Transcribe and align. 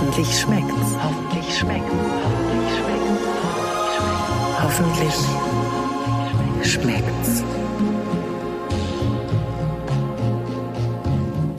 Hoffentlich 0.00 0.38
schmeckt's. 0.38 0.94
Hoffentlich 1.02 1.58
schmeckt's. 1.58 1.92
Hoffentlich 4.62 5.12
schmeckt's. 5.12 5.24
Hoffentlich 6.62 6.62
schmeckt's. 6.72 7.42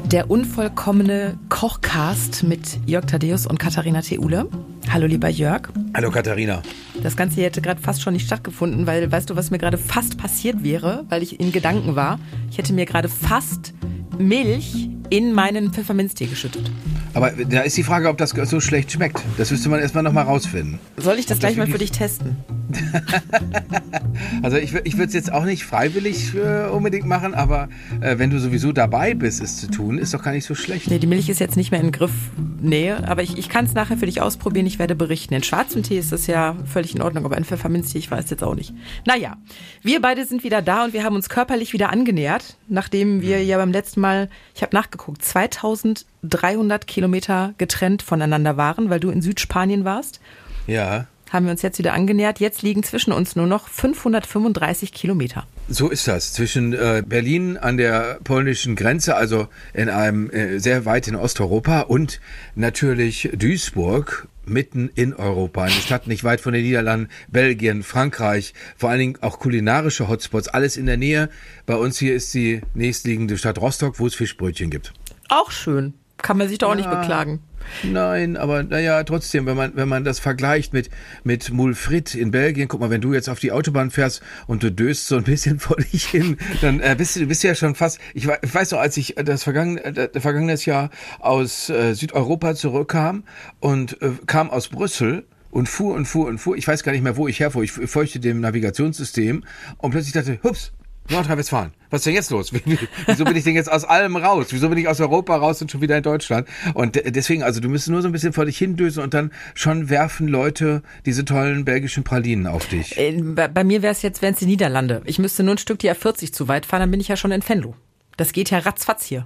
Der 0.05 0.31
unvollkommene 0.31 1.37
Kochcast 1.49 2.43
mit 2.43 2.79
Jörg 2.85 3.07
Thaddeus 3.07 3.45
und 3.45 3.59
Katharina 3.59 4.01
Theule. 4.01 4.47
Hallo 4.89 5.05
lieber 5.05 5.27
Jörg. 5.27 5.63
Hallo 5.93 6.09
Katharina. 6.09 6.61
Das 7.03 7.17
Ganze 7.17 7.35
hier 7.35 7.43
hätte 7.43 7.61
gerade 7.61 7.81
fast 7.81 8.01
schon 8.01 8.13
nicht 8.13 8.25
stattgefunden, 8.25 8.87
weil 8.87 9.11
weißt 9.11 9.29
du, 9.29 9.35
was 9.35 9.51
mir 9.51 9.57
gerade 9.57 9.77
fast 9.77 10.17
passiert 10.17 10.63
wäre, 10.63 11.03
weil 11.09 11.23
ich 11.23 11.41
in 11.41 11.51
Gedanken 11.51 11.97
war? 11.97 12.19
Ich 12.49 12.57
hätte 12.57 12.71
mir 12.71 12.85
gerade 12.85 13.09
fast 13.09 13.73
Milch 14.17 14.89
in 15.09 15.33
meinen 15.33 15.73
Pfefferminztee 15.73 16.27
geschüttet. 16.27 16.71
Aber 17.13 17.31
da 17.31 17.61
ist 17.61 17.77
die 17.77 17.83
Frage, 17.83 18.09
ob 18.09 18.17
das 18.17 18.31
so 18.31 18.59
schlecht 18.59 18.91
schmeckt. 18.91 19.21
Das 19.37 19.51
müsste 19.51 19.69
man 19.69 19.79
erstmal 19.79 20.03
nochmal 20.03 20.25
rausfinden. 20.25 20.79
Soll 20.97 21.17
ich 21.17 21.25
das 21.25 21.37
Ob 21.37 21.41
gleich 21.41 21.57
mal 21.57 21.67
für 21.67 21.77
dich 21.77 21.91
testen? 21.91 22.37
Also 24.41 24.57
ich, 24.57 24.73
ich 24.73 24.93
würde 24.93 25.07
es 25.07 25.13
jetzt 25.13 25.31
auch 25.31 25.45
nicht 25.45 25.63
freiwillig 25.65 26.33
äh, 26.35 26.67
unbedingt 26.67 27.05
machen, 27.05 27.33
aber 27.33 27.69
äh, 28.01 28.17
wenn 28.17 28.29
du 28.29 28.39
sowieso 28.39 28.71
dabei 28.71 29.13
bist, 29.13 29.41
es 29.41 29.57
zu 29.57 29.67
tun, 29.67 29.97
ist 29.97 30.13
doch 30.13 30.23
gar 30.23 30.31
nicht 30.31 30.45
so 30.45 30.55
schlecht. 30.55 30.89
Nee, 30.89 30.99
die 30.99 31.07
Milch 31.07 31.29
ist 31.29 31.39
jetzt 31.39 31.57
nicht 31.57 31.71
mehr 31.71 31.81
in 31.81 31.91
Griffnähe, 31.91 33.07
aber 33.07 33.23
ich, 33.23 33.37
ich 33.37 33.49
kann 33.49 33.65
es 33.65 33.73
nachher 33.73 33.97
für 33.97 34.05
dich 34.05 34.21
ausprobieren. 34.21 34.65
Ich 34.65 34.79
werde 34.79 34.95
berichten. 34.95 35.33
In 35.33 35.43
schwarzem 35.43 35.83
Tee 35.83 35.97
ist 35.97 36.11
das 36.11 36.27
ja 36.27 36.55
völlig 36.65 36.95
in 36.95 37.01
Ordnung, 37.01 37.25
aber 37.25 37.37
in 37.37 37.45
Pfefferminztee, 37.45 37.97
ich 37.97 38.11
weiß 38.11 38.29
jetzt 38.29 38.43
auch 38.43 38.55
nicht. 38.55 38.73
Naja, 39.05 39.37
wir 39.81 40.01
beide 40.01 40.25
sind 40.25 40.43
wieder 40.43 40.61
da 40.61 40.85
und 40.85 40.93
wir 40.93 41.03
haben 41.03 41.15
uns 41.15 41.29
körperlich 41.29 41.73
wieder 41.73 41.89
angenähert, 41.91 42.57
nachdem 42.67 43.21
wir 43.21 43.43
ja 43.43 43.57
beim 43.57 43.71
letzten 43.71 44.01
Mal, 44.01 44.29
ich 44.55 44.61
habe 44.61 44.75
nachgeguckt, 44.75 45.23
2300 45.23 46.87
Kilometer 46.87 47.53
getrennt 47.57 48.01
voneinander 48.01 48.57
waren, 48.57 48.89
weil 48.89 48.99
du 48.99 49.09
in 49.09 49.21
Südspanien 49.21 49.85
warst. 49.85 50.19
Ja, 50.67 51.07
Haben 51.29 51.45
wir 51.45 51.51
uns 51.51 51.61
jetzt 51.61 51.77
wieder 51.77 51.93
angenähert. 51.93 52.39
Jetzt 52.39 52.61
liegen 52.61 52.83
zwischen 52.83 53.11
uns 53.11 53.35
nur 53.35 53.45
noch 53.47 53.67
535 53.67 54.91
Kilometer. 54.91 55.45
so 55.67 55.89
ist 55.89 56.07
das. 56.07 56.33
Zwischen 56.33 56.73
äh, 56.73 57.03
Berlin 57.05 57.57
an 57.57 57.77
der 57.77 58.19
polnischen 58.23 58.75
Grenze, 58.75 59.15
also 59.15 59.47
in 59.73 59.89
einem 59.89 60.29
äh, 60.31 60.59
sehr 60.59 60.85
weit 60.85 61.07
in 61.07 61.15
Osteuropa 61.15 61.81
und 61.81 62.19
natürlich 62.55 63.29
Duisburg. 63.33 64.27
Mitten 64.45 64.89
in 64.95 65.13
Europa, 65.13 65.61
eine 65.61 65.71
Stadt 65.73 66.07
nicht 66.07 66.23
weit 66.23 66.41
von 66.41 66.53
den 66.53 66.63
Niederlanden, 66.63 67.09
Belgien, 67.27 67.83
Frankreich, 67.83 68.55
vor 68.77 68.89
allen 68.89 68.97
Dingen 68.97 69.17
auch 69.21 69.37
kulinarische 69.37 70.07
Hotspots, 70.07 70.47
alles 70.47 70.75
in 70.75 70.87
der 70.87 70.97
Nähe. 70.97 71.29
Bei 71.67 71.75
uns 71.75 71.99
hier 71.99 72.15
ist 72.15 72.33
die 72.33 72.61
nächstliegende 72.73 73.37
Stadt 73.37 73.61
Rostock, 73.61 73.99
wo 73.99 74.07
es 74.07 74.15
Fischbrötchen 74.15 74.71
gibt. 74.71 74.91
Auch 75.27 75.51
schön. 75.51 75.93
Kann 76.21 76.37
man 76.37 76.47
sich 76.49 76.57
doch 76.57 76.71
auch 76.71 76.75
nicht 76.75 76.89
beklagen. 76.89 77.39
Nein, 77.83 78.35
aber 78.35 78.63
naja, 78.63 79.03
trotzdem, 79.03 79.45
wenn 79.45 79.55
man, 79.55 79.71
wenn 79.75 79.87
man 79.87 80.03
das 80.03 80.19
vergleicht 80.19 80.73
mit, 80.73 80.89
mit 81.23 81.51
Mulfrit 81.51 82.15
in 82.15 82.31
Belgien, 82.31 82.67
guck 82.67 82.79
mal, 82.79 82.89
wenn 82.89 83.01
du 83.01 83.13
jetzt 83.13 83.29
auf 83.29 83.39
die 83.39 83.51
Autobahn 83.51 83.91
fährst 83.91 84.21
und 84.47 84.63
du 84.63 84.71
döst 84.71 85.07
so 85.07 85.17
ein 85.17 85.23
bisschen 85.23 85.59
vor 85.59 85.77
dich 85.77 86.05
hin, 86.05 86.37
dann 86.61 86.79
äh, 86.79 86.95
bist 86.97 87.15
du 87.15 87.25
bist 87.27 87.43
ja 87.43 87.53
schon 87.55 87.75
fast, 87.75 87.99
ich, 88.13 88.27
wei- 88.27 88.39
ich 88.41 88.53
weiß 88.53 88.71
noch, 88.71 88.79
als 88.79 88.97
ich 88.97 89.15
das 89.23 89.43
vergangene, 89.43 89.83
äh, 89.85 90.19
vergangenes 90.19 90.65
Jahr 90.65 90.89
aus 91.19 91.69
äh, 91.69 91.93
Südeuropa 91.93 92.55
zurückkam 92.55 93.23
und 93.59 94.01
äh, 94.01 94.11
kam 94.25 94.49
aus 94.49 94.69
Brüssel, 94.69 95.25
und 95.51 95.67
fuhr 95.67 95.95
und 95.95 96.05
fuhr 96.05 96.27
und 96.27 96.37
fuhr. 96.37 96.55
Ich 96.57 96.67
weiß 96.67 96.83
gar 96.83 96.91
nicht 96.91 97.01
mehr, 97.01 97.17
wo 97.17 97.27
ich 97.27 97.39
herfuhr. 97.39 97.63
Ich 97.63 97.71
folgte 97.71 98.19
dem 98.19 98.39
Navigationssystem 98.39 99.43
und 99.79 99.89
plötzlich 99.89 100.13
dachte, 100.13 100.37
hups, 100.43 100.73
Nordrhein-Westfalen. 101.09 101.71
Was 101.89 102.01
ist 102.01 102.05
denn 102.05 102.13
jetzt 102.13 102.29
los? 102.31 102.53
Wie- 102.53 102.61
wie- 102.65 102.77
Wieso 103.07 103.23
bin 103.25 103.35
ich 103.35 103.43
denn 103.43 103.55
jetzt 103.55 103.71
aus 103.71 103.83
allem 103.83 104.15
raus? 104.15 104.47
Wieso 104.51 104.69
bin 104.69 104.77
ich 104.77 104.87
aus 104.87 104.99
Europa 104.99 105.35
raus 105.35 105.61
und 105.61 105.71
schon 105.71 105.81
wieder 105.81 105.97
in 105.97 106.03
Deutschland? 106.03 106.47
Und 106.75 106.95
de- 106.95 107.09
deswegen, 107.11 107.41
also 107.43 107.59
du 107.59 107.69
müsstest 107.69 107.91
nur 107.91 108.01
so 108.01 108.07
ein 108.09 108.11
bisschen 108.11 108.33
vor 108.33 108.45
dich 108.45 108.57
hindösen 108.57 109.01
und 109.03 109.13
dann 109.13 109.31
schon 109.55 109.89
werfen 109.89 110.27
Leute 110.27 110.83
diese 111.05 111.25
tollen 111.25 111.65
belgischen 111.65 112.03
Pralinen 112.03 112.45
auf 112.47 112.67
dich. 112.67 112.97
Äh, 112.97 113.19
Bei, 113.21 113.47
bei 113.47 113.63
mir 113.63 113.81
wäre 113.81 113.91
es 113.93 114.01
jetzt, 114.01 114.21
wären 114.21 114.33
es 114.33 114.39
die 114.39 114.45
Niederlande. 114.45 115.01
Ich 115.05 115.17
müsste 115.19 115.43
nur 115.43 115.55
ein 115.55 115.57
Stück 115.57 115.79
die 115.79 115.89
A40 115.91 116.31
zu 116.31 116.47
weit 116.47 116.65
fahren, 116.65 116.81
dann 116.81 116.91
bin 116.91 116.99
ich 116.99 117.07
ja 117.07 117.15
schon 117.15 117.31
in 117.31 117.41
Venlo. 117.47 117.75
Das 118.17 118.31
geht 118.33 118.49
ja 118.51 118.59
ratzfatz 118.59 119.05
hier. 119.05 119.25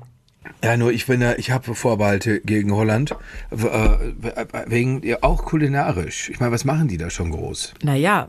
Ja, 0.63 0.75
nur 0.78 0.91
ich 0.91 1.06
bin 1.06 1.22
ja, 1.22 1.34
ich 1.38 1.52
habe 1.52 1.74
Vorbehalte 1.74 2.41
gegen 2.41 2.74
Holland, 2.74 3.16
w- 3.50 3.68
äh, 3.68 4.46
wegen 4.68 5.02
ja, 5.06 5.18
auch 5.22 5.46
kulinarisch. 5.46 6.30
Ich 6.30 6.40
meine, 6.40 6.52
was 6.52 6.66
machen 6.66 6.88
die 6.90 6.97
da 6.97 7.09
schon 7.09 7.31
groß? 7.31 7.74
Naja, 7.81 8.28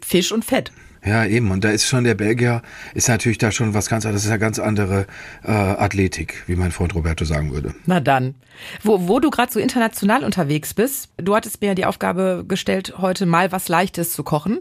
Fisch 0.00 0.30
und 0.32 0.44
Fett. 0.44 0.70
Ja, 1.06 1.24
eben. 1.24 1.50
Und 1.52 1.62
da 1.64 1.70
ist 1.70 1.86
schon 1.86 2.04
der 2.04 2.14
Belgier, 2.14 2.62
ist 2.94 3.08
natürlich 3.08 3.38
da 3.38 3.52
schon 3.52 3.74
was 3.74 3.88
ganz 3.88 4.04
anderes. 4.04 4.22
Das 4.22 4.26
ist 4.26 4.30
ja 4.30 4.38
ganz 4.38 4.58
andere 4.58 5.06
äh, 5.44 5.52
Athletik, 5.52 6.42
wie 6.46 6.56
mein 6.56 6.72
Freund 6.72 6.94
Roberto 6.94 7.24
sagen 7.24 7.52
würde. 7.52 7.74
Na 7.86 8.00
dann. 8.00 8.34
Wo, 8.82 9.06
wo 9.06 9.20
du 9.20 9.30
gerade 9.30 9.52
so 9.52 9.60
international 9.60 10.24
unterwegs 10.24 10.74
bist, 10.74 11.10
du 11.16 11.36
hattest 11.36 11.60
mir 11.60 11.68
ja 11.68 11.74
die 11.74 11.84
Aufgabe 11.84 12.44
gestellt, 12.48 12.94
heute 12.98 13.24
mal 13.24 13.52
was 13.52 13.68
Leichtes 13.68 14.12
zu 14.12 14.24
kochen. 14.24 14.58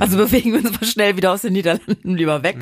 Also 0.00 0.16
bewegen 0.16 0.52
wir 0.52 0.60
uns 0.60 0.80
mal 0.80 0.86
schnell 0.86 1.16
wieder 1.16 1.32
aus 1.32 1.42
den 1.42 1.52
Niederlanden 1.52 2.16
lieber 2.16 2.42
weg. 2.42 2.56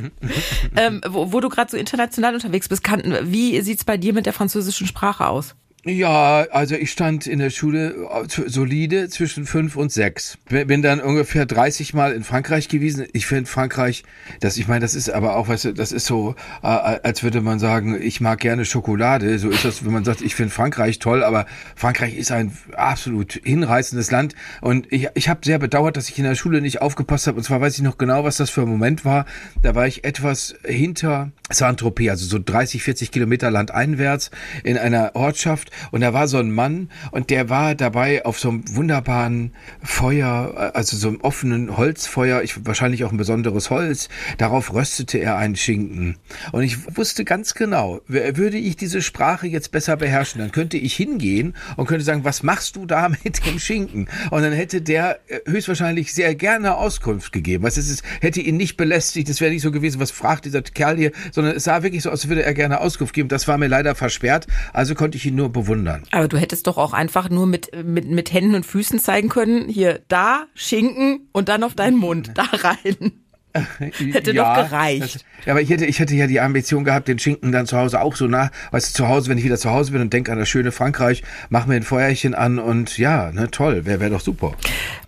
ähm, 0.76 1.00
wo, 1.08 1.32
wo 1.32 1.40
du 1.40 1.48
gerade 1.48 1.70
so 1.70 1.76
international 1.76 2.34
unterwegs 2.34 2.68
bist, 2.68 2.82
kann, 2.82 3.02
wie 3.22 3.60
sieht's 3.60 3.84
bei 3.84 3.96
dir 3.96 4.12
mit 4.12 4.26
der 4.26 4.32
französischen 4.32 4.86
Sprache 4.86 5.26
aus? 5.28 5.54
Ja, 5.84 6.46
also 6.52 6.76
ich 6.76 6.92
stand 6.92 7.26
in 7.26 7.40
der 7.40 7.50
Schule 7.50 8.06
äh, 8.08 8.48
solide 8.48 9.08
zwischen 9.08 9.46
fünf 9.46 9.74
und 9.74 9.90
sechs. 9.90 10.38
Bin 10.48 10.80
dann 10.80 11.00
ungefähr 11.00 11.44
30 11.44 11.92
Mal 11.92 12.12
in 12.12 12.22
Frankreich 12.22 12.68
gewesen. 12.68 13.04
Ich 13.12 13.26
finde 13.26 13.50
Frankreich, 13.50 14.04
das, 14.38 14.58
ich 14.58 14.68
meine, 14.68 14.78
das 14.78 14.94
ist 14.94 15.10
aber 15.10 15.34
auch, 15.34 15.48
weißt 15.48 15.64
du, 15.64 15.74
das 15.74 15.90
ist 15.90 16.06
so, 16.06 16.36
äh, 16.62 16.68
als 16.68 17.24
würde 17.24 17.40
man 17.40 17.58
sagen, 17.58 18.00
ich 18.00 18.20
mag 18.20 18.38
gerne 18.38 18.64
Schokolade. 18.64 19.36
So 19.40 19.48
ist 19.48 19.64
das, 19.64 19.84
wenn 19.84 19.92
man 19.92 20.04
sagt, 20.04 20.20
ich 20.20 20.36
finde 20.36 20.52
Frankreich 20.52 21.00
toll, 21.00 21.24
aber 21.24 21.46
Frankreich 21.74 22.16
ist 22.16 22.30
ein 22.30 22.56
absolut 22.76 23.40
hinreißendes 23.42 24.12
Land. 24.12 24.36
Und 24.60 24.86
ich, 24.92 25.08
ich 25.14 25.28
habe 25.28 25.40
sehr 25.42 25.58
bedauert, 25.58 25.96
dass 25.96 26.08
ich 26.08 26.16
in 26.16 26.24
der 26.24 26.36
Schule 26.36 26.60
nicht 26.60 26.80
aufgepasst 26.80 27.26
habe. 27.26 27.38
Und 27.38 27.42
zwar 27.42 27.60
weiß 27.60 27.74
ich 27.74 27.82
noch 27.82 27.98
genau, 27.98 28.22
was 28.22 28.36
das 28.36 28.50
für 28.50 28.62
ein 28.62 28.68
Moment 28.68 29.04
war. 29.04 29.26
Da 29.62 29.74
war 29.74 29.88
ich 29.88 30.04
etwas 30.04 30.54
hinter 30.64 31.32
Saint-Tropez, 31.50 32.08
also 32.08 32.26
so 32.26 32.38
30, 32.38 32.84
40 32.84 33.10
Kilometer 33.10 33.50
landeinwärts 33.50 34.30
in 34.62 34.78
einer 34.78 35.16
Ortschaft. 35.16 35.71
Und 35.90 36.00
da 36.00 36.12
war 36.12 36.28
so 36.28 36.38
ein 36.38 36.50
Mann 36.50 36.90
und 37.10 37.30
der 37.30 37.48
war 37.48 37.74
dabei 37.74 38.24
auf 38.24 38.38
so 38.38 38.48
einem 38.48 38.64
wunderbaren 38.74 39.52
Feuer, 39.82 40.72
also 40.74 40.96
so 40.96 41.08
einem 41.08 41.20
offenen 41.20 41.76
Holzfeuer, 41.76 42.42
ich, 42.42 42.64
wahrscheinlich 42.64 43.04
auch 43.04 43.12
ein 43.12 43.16
besonderes 43.18 43.70
Holz. 43.70 44.08
Darauf 44.38 44.72
röstete 44.72 45.18
er 45.18 45.36
einen 45.36 45.56
Schinken. 45.56 46.16
Und 46.52 46.62
ich 46.62 46.96
wusste 46.96 47.24
ganz 47.24 47.54
genau, 47.54 48.00
würde 48.06 48.58
ich 48.58 48.76
diese 48.76 49.02
Sprache 49.02 49.46
jetzt 49.46 49.70
besser 49.72 49.96
beherrschen, 49.96 50.40
dann 50.40 50.52
könnte 50.52 50.76
ich 50.76 50.94
hingehen 50.94 51.54
und 51.76 51.86
könnte 51.86 52.04
sagen, 52.04 52.24
was 52.24 52.42
machst 52.42 52.76
du 52.76 52.86
da 52.86 53.08
mit 53.24 53.46
dem 53.46 53.58
Schinken? 53.58 54.08
Und 54.30 54.42
dann 54.42 54.52
hätte 54.52 54.82
der 54.82 55.20
äh, 55.28 55.40
höchstwahrscheinlich 55.46 56.12
sehr 56.14 56.34
gerne 56.34 56.76
Auskunft 56.76 57.32
gegeben. 57.32 57.64
Was 57.64 57.76
es 57.76 57.90
ist, 57.90 58.02
hätte 58.20 58.40
ihn 58.40 58.56
nicht 58.56 58.76
belästigt, 58.76 59.28
es 59.28 59.40
wäre 59.40 59.52
nicht 59.52 59.62
so 59.62 59.70
gewesen, 59.70 60.00
was 60.00 60.10
fragt 60.10 60.44
dieser 60.44 60.62
Kerl 60.62 60.96
hier, 60.96 61.12
sondern 61.30 61.56
es 61.56 61.64
sah 61.64 61.82
wirklich 61.82 62.02
so 62.02 62.10
aus, 62.10 62.22
als 62.22 62.28
würde 62.28 62.44
er 62.44 62.54
gerne 62.54 62.80
Auskunft 62.80 63.14
geben. 63.14 63.28
Das 63.28 63.48
war 63.48 63.58
mir 63.58 63.66
leider 63.66 63.94
versperrt, 63.94 64.46
also 64.72 64.94
konnte 64.94 65.18
ich 65.18 65.26
ihn 65.26 65.34
nur 65.34 65.50
bewundern. 65.62 66.04
Aber 66.10 66.28
du 66.28 66.36
hättest 66.36 66.66
doch 66.66 66.78
auch 66.78 66.92
einfach 66.92 67.30
nur 67.30 67.46
mit, 67.46 67.70
mit, 67.84 68.08
mit 68.08 68.32
Händen 68.32 68.54
und 68.54 68.66
Füßen 68.66 68.98
zeigen 68.98 69.28
können, 69.28 69.68
hier, 69.68 70.00
da, 70.08 70.46
Schinken 70.54 71.28
und 71.32 71.48
dann 71.48 71.62
auf 71.62 71.74
deinen 71.74 71.96
Mund, 71.96 72.32
da 72.34 72.44
rein. 72.52 73.12
Hätte 74.12 74.32
doch 74.32 74.54
gereicht. 74.54 75.16
Das, 75.16 75.24
ja, 75.44 75.52
aber 75.52 75.60
ich 75.60 75.68
hätte, 75.68 75.84
ich 75.84 75.98
hätte 75.98 76.14
ja 76.14 76.26
die 76.26 76.40
Ambition 76.40 76.84
gehabt, 76.84 77.08
den 77.08 77.18
Schinken 77.18 77.52
dann 77.52 77.66
zu 77.66 77.76
Hause 77.76 78.00
auch 78.00 78.16
so 78.16 78.26
nach, 78.26 78.50
weißt 78.70 78.90
du, 78.90 79.02
zu 79.02 79.08
Hause, 79.08 79.28
wenn 79.28 79.36
ich 79.36 79.44
wieder 79.44 79.58
zu 79.58 79.70
Hause 79.70 79.92
bin 79.92 80.00
und 80.00 80.12
denke 80.12 80.32
an 80.32 80.38
das 80.38 80.48
schöne 80.48 80.72
Frankreich, 80.72 81.22
mach 81.50 81.66
mir 81.66 81.74
ein 81.74 81.82
Feuerchen 81.82 82.34
an 82.34 82.58
und 82.58 82.96
ja, 82.96 83.30
ne, 83.32 83.50
toll, 83.50 83.84
wäre 83.84 84.00
wär 84.00 84.10
doch 84.10 84.20
super. 84.20 84.54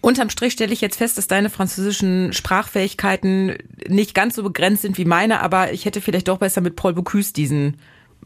Unterm 0.03 0.29
Strich 0.29 0.53
stelle 0.53 0.73
ich 0.73 0.83
jetzt 0.83 0.97
fest, 0.97 1.17
dass 1.17 1.27
deine 1.27 1.49
französischen 1.49 2.33
Sprachfähigkeiten 2.33 3.55
nicht 3.89 4.15
ganz 4.15 4.35
so 4.35 4.43
begrenzt 4.43 4.83
sind 4.83 4.99
wie 4.99 5.07
meine, 5.07 5.41
aber 5.41 5.73
ich 5.73 5.87
hätte 5.87 6.03
vielleicht 6.03 6.29
doch 6.29 6.39
besser 6.39 6.61
mit 6.61 6.77
Paul 6.77 6.93
Bocuse 6.93 7.33
diesen 7.33 7.79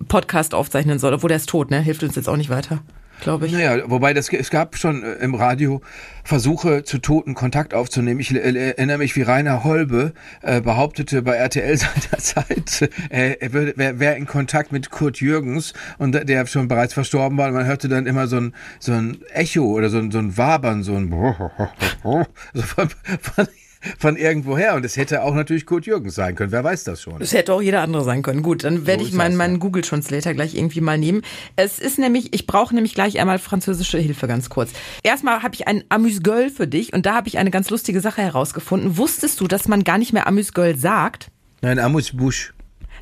Podcast 0.06 0.54
aufzeichnen 0.54 0.98
sollen, 0.98 1.14
obwohl 1.14 1.28
der 1.28 1.36
ist 1.38 1.48
tot, 1.48 1.70
ne? 1.70 1.81
Hilft 1.81 2.03
uns 2.03 2.14
jetzt 2.16 2.28
auch 2.28 2.36
nicht 2.36 2.50
weiter, 2.50 2.82
glaube 3.20 3.46
ich. 3.46 3.52
Naja, 3.52 3.82
wobei 3.87 4.14
das, 4.14 4.28
es 4.32 4.50
gab 4.50 4.76
schon 4.76 5.02
äh, 5.02 5.14
im 5.14 5.34
Radio 5.34 5.81
Versuche, 6.25 6.84
zu 6.84 6.99
Toten 6.99 7.34
Kontakt 7.34 7.75
aufzunehmen. 7.75 8.20
Ich 8.20 8.34
äh, 8.34 8.38
erinnere 8.38 8.99
mich, 8.99 9.17
wie 9.17 9.23
Rainer 9.23 9.64
Holbe 9.64 10.12
äh, 10.43 10.61
behauptete 10.61 11.23
bei 11.23 11.32
RTL 11.34 11.76
seinerzeit, 11.78 12.90
äh, 13.11 13.37
er 13.40 13.52
wäre 13.52 13.99
wär 13.99 14.17
in 14.17 14.26
Kontakt 14.26 14.73
mit 14.73 14.90
Kurt 14.90 15.20
Jürgens 15.20 15.73
und 15.99 16.12
der- 16.12 16.25
der 16.25 16.46
schon 16.46 16.69
bereits 16.69 16.94
verstorben 16.94 17.37
war. 17.38 17.49
Und 17.49 17.55
man 17.55 17.67
hörte 17.67 17.88
dann 17.88 18.06
immer 18.06 18.26
so 18.26 18.37
ein, 18.37 18.55
so 18.78 18.93
ein 18.93 19.19
Echo 19.32 19.62
oder 19.64 19.88
so 19.90 19.99
ein, 19.99 20.11
so 20.11 20.19
ein 20.19 20.37
Wabern, 20.37 20.82
so 20.82 20.94
ein 20.94 21.11
so 22.55 22.62
von, 22.62 22.88
von, 23.20 23.49
von 23.98 24.16
irgendwoher. 24.16 24.75
Und 24.75 24.84
es 24.84 24.96
hätte 24.96 25.22
auch 25.22 25.34
natürlich 25.34 25.66
Kurt 25.66 25.86
Jürgens 25.86 26.14
sein 26.14 26.34
können. 26.34 26.52
Wer 26.52 26.64
weiß 26.64 26.84
das 26.84 27.02
schon? 27.02 27.19
Das 27.19 27.32
hätte 27.32 27.52
auch 27.52 27.62
jeder 27.62 27.82
andere 27.82 28.04
sein 28.04 28.22
können. 28.22 28.42
Gut, 28.42 28.64
dann 28.64 28.86
werde 28.86 29.02
So 29.02 29.08
ich 29.08 29.14
meinen, 29.14 29.36
meinen 29.36 29.54
ja. 29.54 29.58
Google 29.58 29.82
Translator 29.82 30.34
gleich 30.34 30.54
irgendwie 30.54 30.80
mal 30.80 30.98
nehmen. 30.98 31.22
Es 31.56 31.78
ist 31.78 31.98
nämlich, 31.98 32.34
ich 32.34 32.46
brauche 32.46 32.75
nämlich 32.75 32.94
gleich 32.94 33.20
einmal 33.20 33.38
französische 33.38 33.98
Hilfe 33.98 34.26
ganz 34.26 34.48
kurz. 34.50 34.70
Erstmal 35.02 35.42
habe 35.42 35.54
ich 35.54 35.66
ein 35.69 35.84
Amuse-Gueule 35.88 36.50
für 36.50 36.66
dich 36.66 36.92
und 36.92 37.06
da 37.06 37.14
habe 37.14 37.28
ich 37.28 37.38
eine 37.38 37.50
ganz 37.50 37.70
lustige 37.70 38.00
Sache 38.00 38.22
herausgefunden. 38.22 38.96
Wusstest 38.96 39.40
du, 39.40 39.48
dass 39.48 39.69
man 39.69 39.84
gar 39.84 39.98
nicht 39.98 40.12
mehr 40.12 40.26
Amuse-Gueule 40.26 40.76
sagt? 40.76 41.30
Nein, 41.60 41.78
Amos 41.78 42.12
Busch. 42.12 42.54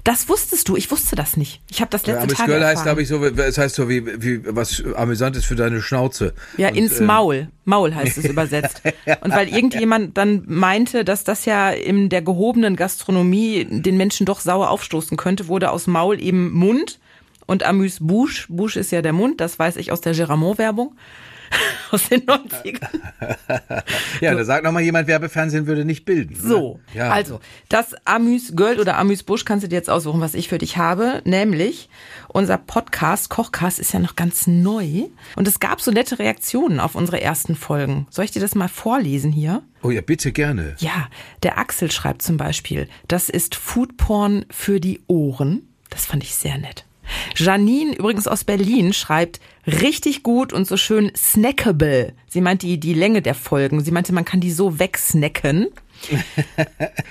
Das 0.06 0.28
wusstest 0.28 0.68
du, 0.68 0.76
ich 0.76 0.88
wusste 0.92 1.16
das 1.16 1.36
nicht. 1.36 1.60
Ich 1.68 1.80
habe 1.80 1.90
das 1.90 2.02
letzte 2.06 2.12
Ja, 2.18 2.22
Amis 2.22 2.36
Tage 2.36 2.52
Girl 2.52 2.60
heißt, 2.64 2.70
erfahren. 2.70 2.84
glaube 2.84 3.02
ich, 3.02 3.08
so, 3.08 3.24
es 3.42 3.58
heißt 3.58 3.74
so 3.74 3.88
wie, 3.88 4.06
wie 4.22 4.40
was 4.54 4.80
amüsant 4.94 5.34
ist 5.34 5.46
für 5.46 5.56
deine 5.56 5.82
Schnauze. 5.82 6.32
Ja, 6.56 6.68
Und, 6.68 6.76
ins 6.76 7.00
ähm, 7.00 7.06
Maul. 7.06 7.48
Maul 7.64 7.92
heißt 7.92 8.16
es 8.16 8.24
übersetzt. 8.24 8.82
Und 9.22 9.32
weil 9.32 9.48
irgendjemand 9.48 10.16
dann 10.16 10.44
meinte, 10.46 11.04
dass 11.04 11.24
das 11.24 11.44
ja 11.44 11.70
in 11.70 12.08
der 12.08 12.22
gehobenen 12.22 12.76
Gastronomie 12.76 13.64
den 13.68 13.96
Menschen 13.96 14.26
doch 14.26 14.38
sauer 14.38 14.70
aufstoßen 14.70 15.16
könnte, 15.16 15.48
wurde 15.48 15.72
aus 15.72 15.88
Maul 15.88 16.22
eben 16.22 16.52
Mund 16.52 17.00
und 17.46 17.64
Amüs 17.64 17.98
Bouche. 18.00 18.46
Bouche 18.48 18.78
ist 18.78 18.92
ja 18.92 19.02
der 19.02 19.12
Mund, 19.12 19.40
das 19.40 19.58
weiß 19.58 19.74
ich 19.74 19.90
aus 19.90 20.02
der 20.02 20.14
Geramont-Werbung. 20.14 20.94
Aus 21.90 22.08
den 22.08 22.22
90ern. 22.22 22.88
Ja, 24.20 24.34
da 24.34 24.44
sagt 24.44 24.64
noch 24.64 24.72
mal 24.72 24.82
jemand, 24.82 25.08
Werbefernsehen 25.08 25.66
würde 25.66 25.84
nicht 25.84 26.04
bilden. 26.04 26.34
So? 26.34 26.80
Ja. 26.94 27.10
also 27.10 27.40
das 27.68 27.94
Amüs 28.04 28.54
Girl 28.56 28.80
oder 28.80 28.96
Amüs 28.96 29.22
Busch 29.22 29.44
kannst 29.44 29.64
du 29.64 29.68
dir 29.68 29.76
jetzt 29.76 29.90
aussuchen, 29.90 30.20
was 30.20 30.34
ich 30.34 30.48
für 30.48 30.58
dich 30.58 30.76
habe. 30.78 31.20
Nämlich 31.24 31.88
unser 32.28 32.56
Podcast, 32.58 33.28
Kochcast, 33.30 33.78
ist 33.78 33.92
ja 33.92 34.00
noch 34.00 34.16
ganz 34.16 34.46
neu. 34.46 35.04
Und 35.36 35.46
es 35.46 35.60
gab 35.60 35.80
so 35.80 35.90
nette 35.90 36.18
Reaktionen 36.18 36.80
auf 36.80 36.94
unsere 36.94 37.20
ersten 37.20 37.54
Folgen. 37.54 38.06
Soll 38.10 38.24
ich 38.24 38.30
dir 38.30 38.40
das 38.40 38.54
mal 38.54 38.68
vorlesen 38.68 39.32
hier? 39.32 39.62
Oh 39.82 39.90
ja, 39.90 40.00
bitte 40.00 40.32
gerne. 40.32 40.74
Ja, 40.78 41.08
der 41.42 41.58
Axel 41.58 41.90
schreibt 41.90 42.22
zum 42.22 42.36
Beispiel, 42.36 42.88
das 43.08 43.28
ist 43.28 43.54
Foodporn 43.54 44.46
für 44.50 44.80
die 44.80 45.00
Ohren. 45.06 45.68
Das 45.90 46.06
fand 46.06 46.22
ich 46.24 46.34
sehr 46.34 46.58
nett. 46.58 46.84
Janine, 47.36 47.94
übrigens 47.94 48.26
aus 48.26 48.44
Berlin, 48.44 48.92
schreibt, 48.92 49.40
richtig 49.66 50.22
gut 50.22 50.52
und 50.52 50.66
so 50.66 50.76
schön 50.76 51.12
snackable. 51.16 52.12
Sie 52.28 52.40
meint 52.40 52.62
die, 52.62 52.78
die 52.78 52.94
Länge 52.94 53.22
der 53.22 53.34
Folgen. 53.34 53.82
Sie 53.82 53.90
meinte, 53.90 54.12
man 54.12 54.24
kann 54.24 54.40
die 54.40 54.52
so 54.52 54.78
wegsnacken. 54.78 55.68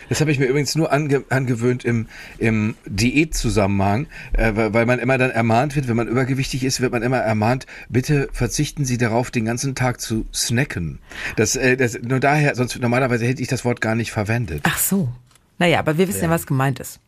Das 0.10 0.22
habe 0.22 0.32
ich 0.32 0.38
mir 0.38 0.46
übrigens 0.46 0.76
nur 0.76 0.92
ange 0.92 1.24
angewöhnt 1.30 1.84
im, 1.84 2.08
im 2.38 2.76
Diätzusammenhang, 2.86 4.06
äh, 4.34 4.52
weil, 4.56 4.86
man 4.86 5.00
immer 5.00 5.18
dann 5.18 5.32
ermahnt 5.32 5.76
wird, 5.76 5.88
wenn 5.88 5.96
man 5.96 6.08
übergewichtig 6.08 6.64
ist, 6.64 6.80
wird 6.80 6.92
man 6.92 7.02
immer 7.02 7.18
ermahnt, 7.18 7.66
bitte 7.90 8.30
verzichten 8.32 8.86
Sie 8.86 9.00
darauf, 9.00 9.32
den 9.32 9.46
ganzen 9.46 9.74
Tag 9.74 10.00
zu 10.00 10.26
snacken. 10.32 11.00
Das, 11.36 11.56
äh, 11.56 11.76
das 11.76 11.98
nur 12.00 12.20
daher, 12.20 12.56
sonst 12.56 12.80
normalerweise 12.80 13.26
hätte 13.26 13.42
ich 13.42 13.48
das 13.48 13.66
Wort 13.66 13.82
gar 13.82 13.96
nicht 13.96 14.12
verwendet. 14.12 14.62
Ach 14.64 14.78
so. 14.78 15.10
Naja, 15.58 15.80
aber 15.80 15.98
wir 15.98 16.08
wissen 16.08 16.24
ja, 16.24 16.30
was 16.30 16.46
gemeint 16.46 16.80
ist. 16.80 17.00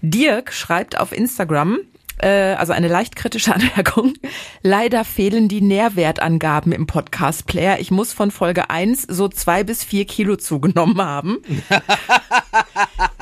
Dirk 0.00 0.52
schreibt 0.52 0.98
auf 0.98 1.12
Instagram, 1.12 1.78
also 2.20 2.72
eine 2.72 2.88
leicht 2.88 3.16
kritische 3.16 3.54
Anmerkung. 3.54 4.14
Leider 4.62 5.04
fehlen 5.04 5.48
die 5.48 5.60
Nährwertangaben 5.60 6.72
im 6.72 6.86
Podcast-Player. 6.86 7.80
Ich 7.80 7.90
muss 7.90 8.12
von 8.12 8.30
Folge 8.30 8.70
1 8.70 9.02
so 9.08 9.28
zwei 9.28 9.64
bis 9.64 9.84
vier 9.84 10.04
Kilo 10.04 10.36
zugenommen 10.36 11.00
haben. 11.00 11.38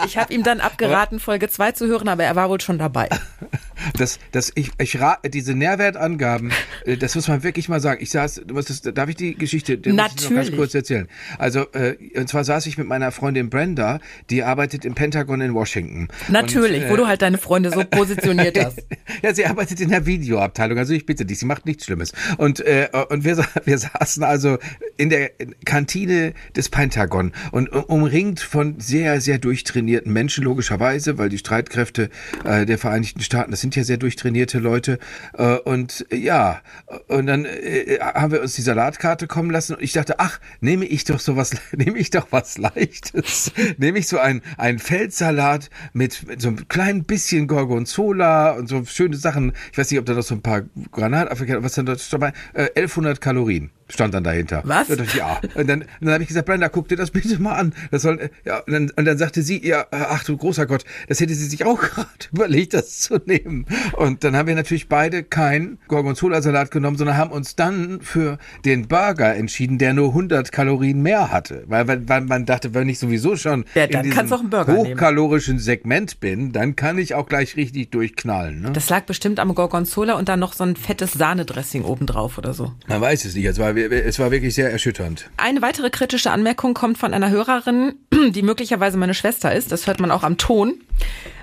Ich 0.07 0.17
habe 0.17 0.33
ihm 0.33 0.43
dann 0.43 0.61
abgeraten, 0.61 1.21
Folge 1.21 1.49
2 1.49 1.73
zu 1.73 1.87
hören, 1.87 2.09
aber 2.09 2.25
er 2.25 2.35
war 2.35 2.49
wohl 2.49 2.61
schon 2.61 2.79
dabei. 2.79 3.09
Das, 3.97 4.19
das, 4.33 4.53
ich, 4.55 4.71
ich 4.79 4.99
diese 5.33 5.55
Nährwertangaben, 5.55 6.53
äh, 6.85 6.97
das 6.97 7.15
muss 7.15 7.29
man 7.29 7.43
wirklich 7.43 7.69
mal 7.69 7.81
sagen. 7.81 8.03
Ich 8.03 8.11
saß, 8.11 8.43
was 8.53 8.71
ist, 8.71 8.91
darf 8.97 9.09
ich 9.09 9.17
die 9.17 9.35
Geschichte 9.35 9.79
die 9.79 9.93
muss 9.93 9.99
ich 9.99 9.99
noch 9.99 10.07
ganz 10.09 10.31
Natürlich. 10.31 10.57
kurz 10.57 10.75
erzählen? 10.75 11.09
Also, 11.39 11.67
äh, 11.73 11.97
und 12.17 12.29
zwar 12.29 12.45
saß 12.45 12.67
ich 12.67 12.79
mit 12.79 12.87
meiner 12.87 13.11
Freundin 13.13 13.51
Brenda, 13.51 14.01
die 14.31 14.43
arbeitet 14.43 14.85
im 14.85 14.95
Pentagon 14.95 15.41
in 15.41 15.55
Washington. 15.55 16.09
Natürlich, 16.29 16.83
Und, 16.83 16.89
äh, 16.89 16.91
wo 16.91 16.97
du 16.97 17.07
halt 17.07 17.23
deine 17.23 17.39
Freunde 17.39 17.71
so 17.71 17.85
positioniert 17.85 18.63
hast. 18.63 18.81
Ja, 19.23 19.35
sie 19.35 19.45
arbeitet 19.45 19.81
in 19.81 19.91
der 19.91 20.07
Videoabteilung, 20.07 20.79
also 20.79 20.95
ich 20.95 21.05
bitte 21.05 21.27
dich, 21.27 21.39
sie 21.41 21.45
macht 21.45 21.67
nichts 21.67 21.85
Schlimmes. 21.85 22.13
Und, 22.39 22.61
äh, 22.61 22.89
und 23.09 23.25
wir, 23.25 23.45
wir 23.65 23.79
saßen 23.79 24.23
also 24.23 24.59
in 24.97 25.11
der 25.11 25.33
Kantine 25.65 26.33
des 26.57 26.69
Pentagon 26.69 27.33
und 27.51 27.71
um- 27.73 27.85
umringt 27.85 28.41
von 28.41 28.81
sehr, 28.81 29.21
sehr 29.21 29.39
durchtrainierten 29.39 30.13
Menschen, 30.13 30.45
logischerweise, 30.45 31.19
weil 31.19 31.29
die 31.29 31.39
Streitkräfte 31.39 32.09
äh, 32.45 32.65
der 32.67 32.79
Vereinigten 32.79 33.21
Staaten, 33.21 33.51
das 33.51 33.61
sind 33.61 33.70
ja 33.77 33.85
sehr 33.85 33.97
durchtrainierte 33.97 34.59
Leute. 34.59 34.99
Äh, 35.35 35.57
und 35.59 36.07
ja, 36.13 36.61
und 37.09 37.27
dann 37.27 37.45
äh, 37.45 37.99
haben 38.01 38.33
wir 38.33 38.43
uns 38.43 38.55
die 38.55 38.63
Salatkarte 38.63 39.27
kommen 39.27 39.51
lassen 39.51 39.75
und 39.75 39.83
ich 39.83 39.93
dachte, 39.93 40.19
ach, 40.19 40.41
nehme 40.61 40.85
ich 40.85 41.05
doch 41.05 41.21
sowas, 41.21 41.53
nehme 41.77 41.99
ich 41.99 42.11
doch 42.11 42.29
was 42.31 42.59
Leichtes. 42.59 43.53
nehme 43.79 43.99
ich 43.99 44.09
so 44.09 44.19
ein, 44.19 44.43
ein 44.59 44.79
Feldsalat 44.79 45.71
mit, 45.93 46.27
mit 46.27 46.41
so 46.41 46.49
einem 46.49 46.69
kleinen 46.69 47.05
bisschen 47.05 47.47
Gorgonzola 47.47 48.53
und 48.53 48.69
so 48.69 48.85
schöne 48.85 49.17
Sachen. 49.17 49.53
Ich 49.73 49.79
weiß 49.79 49.91
nicht, 49.91 50.01
ob 50.01 50.07
da 50.07 50.15
noch 50.15 50.23
so 50.23 50.35
ein 50.35 50.43
paar 50.43 50.63
Granatapfelkerne, 50.93 51.63
was 51.63 51.75
dann 51.75 51.87
dort 51.87 52.13
dabei? 52.13 52.33
Äh, 52.55 52.69
1100 52.77 53.21
Kalorien 53.21 53.71
stand 53.91 54.15
dann 54.15 54.25
dahinter. 54.25 54.63
Was? 54.65 54.89
Ja, 54.89 54.97
dachte 54.97 55.09
ich, 55.11 55.15
ja. 55.15 55.41
Und 55.55 55.69
dann, 55.69 55.83
und 55.83 55.89
dann 56.01 56.13
habe 56.13 56.23
ich 56.23 56.29
gesagt, 56.29 56.47
Brenda, 56.47 56.69
guck 56.69 56.89
dir 56.89 56.97
das 56.97 57.11
bitte 57.11 57.41
mal 57.41 57.55
an. 57.55 57.73
Das 57.91 58.03
soll, 58.03 58.31
ja, 58.45 58.59
und 58.61 58.73
dann, 58.73 58.91
und 58.97 59.05
dann 59.05 59.19
sagte 59.19 59.43
sie, 59.43 59.67
ja, 59.67 59.87
ach 59.91 60.25
du 60.25 60.37
großer 60.37 60.67
Gott, 60.67 60.85
das 61.09 61.21
hätte 61.21 61.35
sie 61.35 61.47
sich 61.47 61.65
auch 61.65 61.81
gerade 61.81 62.09
überlegt, 62.33 62.75
das 62.75 62.99
zu 63.01 63.19
nehmen. 63.27 63.67
Und 63.97 64.25
dann 64.25 64.37
haben 64.37 64.47
wir 64.49 64.55
natürlich 64.55 64.89
beide 64.89 65.23
kein 65.23 65.79
Gorgonzola-Salat 65.89 66.71
genommen, 66.71 66.97
sondern 66.97 67.17
haben 67.17 67.31
uns 67.31 67.57
dann 67.57 68.01
für 68.01 68.39
den 68.65 68.89
Burger 68.89 69.35
entschieden, 69.35 69.79
der 69.79 69.93
nur 69.95 70.09
100 70.09 70.53
Kalorien 70.53 71.03
mehr 71.03 71.31
hatte. 71.31 71.65
Weil, 71.67 71.87
weil, 71.89 72.09
weil 72.09 72.21
man 72.23 72.47
dachte, 72.47 72.75
wenn 72.75 72.89
ich 72.89 72.99
sowieso 72.99 73.37
schon 73.37 73.65
Ja, 73.75 73.85
in 73.85 74.03
diesem 74.03 74.29
Burger 74.51 74.73
nehmen. 74.73 74.93
hochkalorischen 74.93 75.59
Segment 75.59 76.21
bin, 76.21 76.53
dann 76.53 76.77
kann 76.77 76.99
ich 76.99 77.15
auch 77.15 77.29
gleich 77.29 77.57
richtig 77.57 77.91
durchknallen. 77.91 78.63
Ne? 78.63 78.73
Das 78.73 78.89
lag 78.89 79.03
bestimmt 79.05 79.39
am 79.41 79.55
Gorgonzola 79.55 80.15
und 80.15 80.29
dann 80.29 80.41
noch 80.41 80.53
so 80.53 80.65
ein 80.65 80.77
fettes 80.77 81.13
Sahnedressing 81.13 81.83
obendrauf 81.85 82.39
oder 82.39 82.55
so. 82.55 82.73
Man 82.89 83.01
weiß 83.01 83.25
es 83.25 83.35
nicht. 83.35 83.45
Es 83.45 83.59
war, 83.59 83.75
es 83.87 84.19
war 84.19 84.31
wirklich 84.31 84.55
sehr 84.55 84.71
erschütternd. 84.71 85.31
Eine 85.37 85.63
weitere 85.63 85.91
kritische 85.91 86.31
Anmerkung 86.31 86.75
kommt 86.75 86.99
von 86.99 87.15
einer 87.15 87.31
Hörerin, 87.31 87.95
die 88.31 88.43
möglicherweise 88.43 88.99
meine 88.99 89.15
Schwester 89.15 89.55
ist. 89.55 89.73
Das 89.73 89.87
hört 89.87 90.01
man 90.01 90.11
auch 90.11 90.23
am 90.23 90.37
Ton. 90.37 90.81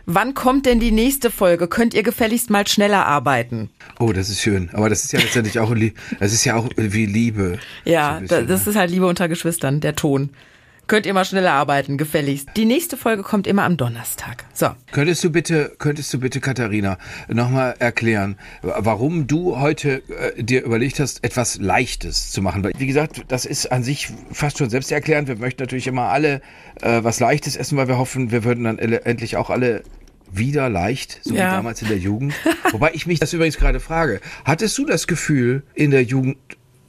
Wann 0.05 0.33
kommt 0.33 0.65
denn 0.65 0.79
die 0.79 0.91
nächste 0.91 1.29
Folge? 1.29 1.67
Könnt 1.67 1.93
ihr 1.93 2.03
gefälligst 2.03 2.49
mal 2.49 2.65
schneller 2.65 3.05
arbeiten? 3.05 3.69
Oh, 3.99 4.13
das 4.13 4.29
ist 4.29 4.41
schön. 4.41 4.69
Aber 4.71 4.89
das 4.89 5.03
ist 5.03 5.11
ja 5.11 5.19
letztendlich 5.19 5.59
auch, 5.59 5.75
das 6.19 6.31
ist 6.31 6.45
ja 6.45 6.55
auch 6.55 6.69
wie 6.77 7.05
Liebe. 7.05 7.59
So 7.83 7.91
Ja, 7.91 8.13
da, 8.13 8.19
bisschen, 8.19 8.47
das 8.47 8.65
ne? 8.65 8.71
ist 8.71 8.77
halt 8.77 8.91
Liebe 8.91 9.05
unter 9.05 9.27
Geschwistern, 9.27 9.81
der 9.81 9.95
Ton. 9.95 10.29
Könnt 10.87 11.05
ihr 11.05 11.13
mal 11.13 11.25
schneller 11.25 11.51
arbeiten, 11.51 11.97
gefälligst. 11.97 12.47
Die 12.55 12.63
nächste 12.63 12.95
Folge 12.95 13.21
kommt 13.21 13.45
immer 13.45 13.63
am 13.63 13.75
Donnerstag. 13.75 14.45
So. 14.53 14.69
Könntest 14.93 15.21
du 15.23 15.29
bitte, 15.29 15.75
könntest 15.79 16.13
du 16.13 16.19
bitte, 16.19 16.39
Katharina, 16.39 16.97
nochmal 17.27 17.75
erklären, 17.79 18.37
warum 18.61 19.27
du 19.27 19.59
heute 19.59 20.01
äh, 20.37 20.41
dir 20.41 20.63
überlegt 20.63 21.01
hast, 21.01 21.23
etwas 21.25 21.57
Leichtes 21.57 22.31
zu 22.31 22.41
machen? 22.41 22.63
Weil, 22.63 22.71
wie 22.77 22.87
gesagt, 22.87 23.25
das 23.27 23.45
ist 23.45 23.69
an 23.71 23.83
sich 23.83 24.09
fast 24.31 24.57
schon 24.59 24.69
selbsterklärend. 24.69 25.27
Wir 25.27 25.35
möchten 25.35 25.61
natürlich 25.61 25.87
immer 25.87 26.03
alle 26.03 26.41
äh, 26.81 27.03
was 27.03 27.19
Leichtes 27.19 27.57
essen, 27.57 27.77
weil 27.77 27.89
wir 27.89 27.97
hoffen, 27.97 28.31
wir 28.31 28.45
würden 28.45 28.63
dann 28.63 28.79
endlich 28.79 29.35
auch 29.35 29.49
alle 29.49 29.83
wieder 30.31 30.69
leicht, 30.69 31.19
so 31.23 31.35
Ja. 31.35 31.47
wie 31.51 31.55
damals 31.55 31.81
in 31.81 31.89
der 31.89 31.97
Jugend. 31.97 32.33
Wobei 32.71 32.91
ich 32.93 33.07
mich 33.07 33.19
das 33.19 33.33
übrigens 33.33 33.57
gerade 33.57 33.79
frage. 33.79 34.19
Hattest 34.45 34.77
du 34.77 34.85
das 34.85 35.07
Gefühl, 35.07 35.63
in 35.73 35.91
der 35.91 36.03
Jugend 36.03 36.37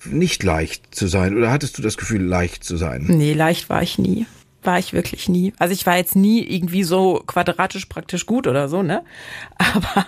nicht 0.06 0.42
leicht 0.42 0.94
zu 0.94 1.06
sein? 1.06 1.36
Oder 1.36 1.50
hattest 1.50 1.78
du 1.78 1.82
das 1.82 1.96
Gefühl, 1.96 2.22
leicht 2.22 2.64
zu 2.64 2.76
sein? 2.76 3.04
Nee, 3.08 3.32
leicht 3.32 3.68
war 3.68 3.82
ich 3.82 3.98
nie. 3.98 4.26
War 4.62 4.78
ich 4.78 4.92
wirklich 4.92 5.28
nie. 5.28 5.52
Also 5.58 5.72
ich 5.72 5.86
war 5.86 5.96
jetzt 5.96 6.16
nie 6.16 6.42
irgendwie 6.42 6.82
so 6.82 7.22
quadratisch 7.26 7.86
praktisch 7.86 8.26
gut 8.26 8.46
oder 8.46 8.68
so, 8.68 8.82
ne? 8.82 9.02
Aber 9.58 10.06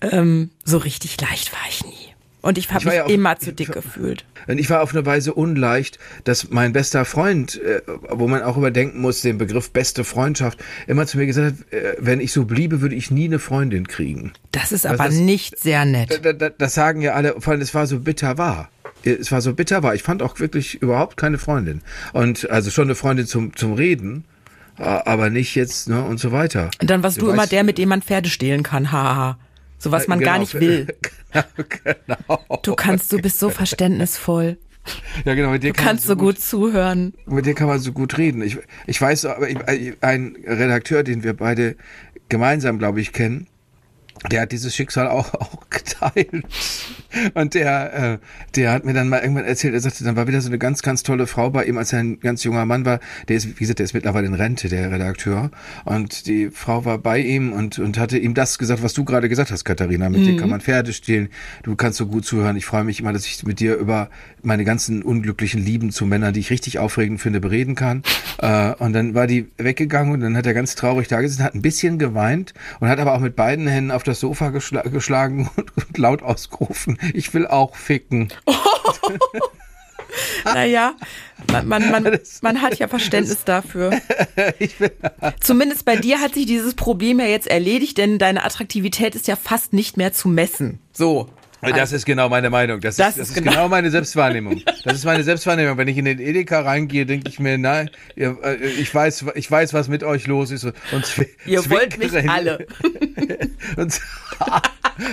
ähm, 0.00 0.50
so 0.64 0.78
richtig 0.78 1.20
leicht 1.20 1.52
war 1.52 1.60
ich 1.68 1.84
nie. 1.84 1.92
Und 2.40 2.56
ich 2.56 2.70
habe 2.72 2.84
mich 2.84 2.94
ja 2.94 3.04
auch- 3.04 3.08
immer 3.08 3.36
zu 3.38 3.52
dick 3.52 3.72
gefühlt. 3.72 4.24
Und 4.46 4.58
ich 4.58 4.70
war 4.70 4.80
auf 4.82 4.92
eine 4.94 5.04
Weise 5.04 5.34
unleicht, 5.34 5.98
dass 6.22 6.50
mein 6.50 6.72
bester 6.72 7.04
Freund, 7.04 7.60
äh, 7.60 7.82
wo 8.10 8.28
man 8.28 8.42
auch 8.42 8.56
überdenken 8.56 9.00
muss, 9.00 9.22
den 9.22 9.38
Begriff 9.38 9.72
beste 9.72 10.04
Freundschaft, 10.04 10.58
immer 10.86 11.04
zu 11.06 11.18
mir 11.18 11.26
gesagt 11.26 11.54
hat, 11.58 11.72
äh, 11.72 11.96
wenn 11.98 12.20
ich 12.20 12.32
so 12.32 12.44
bliebe, 12.44 12.80
würde 12.80 12.94
ich 12.94 13.10
nie 13.10 13.24
eine 13.24 13.40
Freundin 13.40 13.88
kriegen. 13.88 14.32
Das 14.52 14.70
ist 14.70 14.86
aber 14.86 15.06
das- 15.06 15.14
nicht 15.14 15.58
sehr 15.58 15.84
nett. 15.84 16.20
Da, 16.24 16.32
da, 16.32 16.48
das 16.50 16.74
sagen 16.74 17.00
ja 17.02 17.14
alle, 17.14 17.34
vor 17.40 17.52
allem 17.52 17.60
es 17.60 17.74
war 17.74 17.86
so 17.88 17.98
bitter 17.98 18.38
wahr. 18.38 18.70
Es 19.04 19.30
war 19.32 19.40
so 19.40 19.54
bitter 19.54 19.82
wahr. 19.82 19.94
Ich 19.94 20.02
fand 20.02 20.22
auch 20.22 20.38
wirklich 20.40 20.82
überhaupt 20.82 21.16
keine 21.16 21.38
Freundin. 21.38 21.82
Und 22.12 22.50
also 22.50 22.70
schon 22.70 22.84
eine 22.84 22.94
Freundin 22.94 23.26
zum, 23.26 23.54
zum 23.56 23.72
Reden, 23.74 24.24
äh, 24.78 24.82
aber 24.82 25.30
nicht 25.30 25.54
jetzt, 25.54 25.88
ne, 25.88 26.02
und 26.04 26.18
so 26.18 26.32
weiter. 26.32 26.70
Und 26.80 26.90
dann 26.90 27.02
warst 27.02 27.16
du, 27.18 27.26
Du 27.26 27.30
immer 27.32 27.44
weißt- 27.44 27.50
der, 27.50 27.64
mit 27.64 27.78
dem 27.78 27.88
man 27.88 28.02
Pferde 28.02 28.28
stehlen 28.28 28.62
kann. 28.62 28.92
Haha. 28.92 29.38
So 29.78 29.92
was 29.92 30.08
man 30.08 30.18
gar 30.18 30.34
Genau. 30.34 30.40
nicht 30.40 30.54
will. 30.60 30.86
genau. 31.84 32.44
Du 32.62 32.74
kannst, 32.74 33.12
du 33.12 33.18
bist 33.18 33.38
so 33.38 33.48
verständnisvoll. 33.50 34.58
Ja, 35.24 35.34
genau. 35.34 35.50
Mit 35.50 35.62
dir 35.62 35.68
Du 35.68 35.74
kann 35.74 35.84
man 35.84 35.94
kannst 35.96 36.06
so 36.06 36.16
gut 36.16 36.40
zuhören. 36.40 37.14
Mit 37.26 37.46
dir 37.46 37.54
kann 37.54 37.68
man 37.68 37.78
so 37.78 37.92
gut 37.92 38.18
reden. 38.18 38.42
Ich, 38.42 38.58
ich 38.86 39.00
weiß, 39.00 39.26
aber 39.26 39.48
ich, 39.48 39.58
ein 40.00 40.34
Redakteur, 40.46 41.02
den 41.04 41.22
wir 41.22 41.34
beide 41.34 41.76
gemeinsam, 42.28 42.78
glaube 42.78 43.00
ich, 43.00 43.12
kennen, 43.12 43.46
der 44.30 44.42
hat 44.42 44.52
dieses 44.52 44.74
Schicksal 44.74 45.08
auch, 45.08 45.34
auch 45.34 45.68
geteilt. 45.70 46.44
Und 47.34 47.54
der, 47.54 47.94
äh, 47.94 48.18
der 48.54 48.72
hat 48.72 48.84
mir 48.84 48.92
dann 48.92 49.08
mal 49.08 49.20
irgendwann 49.20 49.44
erzählt, 49.44 49.74
er 49.74 49.80
sagte, 49.80 50.04
dann 50.04 50.16
war 50.16 50.28
wieder 50.28 50.40
so 50.40 50.48
eine 50.48 50.58
ganz, 50.58 50.82
ganz 50.82 51.02
tolle 51.02 51.26
Frau 51.26 51.50
bei 51.50 51.64
ihm, 51.64 51.78
als 51.78 51.92
er 51.92 52.00
ein 52.00 52.20
ganz 52.20 52.44
junger 52.44 52.64
Mann 52.66 52.84
war. 52.84 53.00
Der 53.28 53.36
ist, 53.36 53.48
wie 53.48 53.54
gesagt, 53.54 53.78
der 53.78 53.84
ist 53.84 53.94
mittlerweile 53.94 54.26
in 54.26 54.34
Rente, 54.34 54.68
der 54.68 54.90
Redakteur. 54.90 55.50
Und 55.84 56.26
die 56.26 56.50
Frau 56.50 56.84
war 56.84 56.98
bei 56.98 57.18
ihm 57.18 57.52
und, 57.52 57.78
und 57.78 57.98
hatte 57.98 58.18
ihm 58.18 58.34
das 58.34 58.58
gesagt, 58.58 58.82
was 58.82 58.92
du 58.92 59.04
gerade 59.04 59.28
gesagt 59.28 59.50
hast, 59.50 59.64
Katharina. 59.64 60.08
Mit 60.08 60.26
dir 60.26 60.36
kann 60.36 60.50
man 60.50 60.60
Pferde 60.60 60.92
stehlen. 60.92 61.28
Du 61.62 61.76
kannst 61.76 61.98
so 61.98 62.06
gut 62.06 62.24
zuhören. 62.24 62.56
Ich 62.56 62.66
freue 62.66 62.84
mich 62.84 63.00
immer, 63.00 63.12
dass 63.12 63.26
ich 63.26 63.42
mit 63.44 63.60
dir 63.60 63.76
über 63.76 64.10
meine 64.42 64.64
ganzen 64.64 65.02
unglücklichen 65.02 65.64
Lieben 65.64 65.90
zu 65.90 66.06
Männern, 66.06 66.32
die 66.34 66.40
ich 66.40 66.50
richtig 66.50 66.78
aufregend 66.78 67.20
finde, 67.20 67.40
bereden 67.40 67.74
kann. 67.74 68.02
Äh, 68.38 68.74
und 68.74 68.92
dann 68.92 69.14
war 69.14 69.26
die 69.26 69.48
weggegangen 69.56 70.12
und 70.12 70.20
dann 70.20 70.36
hat 70.36 70.46
er 70.46 70.54
ganz 70.54 70.74
traurig 70.74 71.08
da 71.08 71.20
gesessen, 71.20 71.44
hat 71.44 71.54
ein 71.54 71.62
bisschen 71.62 71.98
geweint 71.98 72.54
und 72.80 72.88
hat 72.88 72.98
aber 72.98 73.14
auch 73.14 73.20
mit 73.20 73.36
beiden 73.36 73.66
Händen 73.66 73.90
auf 73.90 74.02
das 74.08 74.20
Sofa 74.20 74.50
geschla 74.50 74.82
geschlagen 74.82 75.50
und, 75.56 75.76
und 75.76 75.98
laut 75.98 76.22
ausgerufen, 76.22 76.98
ich 77.14 77.32
will 77.34 77.46
auch 77.46 77.76
ficken. 77.76 78.32
Naja, 80.44 80.94
man, 81.52 81.68
man, 81.68 81.90
man, 81.90 82.18
man 82.40 82.62
hat 82.62 82.78
ja 82.78 82.88
Verständnis 82.88 83.44
dafür. 83.44 83.90
Zumindest 85.40 85.84
bei 85.84 85.96
dir 85.96 86.20
hat 86.20 86.34
sich 86.34 86.46
dieses 86.46 86.74
Problem 86.74 87.20
ja 87.20 87.26
jetzt 87.26 87.46
erledigt, 87.46 87.98
denn 87.98 88.18
deine 88.18 88.42
Attraktivität 88.42 89.14
ist 89.14 89.28
ja 89.28 89.36
fast 89.36 89.74
nicht 89.74 89.96
mehr 89.96 90.12
zu 90.12 90.28
messen. 90.28 90.80
So. 90.92 91.28
Das 91.60 91.92
ist 91.92 92.06
genau 92.06 92.28
meine 92.28 92.50
Meinung. 92.50 92.80
Das, 92.80 92.96
Das 92.96 93.10
ist, 93.10 93.18
das 93.18 93.28
ist 93.30 93.34
genau- 93.34 93.50
genau 93.52 93.68
meine 93.68 93.90
Selbstwahrnehmung. 93.90 94.62
Das 94.84 94.94
ist 94.94 95.04
meine 95.04 95.24
Selbstwahrnehmung. 95.24 95.76
Wenn 95.76 95.88
ich 95.88 95.98
in 95.98 96.04
den 96.04 96.20
Edeka 96.20 96.60
reingehe, 96.60 97.04
denke 97.04 97.28
ich 97.28 97.40
mir, 97.40 97.58
nein, 97.58 97.90
ihr, 98.16 98.36
äh, 98.42 98.54
ich 98.66 98.94
weiß, 98.94 99.24
ich 99.34 99.50
weiß, 99.50 99.74
was 99.74 99.88
mit 99.88 100.04
euch 100.04 100.26
los 100.26 100.50
ist. 100.50 100.64
Und 100.64 100.74
Ihr 101.46 101.68
wollt 101.70 101.98
mich 101.98 102.12
alle. 102.30 102.66
Und 103.76 104.00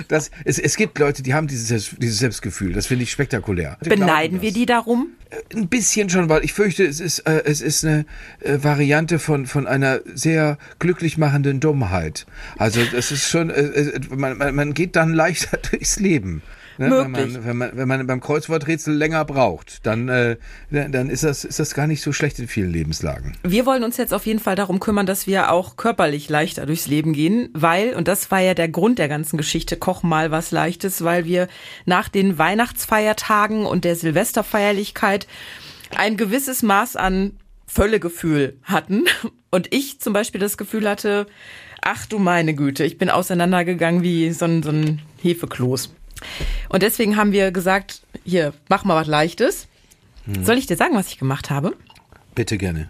das, 0.08 0.32
es, 0.44 0.60
es 0.60 0.75
gibt 0.75 0.98
Leute, 1.00 1.24
die 1.24 1.34
haben 1.34 1.48
dieses, 1.48 1.96
dieses 1.98 2.20
Selbstgefühl. 2.20 2.74
Das 2.74 2.88
finde 2.88 3.04
ich 3.04 3.12
spektakulär. 3.12 3.77
Beneiden 3.82 4.42
wir 4.42 4.51
die 4.51 4.65
darum? 4.65 5.10
Ein 5.54 5.68
bisschen 5.68 6.10
schon, 6.10 6.30
weil 6.30 6.46
ich 6.46 6.54
fürchte, 6.54 6.86
es 6.86 7.00
ist, 7.00 7.20
äh, 7.20 7.44
es 7.46 7.62
ist 7.62 7.84
eine 7.84 8.06
äh, 8.39 8.60
Variante 8.62 9.20
von, 9.20 9.46
von 9.46 9.68
einer 9.68 10.00
sehr 10.13 10.58
glücklich 10.80 11.18
machenden 11.18 11.60
Dummheit. 11.60 12.25
Also 12.58 12.82
das 12.92 13.12
ist 13.12 13.30
schon, 13.30 13.50
äh, 13.50 13.62
äh, 13.62 14.00
man, 14.15 14.38
man, 14.38 14.56
man 14.56 14.74
geht 14.74 14.96
dann 14.96 15.13
leichter 15.13 15.58
durchs 15.72 16.00
Leben. 16.00 16.42
Ne? 16.77 16.91
Wenn, 16.91 17.12
Möglich. 17.12 17.34
man, 17.34 17.46
wenn, 17.46 17.58
man, 17.58 17.72
wenn 17.74 17.88
man 17.88 18.08
beim 18.08 18.22
Kreuzworträtsel 18.22 18.96
länger 18.96 19.24
braucht, 19.25 19.86
dann, 19.86 20.10
äh, 20.10 20.38
dann 20.72 20.91
dann 20.91 21.10
ist, 21.10 21.24
das, 21.24 21.44
ist 21.44 21.60
das 21.60 21.74
gar 21.74 21.88
nicht 21.88 22.01
so 22.01 22.12
schlecht 22.12 22.39
in 22.39 22.48
vielen 22.48 22.72
Lebenslagen. 22.72 23.38
Wir 23.44 23.65
wollen 23.65 23.84
uns 23.84 23.98
jetzt 23.98 24.13
auf 24.13 24.25
jeden 24.25 24.39
Fall 24.39 24.55
darum 24.55 24.79
kümmern, 24.79 25.05
dass 25.05 25.27
wir 25.27 25.51
auch 25.51 25.77
körperlich 25.77 26.29
leichter 26.29 26.65
durchs 26.65 26.88
Leben 26.88 27.13
gehen, 27.13 27.50
weil, 27.53 27.94
und 27.94 28.08
das 28.08 28.32
war 28.32 28.39
ja 28.39 28.53
der 28.53 28.70
Grund 28.70 29.00
der 29.00 29.08
ganzen 29.08 29.38
Geschichte, 29.38 29.77
koch 29.77 30.03
mal 30.03 30.32
was 30.32 30.51
Leichtes, 30.51 31.03
weil 31.03 31.25
wir 31.25 31.48
nach 31.86 32.10
den 32.10 32.38
Weihnachtsfeiertagen 32.38 33.65
und 33.65 33.86
der 33.86 33.96
Silvesterfeierlichkeit 33.96 35.27
ein 35.96 36.17
gewisses 36.17 36.63
Maß 36.63 36.96
an 36.96 37.38
Völlegefühl 37.67 38.58
hatten. 38.63 39.05
Und 39.51 39.74
ich 39.74 40.00
zum 40.00 40.13
Beispiel 40.13 40.41
das 40.41 40.58
Gefühl 40.58 40.89
hatte, 40.89 41.27
ach 41.82 42.05
du 42.05 42.20
meine 42.20 42.53
Güte, 42.53 42.84
ich 42.84 42.98
bin 42.98 43.10
auseinandergegangen 43.10 44.01
wie 44.01 44.32
so 44.32 44.46
ein, 44.46 44.63
so 44.63 44.72
ein 44.72 45.01
Hefekloß. 45.22 45.94
Und 46.69 46.84
deswegen 46.84 47.17
haben 47.17 47.31
wir 47.31 47.51
gesagt, 47.51 48.01
hier, 48.24 48.53
mach 48.69 48.84
mal 48.84 48.95
was 48.95 49.07
Leichtes. 49.07 49.67
Soll 50.41 50.57
ich 50.57 50.65
dir 50.65 50.75
sagen, 50.75 50.95
was 50.95 51.07
ich 51.10 51.19
gemacht 51.19 51.51
habe? 51.51 51.75
Bitte 52.34 52.57
gerne. 52.57 52.89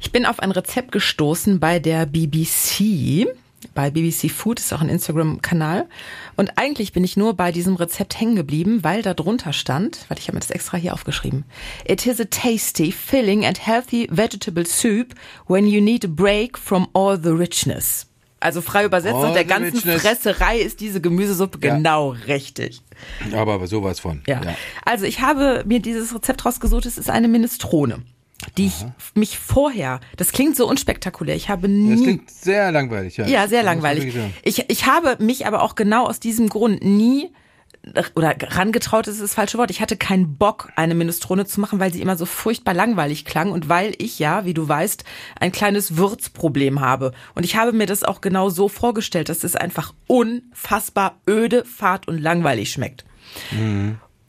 Ich 0.00 0.12
bin 0.12 0.26
auf 0.26 0.40
ein 0.40 0.50
Rezept 0.50 0.92
gestoßen 0.92 1.58
bei 1.58 1.78
der 1.78 2.04
BBC. 2.04 3.26
Bei 3.74 3.90
BBC 3.90 4.30
Food 4.30 4.60
ist 4.60 4.72
auch 4.74 4.82
ein 4.82 4.90
Instagram-Kanal. 4.90 5.88
Und 6.36 6.58
eigentlich 6.58 6.92
bin 6.92 7.02
ich 7.02 7.16
nur 7.16 7.34
bei 7.34 7.52
diesem 7.52 7.76
Rezept 7.76 8.20
hängen 8.20 8.36
geblieben, 8.36 8.84
weil 8.84 9.00
da 9.00 9.14
drunter 9.14 9.54
stand, 9.54 10.04
warte, 10.08 10.20
ich 10.20 10.28
habe 10.28 10.36
mir 10.36 10.40
das 10.40 10.50
extra 10.50 10.76
hier 10.76 10.92
aufgeschrieben. 10.92 11.44
It 11.86 12.06
is 12.06 12.20
a 12.20 12.26
tasty, 12.26 12.92
filling 12.92 13.46
and 13.46 13.66
healthy 13.66 14.06
vegetable 14.10 14.66
soup 14.66 15.14
when 15.46 15.66
you 15.66 15.80
need 15.80 16.04
a 16.04 16.08
break 16.08 16.58
from 16.58 16.86
all 16.92 17.18
the 17.18 17.30
richness. 17.30 18.06
Also 18.44 18.60
frei 18.60 18.84
übersetzt, 18.84 19.14
All 19.14 19.28
nach 19.28 19.32
der 19.32 19.46
ganzen. 19.46 19.80
Fresserei 19.80 20.58
ist 20.58 20.80
diese 20.80 21.00
Gemüsesuppe 21.00 21.58
Ja. 21.66 21.76
genau 21.76 22.10
richtig. 22.26 22.82
Aber, 23.32 23.54
aber 23.54 23.66
sowas 23.66 24.00
von. 24.00 24.22
Ja. 24.26 24.40
Also 24.84 25.06
ich 25.06 25.20
habe 25.20 25.64
mir 25.66 25.80
dieses 25.80 26.14
Rezept 26.14 26.44
rausgesucht. 26.44 26.84
Es 26.84 26.98
ist 26.98 27.08
eine 27.08 27.26
Minestrone, 27.26 28.02
die 28.58 28.66
ich 28.66 28.84
mich 29.14 29.38
vorher, 29.38 30.00
das 30.18 30.32
klingt 30.32 30.56
so 30.56 30.68
unspektakulär. 30.68 31.34
Ich 31.36 31.48
habe 31.48 31.62
Das 31.62 31.70
nie, 31.70 32.02
klingt 32.02 32.30
sehr 32.30 32.70
langweilig. 32.70 33.16
Ja, 33.16 33.26
ja, 33.26 33.48
sehr 33.48 33.62
Das 33.62 33.66
langweilig. 33.72 34.14
Ich, 34.42 34.68
ich 34.68 34.84
habe 34.86 35.16
mich 35.20 35.46
aber 35.46 35.62
auch 35.62 35.74
genau 35.74 36.06
aus 36.06 36.20
diesem 36.20 36.50
Grund 36.50 36.84
nie 36.84 37.30
oder 38.14 38.34
rangetraut 38.40 39.06
ist 39.08 39.20
das 39.20 39.34
falsche 39.34 39.58
Wort. 39.58 39.70
Ich 39.70 39.80
hatte 39.80 39.96
keinen 39.96 40.36
Bock, 40.36 40.72
eine 40.76 40.94
Minestrone 40.94 41.44
zu 41.44 41.60
machen, 41.60 41.80
weil 41.80 41.92
sie 41.92 42.00
immer 42.00 42.16
so 42.16 42.26
furchtbar 42.26 42.74
langweilig 42.74 43.24
klang 43.24 43.52
und 43.52 43.68
weil 43.68 43.94
ich 43.98 44.18
ja, 44.18 44.44
wie 44.44 44.54
du 44.54 44.66
weißt, 44.66 45.04
ein 45.38 45.52
kleines 45.52 45.96
Würzproblem 45.96 46.80
habe. 46.80 47.12
Und 47.34 47.44
ich 47.44 47.56
habe 47.56 47.72
mir 47.72 47.86
das 47.86 48.04
auch 48.04 48.20
genau 48.20 48.48
so 48.48 48.68
vorgestellt, 48.68 49.28
dass 49.28 49.44
es 49.44 49.56
einfach 49.56 49.92
unfassbar 50.06 51.20
öde, 51.28 51.64
fad 51.64 52.08
und 52.08 52.18
langweilig 52.18 52.72
schmeckt. 52.72 53.04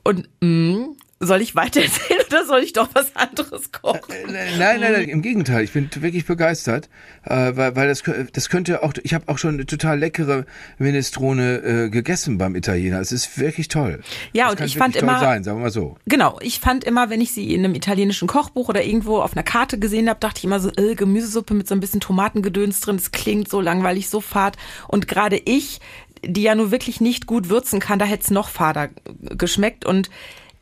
Und 0.04 0.30
mh, 0.42 0.88
soll 1.22 1.42
ich 1.42 1.56
weiter 1.56 1.82
erzählen 1.82 2.20
oder 2.28 2.46
soll 2.46 2.60
ich 2.60 2.74
doch 2.74 2.90
was 2.94 3.16
anderes 3.16 3.72
kochen? 3.72 4.14
Nein, 4.28 4.60
nein, 4.60 4.80
nein, 4.82 5.08
im 5.10 5.22
Gegenteil. 5.22 5.64
Ich 5.64 5.72
bin 5.72 5.90
wirklich 5.96 6.26
begeistert, 6.26 6.90
äh, 7.24 7.56
weil, 7.56 7.76
weil 7.76 7.88
das, 7.88 8.04
das 8.34 8.50
könnte 8.50 8.84
auch. 8.84 8.94
Ich 9.04 9.14
habe 9.14 9.30
auch 9.30 9.38
schon 9.38 9.54
eine 9.56 9.66
total 9.66 9.98
leckere 9.98 10.46
Minestrone 10.78 11.58
äh, 11.86 11.90
gegessen 11.90 12.38
beim 12.38 12.56
Italiener. 12.56 13.00
Es 13.00 13.12
ist 13.12 13.40
wirklich 13.40 13.70
toll. 13.70 14.02
Ja, 14.34 14.44
das 14.46 14.52
und 14.52 14.58
kann 14.60 14.68
ich 14.68 14.78
fand 14.78 14.96
immer- 14.98 15.20
sein, 15.20 15.44
sagen 15.44 15.58
wir 15.60 15.64
mal 15.64 15.72
so. 15.72 15.98
Genau, 16.06 16.38
ich 16.42 16.60
fand 16.60 16.84
immer, 16.84 17.10
wenn 17.10 17.22
ich 17.22 17.32
sie 17.32 17.54
in 17.54 17.64
einem 17.64 17.76
italienischen 17.76 18.28
Kochbuch 18.28 18.70
oder 18.70 18.84
irgendwo 18.84 19.20
auf 19.22 19.34
einer 19.34 19.44
Karte 19.44 19.80
gesehen 19.80 20.10
habe, 20.10 20.20
dachte 20.20 20.40
ich 20.40 20.44
immer 20.44 20.60
so, 20.60 20.70
äh, 20.76 20.96
Gemüsesuppe 20.96 21.54
mit 21.54 21.68
so 21.68 21.76
ein 21.76 21.80
bisschen 21.80 22.02
Tomatengedöns 22.02 22.82
drin, 22.82 22.98
das 22.98 23.12
klingt 23.12 23.50
so 23.50 23.62
langweilig, 23.62 24.10
so 24.10 24.20
fad. 24.22 24.58
Und 24.90 25.08
gerade 25.08 25.38
ich, 25.38 25.80
die 26.26 26.44
ja 26.44 26.56
nur 26.56 26.72
wirklich 26.72 27.00
nicht 27.02 27.26
gut 27.26 27.50
würzen 27.50 27.80
kann, 27.80 28.00
da 28.00 28.06
hätte 28.06 28.24
es 28.24 28.32
noch 28.32 28.50
fader 28.50 28.90
geschmeckt. 29.38 29.86
Und 29.86 30.10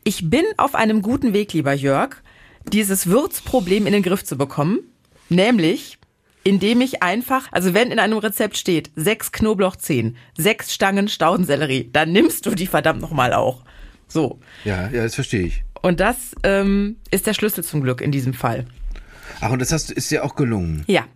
ich 0.04 0.30
bin 0.30 0.44
auf 0.58 0.74
einem 0.74 1.02
guten 1.02 1.32
Weg, 1.32 1.52
lieber 1.52 1.72
Jörg, 1.72 2.16
dieses 2.70 3.06
Würzproblem 3.06 3.86
in 3.86 3.92
den 3.92 4.02
Griff 4.02 4.24
zu 4.24 4.36
bekommen. 4.36 4.80
Nämlich, 5.30 5.98
indem 6.44 6.82
ich 6.82 7.02
einfach, 7.02 7.48
also 7.50 7.74
wenn 7.74 7.90
in 7.90 7.98
einem 7.98 8.18
Rezept 8.18 8.58
steht, 8.58 8.90
sechs 8.94 9.32
Knoblauchzehen, 9.32 10.16
sechs 10.36 10.72
Stangen 10.72 11.08
Staudensellerie, 11.08 11.88
dann 11.92 12.12
nimmst 12.12 12.44
du 12.46 12.54
die 12.54 12.66
verdammt 12.66 13.00
nochmal 13.00 13.32
auch. 13.32 13.62
So. 14.06 14.38
Ja, 14.64 14.90
ja, 14.90 15.02
das 15.02 15.14
verstehe 15.14 15.46
ich. 15.46 15.64
Und 15.80 16.00
das 16.00 16.34
ähm, 16.42 16.96
ist 17.10 17.26
der 17.26 17.34
Schlüssel 17.34 17.64
zum 17.64 17.82
Glück 17.82 18.00
in 18.00 18.12
diesem 18.12 18.34
Fall. 18.34 18.66
Ach, 19.40 19.50
und 19.50 19.58
das 19.58 19.72
hast, 19.72 19.90
ist 19.90 20.10
dir 20.10 20.24
auch 20.24 20.36
gelungen. 20.36 20.84
Ja. 20.86 21.06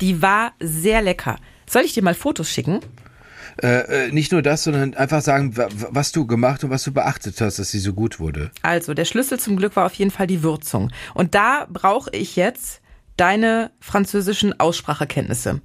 Die 0.00 0.22
war 0.22 0.52
sehr 0.60 1.02
lecker. 1.02 1.36
Soll 1.66 1.82
ich 1.82 1.94
dir 1.94 2.02
mal 2.02 2.14
Fotos 2.14 2.50
schicken? 2.50 2.80
Äh, 3.62 4.06
äh, 4.06 4.12
nicht 4.12 4.32
nur 4.32 4.40
das, 4.42 4.64
sondern 4.64 4.94
einfach 4.94 5.20
sagen, 5.20 5.56
wa- 5.56 5.68
wa- 5.74 5.88
was 5.90 6.12
du 6.12 6.26
gemacht 6.26 6.64
und 6.64 6.70
was 6.70 6.84
du 6.84 6.92
beachtet 6.92 7.40
hast, 7.40 7.58
dass 7.58 7.70
sie 7.70 7.80
so 7.80 7.92
gut 7.92 8.18
wurde. 8.20 8.50
Also, 8.62 8.94
der 8.94 9.04
Schlüssel 9.04 9.38
zum 9.38 9.56
Glück 9.56 9.76
war 9.76 9.86
auf 9.86 9.94
jeden 9.94 10.10
Fall 10.10 10.26
die 10.26 10.42
Würzung. 10.42 10.90
Und 11.14 11.34
da 11.34 11.66
brauche 11.70 12.10
ich 12.12 12.36
jetzt 12.36 12.80
deine 13.16 13.70
französischen 13.80 14.58
Aussprachekenntnisse. 14.58 15.60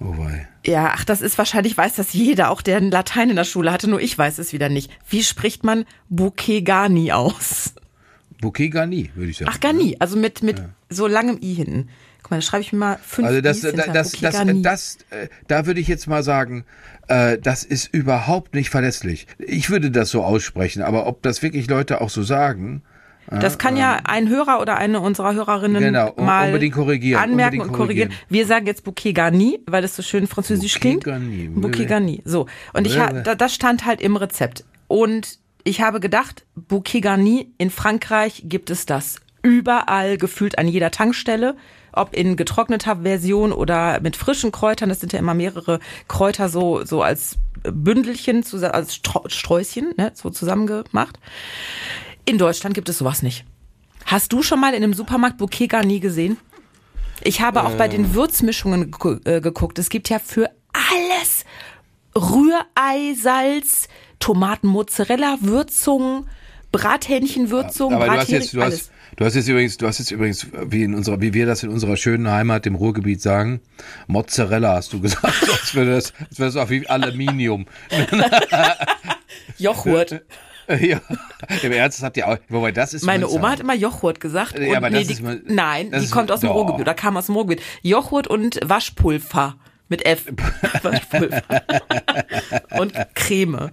Oh 0.00 0.16
wei. 0.18 0.48
Ja, 0.66 0.92
ach, 0.94 1.04
das 1.04 1.20
ist 1.20 1.36
wahrscheinlich, 1.38 1.76
weiß 1.76 1.94
das 1.96 2.14
jeder, 2.14 2.50
auch 2.50 2.62
der 2.62 2.80
Latein 2.80 3.30
in 3.30 3.36
der 3.36 3.44
Schule 3.44 3.70
hatte, 3.70 3.88
nur 3.88 4.00
ich 4.00 4.16
weiß 4.16 4.38
es 4.38 4.52
wieder 4.52 4.68
nicht. 4.68 4.90
Wie 5.08 5.22
spricht 5.22 5.62
man 5.62 5.84
Bouquet 6.08 6.62
Garni 6.62 7.12
aus? 7.12 7.74
Bouquet 8.40 8.70
Garni, 8.70 9.10
würde 9.14 9.30
ich 9.30 9.36
sagen. 9.38 9.50
Ach, 9.54 9.60
Garni, 9.60 9.96
also 10.00 10.16
mit, 10.16 10.42
mit 10.42 10.62
so 10.88 11.06
langem 11.06 11.38
I 11.42 11.54
hinten. 11.54 11.88
Guck 12.24 12.30
mal, 12.30 12.36
da 12.38 12.42
schreibe 12.42 12.62
ich 12.62 12.72
mir 12.72 12.78
mal 12.78 12.98
fünf 13.02 13.28
Also 13.28 13.40
das, 13.42 13.58
I's 13.58 13.64
hinter. 13.66 13.92
das, 13.92 14.10
Bouquet 14.12 14.24
das, 14.26 14.34
Garni. 14.34 14.62
das, 14.62 14.98
äh, 15.10 15.28
da 15.46 15.66
würde 15.66 15.78
ich 15.78 15.88
jetzt 15.88 16.06
mal 16.06 16.22
sagen, 16.22 16.64
äh, 17.08 17.36
das 17.38 17.64
ist 17.64 17.92
überhaupt 17.92 18.54
nicht 18.54 18.70
verlässlich. 18.70 19.26
Ich 19.38 19.68
würde 19.70 19.90
das 19.90 20.08
so 20.10 20.24
aussprechen, 20.24 20.82
aber 20.82 21.06
ob 21.06 21.22
das 21.22 21.42
wirklich 21.42 21.68
Leute 21.68 22.00
auch 22.00 22.08
so 22.10 22.22
sagen, 22.22 22.82
Das 23.28 23.58
kann 23.58 23.76
ja 23.76 24.00
ein 24.04 24.28
Hörer 24.30 24.60
oder 24.60 24.76
eine 24.78 25.00
unserer 25.00 25.34
Hörerinnen 25.34 25.82
Genau, 25.82 26.14
mal 26.16 26.46
unbedingt 26.46 26.74
korrigieren, 26.74 27.22
anmerken 27.22 27.60
unbedingt 27.60 27.70
und 27.72 27.76
korrigieren. 27.76 28.08
korrigieren. 28.08 28.30
Wir 28.30 28.46
sagen 28.46 28.66
jetzt 28.66 28.84
Bouquet 28.84 29.12
Garni, 29.12 29.60
weil 29.66 29.82
das 29.82 29.94
so 29.94 30.02
schön 30.02 30.26
französisch 30.26 30.74
Bouquet 30.74 30.80
klingt. 30.80 31.04
Garni. 31.04 31.48
Bouquet 31.48 31.86
Garni. 31.86 32.22
So. 32.24 32.46
Und 32.72 32.86
ich 32.86 32.98
das 33.36 33.54
stand 33.54 33.84
halt 33.84 34.00
im 34.00 34.16
Rezept. 34.16 34.64
Und 34.88 35.38
ich 35.62 35.80
habe 35.82 36.00
gedacht, 36.00 36.46
Bouquet 36.54 37.00
Garni, 37.02 37.52
in 37.58 37.68
Frankreich 37.70 38.44
gibt 38.46 38.70
es 38.70 38.86
das 38.86 39.16
überall, 39.42 40.16
gefühlt 40.16 40.58
an 40.58 40.66
jeder 40.68 40.90
Tankstelle. 40.90 41.56
Ob 41.96 42.14
in 42.14 42.36
getrockneter 42.36 43.02
Version 43.02 43.52
oder 43.52 44.00
mit 44.00 44.16
frischen 44.16 44.52
Kräutern, 44.52 44.88
das 44.88 45.00
sind 45.00 45.12
ja 45.12 45.18
immer 45.18 45.34
mehrere 45.34 45.80
Kräuter 46.08 46.48
so, 46.48 46.84
so 46.84 47.02
als 47.02 47.36
Bündelchen, 47.62 48.44
als 48.62 49.00
Sträußchen, 49.26 49.94
ne, 49.96 50.12
so 50.14 50.30
zusammengemacht. 50.30 51.18
In 52.24 52.38
Deutschland 52.38 52.74
gibt 52.74 52.88
es 52.88 52.98
sowas 52.98 53.22
nicht. 53.22 53.44
Hast 54.06 54.32
du 54.32 54.42
schon 54.42 54.60
mal 54.60 54.74
in 54.74 54.82
einem 54.82 54.94
Supermarkt 54.94 55.38
Bouquet 55.38 55.68
Garni 55.68 56.00
gesehen? 56.00 56.36
Ich 57.22 57.40
habe 57.40 57.64
auch 57.64 57.72
bei 57.72 57.88
den 57.88 58.14
Würzmischungen 58.14 58.90
gegu- 58.90 59.26
äh, 59.26 59.40
geguckt. 59.40 59.78
Es 59.78 59.88
gibt 59.88 60.10
ja 60.10 60.18
für 60.18 60.50
alles 60.92 61.44
Rührei, 62.16 63.14
Salz, 63.20 63.88
Tomaten, 64.18 64.66
Mozzarella, 64.68 65.36
Würzung, 65.40 66.26
Brathähnchenwürzung, 66.72 67.94
Aber 67.94 68.06
du 68.06 68.10
hast 68.12 68.30
jetzt, 68.30 68.54
du 68.54 68.62
hast, 68.62 68.90
du 69.16 69.24
hast 69.24 69.34
jetzt 69.34 69.48
übrigens, 69.48 69.76
du 69.76 69.86
hast 69.86 69.98
jetzt 69.98 70.10
übrigens, 70.10 70.46
wie 70.66 70.82
in 70.82 70.94
unserer, 70.94 71.20
wie 71.20 71.34
wir 71.34 71.46
das 71.46 71.62
in 71.62 71.70
unserer 71.70 71.96
schönen 71.96 72.30
Heimat, 72.30 72.64
dem 72.64 72.74
Ruhrgebiet 72.74 73.20
sagen, 73.20 73.60
Mozzarella 74.06 74.74
hast 74.74 74.92
du 74.92 75.00
gesagt, 75.00 75.24
als 75.50 75.74
wäre 75.74 75.86
das, 75.86 76.12
als 76.28 76.38
wäre 76.38 76.52
das 76.52 76.56
auch 76.56 76.70
wie 76.70 76.86
Aluminium. 76.88 77.66
Joghurt. 79.58 80.22
ja, 80.80 81.00
im 81.62 81.72
Ernst, 81.72 81.98
das 81.98 82.04
habt 82.04 82.16
ihr 82.16 82.26
auch, 82.26 82.38
wobei 82.48 82.72
das 82.72 82.94
ist 82.94 83.04
Meine 83.04 83.28
Oma 83.28 83.50
hat 83.50 83.60
immer 83.60 83.74
Joghurt 83.74 84.18
gesagt. 84.20 84.58
Ja, 84.58 84.78
aber 84.78 84.90
nee, 84.90 85.04
das 85.04 85.08
die, 85.08 85.22
ist 85.22 85.22
nein, 85.46 85.90
das 85.90 86.04
die 86.04 86.10
kommt 86.10 86.32
aus 86.32 86.40
dem. 86.40 86.50
Ruhrgebiet 86.50 86.80
oder 86.80 86.94
kam 86.94 87.16
aus 87.16 87.26
dem 87.26 87.34
Ruhrgebiet. 87.34 87.62
Joghurt 87.82 88.26
und 88.28 88.58
Waschpulver 88.64 89.56
mit 89.88 90.04
F. 90.06 90.26
Und 92.78 92.92
Creme. 93.14 93.70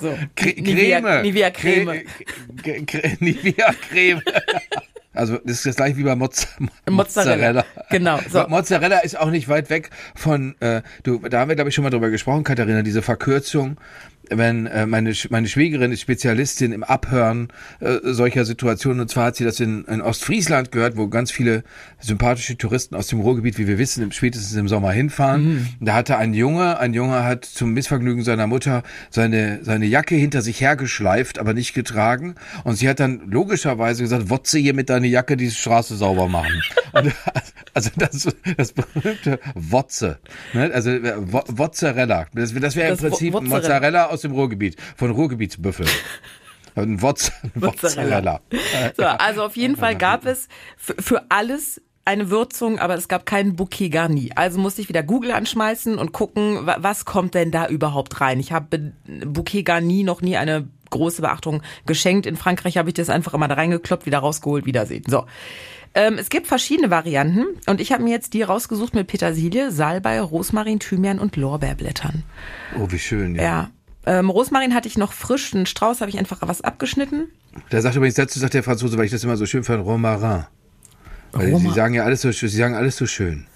So. 0.00 0.08
Cre- 0.36 0.62
Creme. 0.62 1.22
Nivea 1.22 1.50
Creme. 1.50 2.02
Cre- 2.62 2.86
Cre- 2.86 3.16
Nivea 3.20 3.72
Creme. 3.88 4.22
Also 5.14 5.36
das 5.44 5.56
ist 5.58 5.66
das 5.66 5.76
gleiche 5.76 5.98
wie 5.98 6.04
bei 6.04 6.16
Moz 6.16 6.48
Mozzarella. 6.88 7.66
Genau, 7.90 8.18
so. 8.30 8.48
Mozzarella 8.48 9.00
ist 9.00 9.18
auch 9.18 9.28
nicht 9.28 9.46
weit 9.46 9.68
weg 9.68 9.90
von, 10.14 10.54
äh, 10.60 10.80
du, 11.02 11.18
da 11.18 11.40
haben 11.40 11.50
wir 11.50 11.54
glaube 11.54 11.68
ich 11.68 11.74
schon 11.74 11.84
mal 11.84 11.90
drüber 11.90 12.08
gesprochen, 12.08 12.44
Katharina, 12.44 12.80
diese 12.80 13.02
Verkürzung, 13.02 13.76
wenn 14.36 14.66
äh, 14.66 14.86
meine 14.86 15.12
meine 15.30 15.48
Schwägerin 15.48 15.92
ist 15.92 16.00
Spezialistin 16.00 16.72
im 16.72 16.84
Abhören 16.84 17.48
äh, 17.80 17.98
solcher 18.02 18.44
Situationen 18.44 19.00
und 19.00 19.08
zwar 19.08 19.26
hat 19.26 19.36
sie 19.36 19.44
das 19.44 19.60
in, 19.60 19.84
in 19.84 20.00
Ostfriesland 20.00 20.72
gehört, 20.72 20.96
wo 20.96 21.08
ganz 21.08 21.30
viele 21.30 21.64
sympathische 22.00 22.56
Touristen 22.56 22.94
aus 22.94 23.08
dem 23.08 23.20
Ruhrgebiet, 23.20 23.58
wie 23.58 23.66
wir 23.66 23.78
wissen, 23.78 24.02
im, 24.02 24.12
spätestens 24.12 24.56
im 24.56 24.68
Sommer 24.68 24.92
hinfahren. 24.92 25.68
Da 25.80 25.94
hatte 25.94 26.16
ein 26.16 26.34
Junge, 26.34 26.78
ein 26.78 26.94
Junge 26.94 27.24
hat 27.24 27.44
zum 27.44 27.72
Missvergnügen 27.72 28.24
seiner 28.24 28.46
Mutter 28.46 28.82
seine 29.10 29.60
seine 29.62 29.86
Jacke 29.86 30.14
hinter 30.14 30.42
sich 30.42 30.60
hergeschleift, 30.60 31.38
aber 31.38 31.54
nicht 31.54 31.74
getragen 31.74 32.34
und 32.64 32.76
sie 32.76 32.88
hat 32.88 33.00
dann 33.00 33.22
logischerweise 33.26 34.02
gesagt, 34.02 34.30
Wotze 34.30 34.58
hier 34.58 34.74
mit 34.74 34.90
deiner 34.90 35.06
Jacke 35.06 35.36
die 35.36 35.50
Straße 35.50 35.96
sauber 35.96 36.28
machen. 36.28 36.62
Und, 36.92 37.12
also 37.74 37.90
das 37.96 38.28
das 38.56 38.72
berühmte 38.72 39.38
Wotze, 39.54 40.18
ne? 40.52 40.70
also 40.72 40.90
äh, 40.90 41.14
Wo- 41.18 41.42
das, 42.34 42.54
das 42.54 42.76
wäre 42.76 42.88
im 42.88 42.96
Das 42.96 43.02
Wo- 43.02 43.08
Prinzip 43.08 43.32
Mozzarella. 43.34 43.56
Mozzarella 43.58 44.06
aus 44.06 44.20
dem 44.22 44.32
Ruhrgebiet, 44.32 44.76
von 44.96 45.10
Ruhrgebietsbüffel. 45.10 45.86
Ein 46.74 47.02
Wotz, 47.02 47.30
ein 47.42 47.50
Mozzarella. 47.54 48.40
So, 48.96 49.02
also 49.04 49.42
auf 49.42 49.56
jeden 49.58 49.76
Fall 49.76 49.94
gab 49.94 50.24
es 50.24 50.48
für, 50.78 51.22
alles 51.28 51.82
eine 52.06 52.30
Würzung, 52.30 52.78
aber 52.78 52.94
es 52.94 53.08
gab 53.08 53.26
keinen 53.26 53.56
Bouquet 53.56 53.90
Garni. 53.90 54.30
Also 54.36 54.58
musste 54.58 54.80
ich 54.80 54.88
wieder 54.88 55.02
Google 55.02 55.32
anschmeißen 55.32 55.98
und 55.98 56.12
gucken, 56.12 56.64
wa- 56.66 56.78
was 56.80 57.04
kommt 57.04 57.34
denn 57.34 57.50
da 57.50 57.66
überhaupt 57.68 58.22
rein. 58.22 58.40
Ich 58.40 58.52
habe 58.52 58.92
Bouquet 59.26 59.64
Garni 59.64 60.02
noch 60.02 60.22
nie 60.22 60.38
eine 60.38 60.66
große 60.88 61.20
Beachtung 61.20 61.62
geschenkt. 61.84 62.24
In 62.24 62.36
Frankreich 62.36 62.78
habe 62.78 62.88
ich 62.88 62.94
das 62.94 63.10
einfach 63.10 63.34
immer 63.34 63.48
da 63.48 63.54
reingekloppt, 63.56 64.06
wieder 64.06 64.20
rausgeholt, 64.20 64.64
wiedersehen. 64.64 65.04
So. 65.06 65.26
Ähm, 65.94 66.16
es 66.18 66.30
gibt 66.30 66.46
verschiedene 66.46 66.90
Varianten 66.90 67.44
und 67.66 67.80
ich 67.80 67.92
habe 67.92 68.02
mir 68.02 68.10
jetzt 68.10 68.32
die 68.32 68.42
rausgesucht 68.42 68.94
mit 68.94 69.06
Petersilie, 69.06 69.70
Salbei, 69.70 70.20
Rosmarin, 70.20 70.78
Thymian 70.78 71.18
und 71.18 71.36
Lorbeerblättern. 71.36 72.24
Oh, 72.78 72.86
wie 72.90 72.98
schön. 72.98 73.34
Ja. 73.34 73.42
Ja. 73.42 73.70
Ähm, 74.04 74.30
Rosmarin 74.30 74.74
hatte 74.74 74.88
ich 74.88 74.96
noch 74.98 75.12
frisch, 75.12 75.54
einen 75.54 75.66
Strauß 75.66 76.00
habe 76.00 76.10
ich 76.10 76.18
einfach 76.18 76.38
was 76.40 76.60
abgeschnitten. 76.62 77.28
Da 77.70 77.80
sagt 77.82 77.94
übrigens 77.94 78.14
dazu 78.16 78.38
sagt 78.38 78.54
der 78.54 78.62
Franzose, 78.62 78.96
weil 78.96 79.04
ich 79.04 79.10
das 79.10 79.22
immer 79.22 79.36
so 79.36 79.46
schön 79.46 79.64
fand, 79.64 79.84
Romarin. 79.84 80.46
Weil 81.32 81.56
sie 81.56 81.70
sagen 81.70 81.94
ja 81.94 82.04
alles 82.04 82.22
so 82.22 82.32
schön, 82.32 82.48
sie 82.48 82.56
sagen 82.56 82.74
alles 82.74 82.96
so 82.96 83.06
schön. 83.06 83.46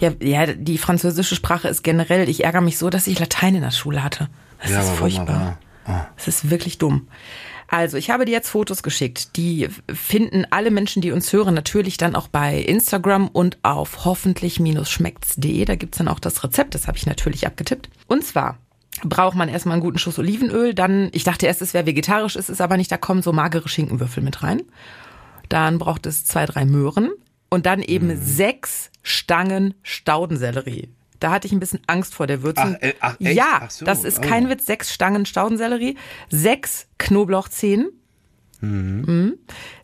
Ja, 0.00 0.10
ja, 0.20 0.46
die 0.46 0.78
französische 0.78 1.34
Sprache 1.36 1.68
ist 1.68 1.82
generell, 1.82 2.28
ich 2.28 2.44
ärgere 2.44 2.62
mich 2.62 2.78
so, 2.78 2.90
dass 2.90 3.06
ich 3.06 3.18
Latein 3.18 3.54
in 3.54 3.60
der 3.62 3.70
Schule 3.70 4.02
hatte. 4.02 4.28
Das 4.60 4.70
Ja, 4.70 4.80
ist 4.80 4.88
aber 4.88 4.96
furchtbar. 4.96 5.26
Romarin. 5.28 5.54
Ah. 5.84 6.06
Das 6.16 6.28
ist 6.28 6.50
wirklich 6.50 6.78
dumm. 6.78 7.08
Also, 7.72 7.96
ich 7.96 8.10
habe 8.10 8.26
dir 8.26 8.32
jetzt 8.32 8.50
Fotos 8.50 8.82
geschickt. 8.82 9.34
Die 9.38 9.66
finden 9.90 10.46
alle 10.50 10.70
Menschen, 10.70 11.00
die 11.00 11.10
uns 11.10 11.32
hören, 11.32 11.54
natürlich 11.54 11.96
dann 11.96 12.14
auch 12.14 12.28
bei 12.28 12.58
Instagram 12.58 13.28
und 13.28 13.56
auf 13.62 14.04
hoffentlich-schmeckt's.de. 14.04 15.64
Da 15.64 15.74
gibt's 15.76 15.96
dann 15.96 16.08
auch 16.08 16.18
das 16.20 16.44
Rezept, 16.44 16.74
das 16.74 16.86
habe 16.86 16.98
ich 16.98 17.06
natürlich 17.06 17.46
abgetippt. 17.46 17.88
Und 18.08 18.24
zwar 18.26 18.58
braucht 19.04 19.36
man 19.36 19.48
erstmal 19.48 19.72
einen 19.72 19.82
guten 19.82 19.96
Schuss 19.96 20.18
Olivenöl, 20.18 20.74
dann, 20.74 21.08
ich 21.12 21.24
dachte 21.24 21.46
erst, 21.46 21.62
es 21.62 21.72
wäre 21.72 21.86
vegetarisch, 21.86 22.36
ist 22.36 22.50
es 22.50 22.60
aber 22.60 22.76
nicht, 22.76 22.92
da 22.92 22.98
kommen 22.98 23.22
so 23.22 23.32
magere 23.32 23.70
Schinkenwürfel 23.70 24.22
mit 24.22 24.42
rein. 24.42 24.60
Dann 25.48 25.78
braucht 25.78 26.04
es 26.04 26.26
zwei, 26.26 26.44
drei 26.44 26.66
Möhren 26.66 27.10
und 27.48 27.64
dann 27.64 27.80
eben 27.80 28.08
Mhm. 28.08 28.20
sechs 28.22 28.90
Stangen 29.02 29.72
Staudensellerie. 29.82 30.90
Da 31.22 31.30
hatte 31.30 31.46
ich 31.46 31.52
ein 31.52 31.60
bisschen 31.60 31.80
Angst 31.86 32.14
vor 32.14 32.26
der 32.26 32.42
Würzung. 32.42 32.76
Ach, 32.78 32.82
äh, 32.82 32.94
ach, 33.00 33.16
echt? 33.20 33.36
ja, 33.36 33.60
Ach 33.62 33.70
so, 33.70 33.84
das 33.84 34.04
ist 34.04 34.18
oh. 34.18 34.22
kein 34.22 34.48
Witz. 34.48 34.66
Sechs 34.66 34.92
Stangen 34.92 35.24
Staudensellerie, 35.26 35.96
sechs 36.30 36.86
Knoblauchzehen, 36.98 37.90
Mhm. 38.60 39.38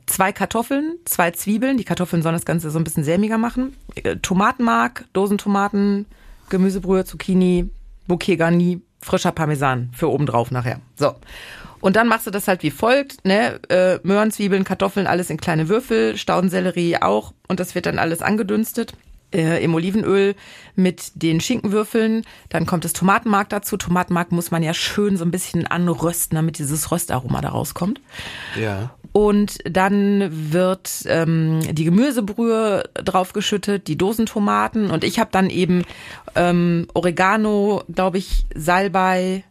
zwei 0.07 0.33
Kartoffeln, 0.33 0.97
zwei 1.05 1.33
Zwiebeln. 1.33 1.77
Die 1.77 1.85
Kartoffeln 1.85 2.23
sollen 2.23 2.35
das 2.37 2.45
Ganze 2.45 2.71
so 2.71 2.79
ein 2.79 2.85
bisschen 2.85 3.05
sämiger 3.05 3.39
machen. 3.39 3.77
Äh, 3.97 4.17
Tomatenmark, 4.17 5.05
Dosentomaten, 5.13 6.07
Gemüsebrühe, 6.49 7.05
Zucchini, 7.05 7.71
Bouquet 8.07 8.37
Garni, 8.37 8.81
frischer 9.01 9.33
Parmesan 9.33 9.91
für 9.93 10.11
obendrauf 10.11 10.51
nachher. 10.51 10.81
So. 10.97 11.15
Und 11.81 11.95
dann 11.97 12.09
machst 12.09 12.27
du 12.27 12.31
das 12.33 12.49
halt 12.49 12.63
wie 12.65 12.71
folgt, 12.73 13.25
ne? 13.25 13.61
Äh, 13.69 13.99
Möhren, 14.03 14.33
Zwiebeln, 14.33 14.65
Kartoffeln, 14.65 15.07
alles 15.07 15.31
in 15.31 15.37
kleine 15.37 15.69
Würfel, 15.69 16.17
Staudensellerie 16.17 16.97
auch. 16.97 17.33
Und 17.47 17.61
das 17.61 17.75
wird 17.75 17.87
dann 17.87 17.99
alles 17.99 18.23
angedünstet 18.23 18.95
äh, 19.33 19.63
im 19.63 19.75
Olivenöl 19.75 20.35
mit 20.75 21.13
den 21.15 21.41
Schinkenwürfeln. 21.41 22.25
Dann 22.49 22.67
kommt 22.67 22.85
das 22.85 22.93
Tomatenmark 22.93 23.49
dazu. 23.49 23.77
Tomatenmark 23.77 24.33
muss 24.33 24.51
man 24.51 24.63
ja 24.63 24.75
schön 24.75 25.17
so 25.17 25.25
ein 25.25 25.31
bisschen 25.31 25.67
anrösten, 25.67 26.37
damit 26.37 26.59
dieses 26.59 26.91
Röstaroma 26.91 27.41
da 27.41 27.51
rauskommt. 27.51 28.01
Ja. 28.59 28.91
Und 29.13 29.59
dann 29.65 30.53
wird 30.53 31.05
ähm, 31.07 31.61
die 31.73 31.85
Gemüsebrühe 31.85 32.85
draufgeschüttet, 32.95 33.89
die 33.89 33.97
Dosentomaten 33.97 34.91
und 34.91 35.03
ich 35.03 35.19
habe 35.19 35.31
dann 35.33 35.51
eben 35.51 35.85
ähm, 36.35 36.87
Oregano, 36.95 37.83
glaube 37.93 38.19
ich, 38.19 38.47
Salbei 38.55 39.45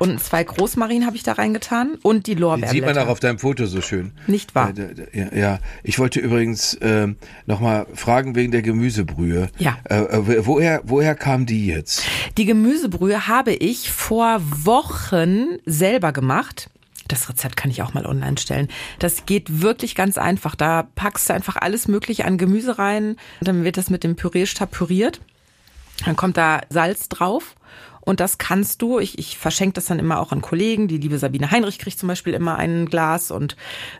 und 0.00 0.20
zwei 0.22 0.42
Großmarinen 0.42 1.06
habe 1.06 1.16
ich 1.16 1.22
da 1.22 1.32
reingetan 1.34 1.96
und 2.02 2.26
die 2.26 2.34
Den 2.34 2.38
sieht 2.38 2.40
man 2.40 2.60
Lorbeerblätter. 2.60 3.02
auch 3.04 3.08
auf 3.08 3.20
deinem 3.20 3.38
Foto 3.38 3.66
so 3.66 3.80
schön. 3.80 4.12
Nicht 4.26 4.54
wahr? 4.54 4.72
Äh, 4.76 5.18
Ja, 5.18 5.34
ja. 5.36 5.58
ich 5.82 5.98
wollte 5.98 6.18
übrigens 6.20 6.76
ähm, 6.82 7.16
nochmal 7.46 7.86
fragen 7.94 8.34
wegen 8.34 8.50
der 8.50 8.62
Gemüsebrühe. 8.62 9.48
Ja. 9.58 9.76
Äh, 9.84 10.00
äh, 10.00 10.46
woher, 10.46 10.80
woher 10.84 11.14
kam 11.14 11.46
die 11.46 11.66
jetzt? 11.66 12.02
Die 12.38 12.44
Gemüsebrühe 12.46 13.28
habe 13.28 13.52
ich 13.52 13.90
vor 13.90 14.40
Wochen 14.64 15.58
selber 15.66 16.12
gemacht. 16.12 16.70
Das 17.08 17.28
Rezept 17.28 17.56
kann 17.56 17.70
ich 17.72 17.82
auch 17.82 17.92
mal 17.92 18.06
online 18.06 18.38
stellen. 18.38 18.68
Das 19.00 19.26
geht 19.26 19.62
wirklich 19.62 19.94
ganz 19.96 20.16
einfach. 20.16 20.54
Da 20.54 20.84
packst 20.94 21.28
du 21.28 21.34
einfach 21.34 21.56
alles 21.56 21.88
Mögliche 21.88 22.24
an 22.24 22.38
Gemüse 22.38 22.78
rein. 22.78 23.16
Und 23.40 23.48
dann 23.48 23.64
wird 23.64 23.76
das 23.76 23.90
mit 23.90 24.04
dem 24.04 24.14
Pürierstab 24.16 24.70
püriert. 24.70 25.20
Dann 26.04 26.14
kommt 26.16 26.36
da 26.36 26.60
Salz 26.70 27.08
drauf. 27.08 27.56
Und 28.10 28.18
das 28.18 28.38
kannst 28.38 28.82
du, 28.82 28.98
ich, 28.98 29.20
ich 29.20 29.38
verschenke 29.38 29.74
das 29.74 29.84
dann 29.84 30.00
immer 30.00 30.18
auch 30.18 30.32
an 30.32 30.40
Kollegen. 30.40 30.88
Die 30.88 30.98
liebe 30.98 31.16
Sabine 31.16 31.52
Heinrich 31.52 31.78
kriegt 31.78 31.96
zum 31.96 32.08
Beispiel 32.08 32.34
immer 32.34 32.56
ein 32.56 32.86
Glas 32.86 33.30
und 33.30 33.56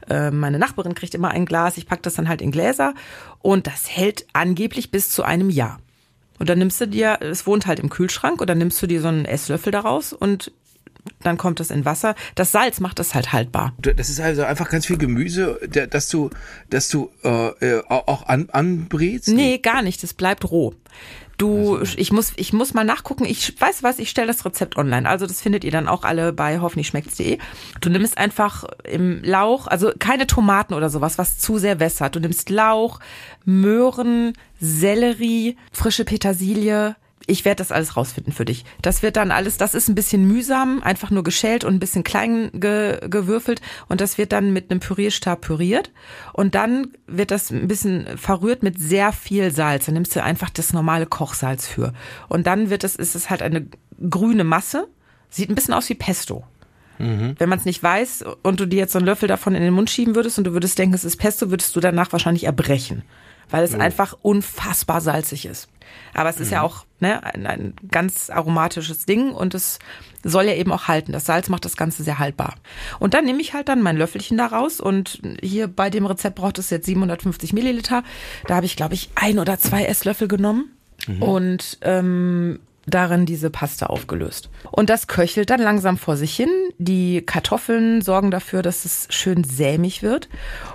äh, 0.09 0.33
meine 0.33 0.59
Nachbarin 0.59 0.97
kriegt 0.97 1.15
immer 1.15 1.31
ein 1.31 1.47
Glas. 1.47 1.77
Ich 1.77 1.87
pack 1.87 2.03
das 2.03 2.15
dann 2.15 2.29
halt 2.29 2.43
in 2.43 2.51
Gläser 2.51 2.95
und 3.39 3.69
das 3.69 3.89
hält 3.89 4.27
angeblich 4.33 4.91
bis 4.91 5.11
zu 5.11 5.23
einem 5.23 5.49
Jahr. 5.49 5.79
Und 6.41 6.49
dann 6.49 6.59
nimmst 6.59 6.81
du 6.81 6.89
dir, 6.89 7.19
es 7.21 7.47
wohnt 7.47 7.67
halt 7.69 7.79
im 7.79 7.89
Kühlschrank, 7.89 8.41
und 8.41 8.51
dann 8.51 8.59
nimmst 8.59 8.83
du 8.83 8.89
dir 8.89 9.01
so 9.01 9.07
einen 9.07 9.27
Esslöffel 9.27 9.71
daraus 9.71 10.13
und 10.13 10.51
dann 11.23 11.39
kommt 11.39 11.61
das 11.61 11.71
in 11.71 11.85
Wasser. 11.85 12.17
Das 12.35 12.51
Salz 12.51 12.81
macht 12.81 12.99
das 12.99 13.15
halt 13.15 13.33
haltbar. 13.33 13.75
Das 13.79 14.09
ist 14.09 14.19
also 14.19 14.43
einfach 14.43 14.71
ganz 14.71 14.87
viel 14.87 14.99
Gemüse, 14.99 15.61
dass 15.89 16.09
du, 16.09 16.31
dass 16.69 16.89
du 16.89 17.11
äh, 17.23 17.51
äh, 17.77 17.83
auch 17.89 18.27
an, 18.27 18.49
anbrätst? 18.51 19.29
Nee, 19.29 19.59
gar 19.59 19.83
nicht. 19.83 20.03
Das 20.03 20.15
bleibt 20.15 20.51
roh. 20.51 20.75
Du, 21.41 21.81
ich 21.97 22.13
muss, 22.13 22.35
ich 22.37 22.53
muss 22.53 22.75
mal 22.75 22.85
nachgucken. 22.85 23.25
Ich 23.25 23.59
weiß 23.59 23.83
was, 23.83 23.99
ich 23.99 24.11
stelle 24.11 24.27
das 24.27 24.45
Rezept 24.45 24.77
online. 24.77 25.09
Also 25.09 25.27
das 25.27 25.41
findet 25.41 25.65
ihr 25.65 25.71
dann 25.71 25.89
auch 25.89 26.05
alle 26.05 26.35
bei 26.35 26.61
hoffentlich-schmeckt's.de. 26.61 27.39
Du 27.81 27.89
nimmst 27.89 28.19
einfach 28.19 28.65
im 28.85 29.23
Lauch, 29.25 29.67
also 29.67 29.91
keine 29.99 30.27
Tomaten 30.27 30.75
oder 30.75 30.91
sowas, 30.91 31.17
was 31.17 31.39
zu 31.39 31.57
sehr 31.57 31.81
wässert. 31.81 32.15
Du 32.15 32.21
nimmst 32.21 32.51
Lauch, 32.51 33.01
Möhren, 33.47 34.35
Sellerie, 34.61 35.57
frische 35.73 36.05
Petersilie. 36.05 36.95
Ich 37.31 37.45
werde 37.45 37.61
das 37.61 37.71
alles 37.71 37.97
rausfinden 37.97 38.33
für 38.33 38.45
dich. 38.45 38.65
Das 38.83 39.03
wird 39.03 39.17
dann 39.17 39.31
alles, 39.31 39.57
das 39.57 39.75
ist 39.75 39.89
ein 39.89 39.95
bisschen 39.95 40.27
mühsam, 40.27 40.83
einfach 40.83 41.11
nur 41.11 41.23
geschält 41.23 41.63
und 41.63 41.75
ein 41.75 41.79
bisschen 41.79 42.03
klein 42.03 42.51
ge, 42.53 42.99
gewürfelt 43.09 43.61
und 43.89 44.01
das 44.01 44.19
wird 44.19 44.33
dann 44.33 44.53
mit 44.53 44.71
einem 44.71 44.81
Pürierstab 44.81 45.41
püriert 45.41 45.93
und 46.33 46.57
dann 46.57 46.89
wird 47.07 47.31
das 47.31 47.51
ein 47.51 47.69
bisschen 47.69 48.19
verrührt 48.19 48.65
mit 48.65 48.81
sehr 48.81 49.13
viel 49.13 49.53
Salz. 49.53 49.87
Dann 49.87 49.95
nimmst 49.95 50.17
du 50.17 50.23
einfach 50.23 50.51
das 50.51 50.73
normale 50.73 51.07
Kochsalz 51.07 51.69
für 51.69 51.93
und 52.29 52.49
dann 52.49 52.69
wird 52.69 52.83
es, 52.83 52.97
ist 52.97 53.15
es 53.15 53.31
halt 53.31 53.43
eine 53.43 53.67
grüne 54.11 54.43
Masse, 54.43 54.89
sieht 55.29 55.51
ein 55.51 55.55
bisschen 55.55 55.75
aus 55.75 55.89
wie 55.89 55.95
Pesto. 55.95 56.45
Wenn 57.39 57.49
man 57.49 57.59
es 57.59 57.65
nicht 57.65 57.83
weiß 57.83 58.25
und 58.43 58.61
du 58.61 58.67
dir 58.67 58.81
jetzt 58.81 58.93
so 58.93 58.99
einen 58.99 59.07
Löffel 59.07 59.29
davon 59.29 59.55
in 59.55 59.63
den 59.63 59.73
Mund 59.73 59.89
schieben 59.89 60.15
würdest 60.17 60.37
und 60.37 60.45
du 60.45 60.53
würdest 60.53 60.79
denken, 60.79 60.95
es 60.95 61.05
ist 61.05 61.17
Pesto, 61.17 61.51
würdest 61.51 61.75
du 61.75 61.81
danach 61.81 62.13
wahrscheinlich 62.13 62.45
erbrechen. 62.45 63.05
weil 63.51 63.65
es 63.65 63.75
einfach 63.75 64.17
unfassbar 64.23 65.01
salzig 65.01 65.47
ist. 65.47 65.69
Aber 66.15 66.29
es 66.29 66.41
ist 66.41 66.51
ja 66.51 66.63
auch 66.63 66.85
ne, 66.99 67.23
ein, 67.25 67.47
ein 67.47 67.75
ganz 67.91 68.31
aromatisches 68.31 69.07
Ding 69.07 69.33
und 69.33 69.55
es 69.55 69.79
soll 70.23 70.45
ja 70.45 70.55
eben 70.55 70.73
auch 70.73 70.89
halten. 70.89 71.13
Das 71.13 71.25
Salz 71.25 71.49
macht 71.49 71.65
das 71.65 71.77
Ganze 71.77 72.03
sehr 72.03 72.19
haltbar. 72.19 72.57
Und 72.99 73.15
dann 73.15 73.25
nehme 73.25 73.41
ich 73.41 73.55
halt 73.55 73.69
dann 73.69 73.83
mein 73.83 73.97
Löffelchen 73.97 74.37
daraus 74.37 74.81
und 74.81 75.21
hier 75.41 75.69
bei 75.69 75.91
dem 75.91 76.07
Rezept 76.07 76.37
braucht 76.37 76.59
es 76.59 76.71
jetzt 76.71 76.87
750 76.87 77.53
Milliliter. 77.53 78.03
Da 78.47 78.57
habe 78.57 78.67
ich, 78.67 78.77
glaube 78.77 78.95
ich, 78.95 79.11
ein 79.15 79.39
oder 79.39 79.59
zwei 79.59 79.85
Esslöffel 79.85 80.29
genommen. 80.29 80.73
Und 81.19 81.79
ähm, 81.81 82.61
darin 82.91 83.27
diese 83.27 83.51
Paste 83.51 83.91
aufgelöst. 83.91 84.51
Und 84.71 84.91
das 84.91 85.07
köchelt 85.07 85.51
dann 85.51 85.61
langsam 85.61 85.97
vor 85.97 86.17
sich 86.17 86.35
hin. 86.35 86.49
Die 86.79 87.23
Kartoffeln 87.23 88.03
sorgen 88.03 88.31
dafür, 88.31 88.63
dass 88.63 88.85
es 88.85 89.07
schön 89.11 89.45
sämig 89.45 90.03
wird. 90.03 90.29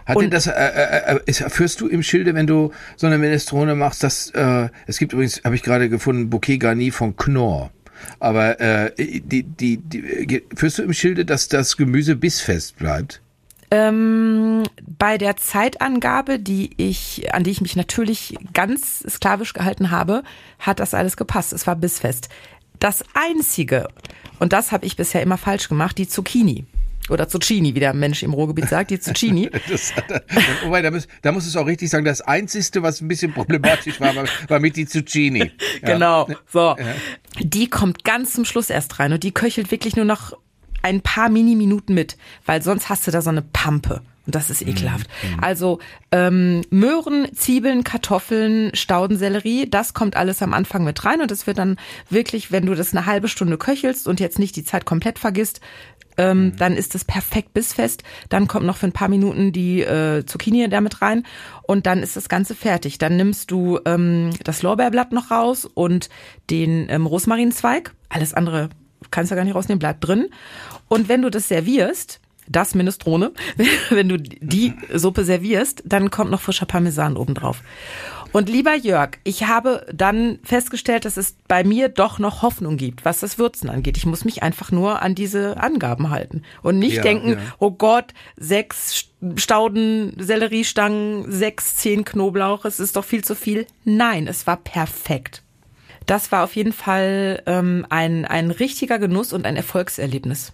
Hat 0.06 0.20
denn 0.20 0.32
das, 0.32 0.48
äh, 0.48 0.52
äh, 0.52 1.16
äh, 1.16 1.20
ist, 1.26 1.44
führst 1.52 1.82
du 1.82 1.88
im 1.88 2.04
Schilde, 2.04 2.34
wenn 2.36 2.48
du 2.48 2.72
so 2.96 3.08
eine 3.08 3.18
Minestrone 3.18 3.76
machst, 3.76 4.04
dass, 4.04 4.30
äh, 4.32 4.70
es 4.88 4.98
gibt 4.98 5.14
übrigens, 5.14 5.42
habe 5.44 5.56
ich 5.56 5.64
gerade 5.64 5.90
gefunden, 5.90 6.30
Bouquet 6.30 6.58
Garni 6.58 6.92
von 6.92 7.16
Knorr. 7.16 7.72
Aber 8.20 8.60
äh, 8.60 8.92
die, 8.98 9.44
die, 9.44 9.78
die, 9.78 10.44
führst 10.56 10.78
du 10.78 10.84
im 10.84 10.94
Schilde, 10.94 11.26
dass 11.26 11.48
das 11.48 11.78
Gemüse 11.78 12.16
bissfest 12.16 12.78
bleibt? 12.78 13.22
Ähm, 13.76 14.64
bei 14.98 15.18
der 15.18 15.36
Zeitangabe, 15.36 16.40
die 16.40 16.70
ich, 16.78 17.34
an 17.34 17.44
die 17.44 17.52
ich 17.52 17.62
mich 17.62 17.76
natürlich 17.76 18.38
ganz 18.54 19.00
sklavisch 19.00 19.54
gehalten 19.54 19.92
habe, 19.92 20.24
hat 20.60 20.80
das 20.80 20.94
alles 20.94 21.18
gepasst. 21.18 21.52
Es 21.52 21.68
war 21.68 21.76
bissfest. 21.76 22.30
Das 22.80 23.04
einzige, 23.14 23.88
und 24.40 24.54
das 24.54 24.72
habe 24.72 24.86
ich 24.86 24.96
bisher 24.96 25.22
immer 25.22 25.38
falsch 25.38 25.68
gemacht, 25.68 25.98
die 25.98 26.08
Zucchini. 26.08 26.66
Oder 27.10 27.28
Zucchini, 27.28 27.76
wie 27.76 27.80
der 27.80 27.94
Mensch 27.94 28.24
im 28.24 28.34
Ruhrgebiet 28.34 28.68
sagt, 28.70 28.92
die 28.92 29.00
Zucchini. 29.00 29.50
Das, 29.70 29.94
wobei, 30.64 30.82
da 30.82 30.90
muss, 30.90 31.08
da 31.22 31.32
muss 31.32 31.46
es 31.46 31.56
auch 31.56 31.68
richtig 31.68 31.90
sagen, 31.90 32.06
das 32.06 32.22
Einzige, 32.22 32.82
was 32.82 33.02
ein 33.02 33.08
bisschen 33.08 33.34
problematisch 33.34 34.00
war, 34.00 34.16
war, 34.16 34.26
war 34.48 34.60
mit 34.60 34.76
die 34.76 34.86
Zucchini. 34.86 35.52
Ja. 35.82 35.94
Genau, 35.94 36.28
so. 36.52 36.76
Die 37.40 37.70
kommt 37.70 38.06
ganz 38.06 38.34
zum 38.34 38.46
Schluss 38.46 38.70
erst 38.70 38.98
rein 39.00 39.12
und 39.12 39.24
die 39.24 39.34
köchelt 39.34 39.72
wirklich 39.72 39.96
nur 39.96 40.06
noch 40.06 40.34
ein 40.86 41.02
paar 41.02 41.30
Mini-Minuten 41.30 41.96
mit, 41.96 42.16
weil 42.46 42.62
sonst 42.62 42.90
hast 42.90 43.08
du 43.08 43.12
da 43.12 43.22
so 43.22 43.32
eine 43.32 43.42
Pampe. 43.42 44.02
Und 44.28 44.34
das 44.34 44.50
ist 44.50 44.64
ekelhaft. 44.64 45.08
Also 45.40 45.80
ähm, 46.12 46.62
Möhren, 46.72 47.28
Zwiebeln, 47.36 47.84
Kartoffeln, 47.84 48.72
Staudensellerie, 48.74 49.70
das 49.70 49.94
kommt 49.94 50.16
alles 50.16 50.42
am 50.42 50.54
Anfang 50.54 50.84
mit 50.84 51.06
rein 51.06 51.22
und 51.22 51.32
es 51.32 51.46
wird 51.46 51.60
dann 51.60 51.78
wirklich, 52.10 52.52
wenn 52.52 52.66
du 52.66 52.74
das 52.74 52.92
eine 52.92 53.06
halbe 53.06 53.28
Stunde 53.28 53.58
köchelst 53.60 54.08
und 54.08 54.20
jetzt 54.20 54.40
nicht 54.40 54.56
die 54.56 54.64
Zeit 54.64 54.86
komplett 54.86 55.20
vergisst, 55.20 55.62
ähm, 56.18 56.56
dann 56.58 56.76
ist 56.76 56.96
es 56.96 57.04
perfekt 57.04 57.54
bissfest. 57.54 58.04
Dann 58.30 58.48
kommt 58.48 58.66
noch 58.66 58.78
für 58.78 58.88
ein 58.88 58.94
paar 58.94 59.10
Minuten 59.10 59.52
die 59.52 59.82
äh, 59.82 60.26
Zucchini 60.26 60.68
damit 60.70 61.02
rein 61.02 61.24
und 61.64 61.86
dann 61.86 62.02
ist 62.02 62.16
das 62.16 62.30
Ganze 62.30 62.56
fertig. 62.56 62.98
Dann 62.98 63.18
nimmst 63.18 63.52
du 63.52 63.80
ähm, 63.86 64.32
das 64.44 64.64
Lorbeerblatt 64.64 65.12
noch 65.12 65.30
raus 65.30 65.66
und 65.66 66.10
den 66.50 66.88
ähm, 66.90 67.06
Rosmarinzweig. 67.06 67.94
Alles 68.10 68.34
andere 68.34 68.70
kannst 69.12 69.32
du 69.32 69.36
gar 69.36 69.44
nicht 69.44 69.56
rausnehmen, 69.56 69.80
bleibt 69.80 70.06
drin. 70.06 70.28
Und 70.88 71.10
wenn 71.10 71.22
du 71.22 71.30
das 71.30 71.48
servierst, 71.48 72.20
das 72.48 72.76
Minestrone, 72.76 73.32
wenn 73.90 74.10
du 74.10 74.18
die 74.18 74.74
Suppe 74.94 75.24
servierst, 75.24 75.84
dann 75.86 76.12
kommt 76.12 76.32
noch 76.32 76.42
frischer 76.42 76.66
Parmesan 76.66 77.18
obendrauf. 77.18 77.62
Und 78.32 78.50
lieber 78.50 78.76
Jörg, 78.76 79.12
ich 79.24 79.46
habe 79.46 79.86
dann 79.94 80.40
festgestellt, 80.44 81.06
dass 81.06 81.16
es 81.16 81.38
bei 81.48 81.64
mir 81.64 81.88
doch 81.88 82.20
noch 82.20 82.42
Hoffnung 82.42 82.76
gibt, 82.76 83.06
was 83.06 83.22
das 83.22 83.40
Würzen 83.40 83.70
angeht. 83.70 83.96
Ich 83.96 84.06
muss 84.06 84.26
mich 84.26 84.44
einfach 84.44 84.74
nur 84.74 85.02
an 85.02 85.16
diese 85.16 85.56
Angaben 85.56 86.10
halten 86.10 86.42
und 86.62 86.78
nicht 86.78 86.98
Ja, 86.98 87.02
denken, 87.02 87.30
ja. 87.30 87.38
oh 87.60 87.72
Gott, 87.72 88.14
sechs 88.36 89.06
Stauden 89.38 90.18
Selleriestangen, 90.20 91.32
sechs, 91.32 91.78
zehn 91.78 92.04
Knoblauch, 92.04 92.66
es 92.66 92.82
ist 92.82 92.98
doch 92.98 93.06
viel 93.06 93.24
zu 93.24 93.36
viel. 93.36 93.68
Nein, 93.86 94.28
es 94.28 94.46
war 94.46 94.58
perfekt. 94.58 95.42
Das 96.06 96.34
war 96.34 96.44
auf 96.44 96.58
jeden 96.58 96.74
Fall 96.74 97.42
ähm, 97.46 97.86
ein, 97.90 98.26
ein 98.26 98.52
richtiger 98.52 99.00
Genuss 99.00 99.32
und 99.32 99.46
ein 99.46 99.56
Erfolgserlebnis. 99.56 100.52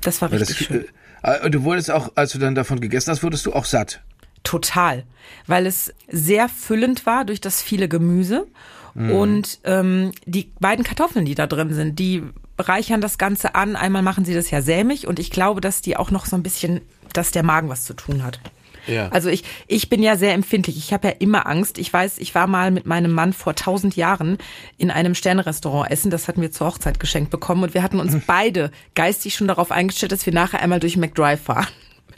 Das 0.00 0.22
war 0.22 0.30
richtig 0.30 0.58
das, 0.58 0.66
schön. 0.66 0.84
äh, 1.22 1.46
äh, 1.46 1.50
du 1.50 1.64
wurdest 1.64 1.90
auch, 1.90 2.12
als 2.14 2.32
du 2.32 2.38
dann 2.38 2.54
davon 2.54 2.80
gegessen 2.80 3.10
hast, 3.10 3.22
wurdest 3.22 3.46
du 3.46 3.52
auch 3.52 3.64
satt. 3.64 4.00
Total, 4.44 5.04
weil 5.46 5.66
es 5.66 5.92
sehr 6.08 6.48
füllend 6.48 7.06
war 7.06 7.24
durch 7.24 7.40
das 7.40 7.60
viele 7.60 7.88
Gemüse 7.88 8.46
und 8.94 9.60
ähm, 9.62 10.10
die 10.26 10.50
beiden 10.58 10.84
Kartoffeln, 10.84 11.24
die 11.24 11.36
da 11.36 11.46
drin 11.46 11.72
sind, 11.72 12.00
die 12.00 12.24
reichern 12.58 13.00
das 13.00 13.16
Ganze 13.16 13.54
an. 13.54 13.76
Einmal 13.76 14.02
machen 14.02 14.24
sie 14.24 14.34
das 14.34 14.50
ja 14.50 14.60
sämig 14.60 15.06
und 15.06 15.20
ich 15.20 15.30
glaube, 15.30 15.60
dass 15.60 15.82
die 15.82 15.96
auch 15.96 16.10
noch 16.10 16.26
so 16.26 16.34
ein 16.34 16.42
bisschen, 16.42 16.80
dass 17.12 17.30
der 17.30 17.44
Magen 17.44 17.68
was 17.68 17.84
zu 17.84 17.94
tun 17.94 18.24
hat. 18.24 18.40
Ja. 18.88 19.08
Also 19.10 19.28
ich, 19.28 19.44
ich 19.66 19.88
bin 19.88 20.02
ja 20.02 20.16
sehr 20.16 20.34
empfindlich. 20.34 20.76
Ich 20.76 20.92
habe 20.92 21.08
ja 21.08 21.14
immer 21.18 21.46
Angst. 21.46 21.78
Ich 21.78 21.92
weiß, 21.92 22.18
ich 22.18 22.34
war 22.34 22.46
mal 22.46 22.70
mit 22.70 22.86
meinem 22.86 23.12
Mann 23.12 23.32
vor 23.32 23.54
tausend 23.54 23.96
Jahren 23.96 24.38
in 24.76 24.90
einem 24.90 25.14
Sternrestaurant 25.14 25.90
essen. 25.90 26.10
Das 26.10 26.28
hatten 26.28 26.40
wir 26.40 26.50
zur 26.50 26.66
Hochzeit 26.66 26.98
geschenkt 26.98 27.30
bekommen 27.30 27.62
und 27.62 27.74
wir 27.74 27.82
hatten 27.82 28.00
uns 28.00 28.16
beide 28.26 28.70
geistig 28.94 29.34
schon 29.34 29.48
darauf 29.48 29.70
eingestellt, 29.70 30.12
dass 30.12 30.26
wir 30.26 30.32
nachher 30.32 30.60
einmal 30.60 30.80
durch 30.80 30.96
McDrive 30.96 31.42
fahren. 31.42 31.68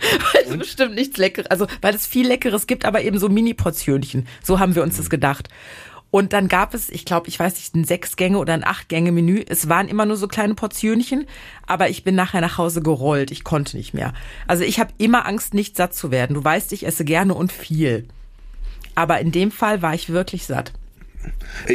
Weil 0.33 0.45
es 0.47 0.59
bestimmt 0.59 0.95
nichts 0.95 1.19
Leckeres, 1.19 1.51
also 1.51 1.67
weil 1.83 1.95
es 1.95 2.07
viel 2.07 2.27
Leckeres 2.27 2.67
gibt, 2.67 2.87
aber 2.87 3.03
eben 3.03 3.19
so 3.19 3.29
Mini-Portionchen. 3.29 4.27
So 4.43 4.59
haben 4.59 4.75
wir 4.75 4.83
uns 4.83 4.97
das 4.97 5.11
gedacht. 5.11 5.49
Und 6.11 6.33
dann 6.33 6.49
gab 6.49 6.75
es, 6.75 6.89
ich 6.89 7.05
glaube, 7.05 7.29
ich 7.29 7.39
weiß 7.39 7.55
nicht, 7.55 7.75
ein 7.75 7.85
Sechs-Gänge- 7.85 8.39
oder 8.39 8.55
ein 8.55 8.65
Acht-Gänge-Menü. 8.65 9.45
Es 9.49 9.69
waren 9.69 9.89
immer 9.89 10.07
nur 10.07 10.17
so 10.17 10.27
kleine 10.27 10.55
Portionchen, 10.55 11.27
aber 11.67 11.89
ich 11.89 12.03
bin 12.03 12.17
nachher 12.17 12.41
nach 12.41 12.59
Hause 12.59 12.83
gerollt. 12.83 13.31
Ich 13.31 13.45
konnte 13.45 13.77
nicht 13.77 13.95
mehr. 13.95 14.13
Also 14.49 14.65
ich 14.65 14.81
habe 14.81 14.93
immer 14.99 15.27
Angst, 15.27 15.55
nicht 15.55 15.77
satt 15.77 15.95
zu 15.95 16.11
werden. 16.11 16.35
Du 16.35 16.43
weißt, 16.43 16.73
ich 16.73 16.85
esse 16.85 17.05
gerne 17.05 17.35
und 17.35 17.53
viel. 17.53 18.09
Aber 18.97 19.21
in 19.21 19.31
dem 19.31 19.53
Fall 19.53 19.83
war 19.83 19.95
ich 19.95 20.11
wirklich 20.11 20.47
satt. 20.47 20.73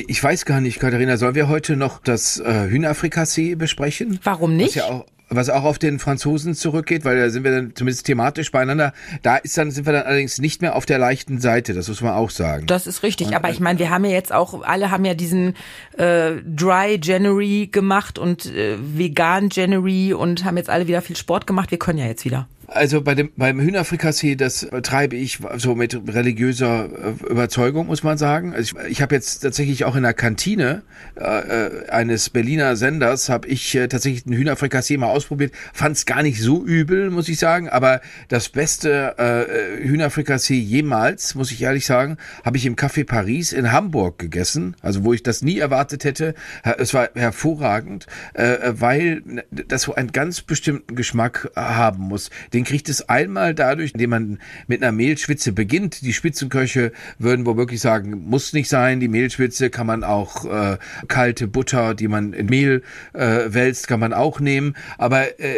Ich 0.07 0.21
weiß 0.21 0.45
gar 0.45 0.59
nicht, 0.59 0.79
Katharina, 0.79 1.17
sollen 1.17 1.35
wir 1.35 1.47
heute 1.47 1.75
noch 1.75 2.01
das 2.01 2.39
äh, 2.39 2.67
Hühnerfrikassee 2.67 3.55
besprechen? 3.55 4.19
Warum 4.23 4.57
nicht? 4.57 4.75
Ja 4.75 4.85
auch 4.85 5.05
was 5.29 5.49
auch 5.49 5.63
auf 5.63 5.79
den 5.79 5.99
Franzosen 5.99 6.53
zurückgeht, 6.53 7.05
weil 7.05 7.17
da 7.17 7.29
sind 7.29 7.43
wir 7.43 7.51
dann 7.51 7.75
zumindest 7.75 8.05
thematisch 8.05 8.51
beieinander. 8.51 8.93
Da 9.23 9.37
ist 9.37 9.57
dann, 9.57 9.71
sind 9.71 9.85
wir 9.85 9.93
dann 9.93 10.03
allerdings 10.03 10.39
nicht 10.39 10.61
mehr 10.61 10.75
auf 10.75 10.85
der 10.85 10.99
leichten 10.99 11.39
Seite, 11.39 11.73
das 11.73 11.87
muss 11.87 12.01
man 12.01 12.13
auch 12.13 12.29
sagen. 12.29 12.67
Das 12.67 12.87
ist 12.87 13.03
richtig, 13.03 13.35
aber 13.35 13.49
ich 13.49 13.59
meine, 13.59 13.79
wir 13.79 13.89
haben 13.89 14.05
ja 14.05 14.11
jetzt 14.11 14.31
auch, 14.31 14.63
alle 14.63 14.91
haben 14.91 15.05
ja 15.05 15.13
diesen 15.13 15.55
äh, 15.97 16.33
Dry 16.45 16.99
January 17.01 17.69
gemacht 17.71 18.19
und 18.19 18.45
äh, 18.45 18.77
Vegan 18.79 19.49
January 19.51 20.13
und 20.13 20.45
haben 20.45 20.57
jetzt 20.57 20.69
alle 20.69 20.87
wieder 20.87 21.01
viel 21.01 21.15
Sport 21.15 21.47
gemacht. 21.47 21.71
Wir 21.71 21.79
können 21.79 21.99
ja 21.99 22.05
jetzt 22.05 22.25
wieder. 22.25 22.47
Also 22.67 23.01
bei 23.01 23.15
dem 23.15 23.31
beim 23.35 23.59
Hühnerfrikassee, 23.59 24.35
das 24.35 24.67
treibe 24.83 25.15
ich 25.15 25.39
so 25.57 25.75
mit 25.75 25.99
religiöser 26.07 26.85
äh, 26.85 27.31
Überzeugung, 27.31 27.87
muss 27.87 28.03
man 28.03 28.17
sagen. 28.17 28.53
Also 28.53 28.77
ich, 28.79 28.91
ich 28.91 29.01
habe 29.01 29.15
jetzt 29.15 29.39
tatsächlich 29.39 29.85
auch 29.85 29.95
in 29.95 30.03
der 30.03 30.13
Kantine 30.13 30.83
äh, 31.15 31.21
äh, 31.21 31.89
eines 31.89 32.29
Berliner 32.29 32.75
Senders 32.75 33.29
habe 33.29 33.47
ich 33.47 33.75
äh, 33.75 33.87
tatsächlich 33.87 34.25
ein 34.25 34.33
Hühnerfrikassee 34.33 34.97
mal 34.97 35.07
ausprobiert. 35.07 35.53
Fand 35.73 35.97
es 35.97 36.05
gar 36.05 36.23
nicht 36.23 36.41
so 36.41 36.63
übel, 36.65 37.09
muss 37.11 37.29
ich 37.29 37.39
sagen. 37.39 37.69
Aber 37.69 38.01
das 38.29 38.49
beste 38.49 39.15
äh, 39.17 39.85
Hühnerfrikassee 39.87 40.57
jemals, 40.57 41.35
muss 41.35 41.51
ich 41.51 41.61
ehrlich 41.61 41.85
sagen, 41.85 42.17
habe 42.43 42.57
ich 42.57 42.65
im 42.65 42.75
Café 42.75 43.05
Paris 43.05 43.53
in 43.53 43.71
Hamburg 43.71 44.17
gegessen. 44.17 44.75
Also 44.81 45.03
wo 45.03 45.13
ich 45.13 45.23
das 45.23 45.41
nie 45.41 45.59
erwartet 45.59 46.03
hätte. 46.03 46.33
Es 46.77 46.93
war 46.93 47.09
hervorragend, 47.13 48.07
äh, 48.33 48.57
weil 48.71 49.21
das 49.51 49.83
so 49.83 49.95
einen 49.95 50.11
ganz 50.11 50.41
bestimmten 50.41 50.95
Geschmack 50.95 51.51
haben 51.55 52.03
muss 52.03 52.29
den 52.55 52.63
kriegt 52.63 52.87
es 52.87 53.09
einmal 53.09 53.53
dadurch, 53.53 53.91
indem 53.93 54.09
man 54.09 54.39
mit 54.67 54.81
einer 54.81 54.93
Mehlschwitze 54.93 55.51
beginnt. 55.51 56.01
Die 56.03 56.13
Spitzenköche 56.13 56.93
würden 57.19 57.45
wohl 57.45 57.57
wirklich 57.57 57.81
sagen, 57.81 58.29
muss 58.29 58.53
nicht 58.53 58.69
sein. 58.69 59.01
Die 59.01 59.09
Mehlschwitze 59.09 59.69
kann 59.69 59.85
man 59.85 60.05
auch 60.05 60.45
äh, 60.45 60.77
kalte 61.09 61.47
Butter, 61.47 61.93
die 61.93 62.07
man 62.07 62.31
in 62.31 62.45
Mehl 62.45 62.81
äh, 63.11 63.41
wälzt, 63.47 63.89
kann 63.89 63.99
man 63.99 64.13
auch 64.13 64.39
nehmen. 64.39 64.75
Aber 64.97 65.37
äh, 65.39 65.53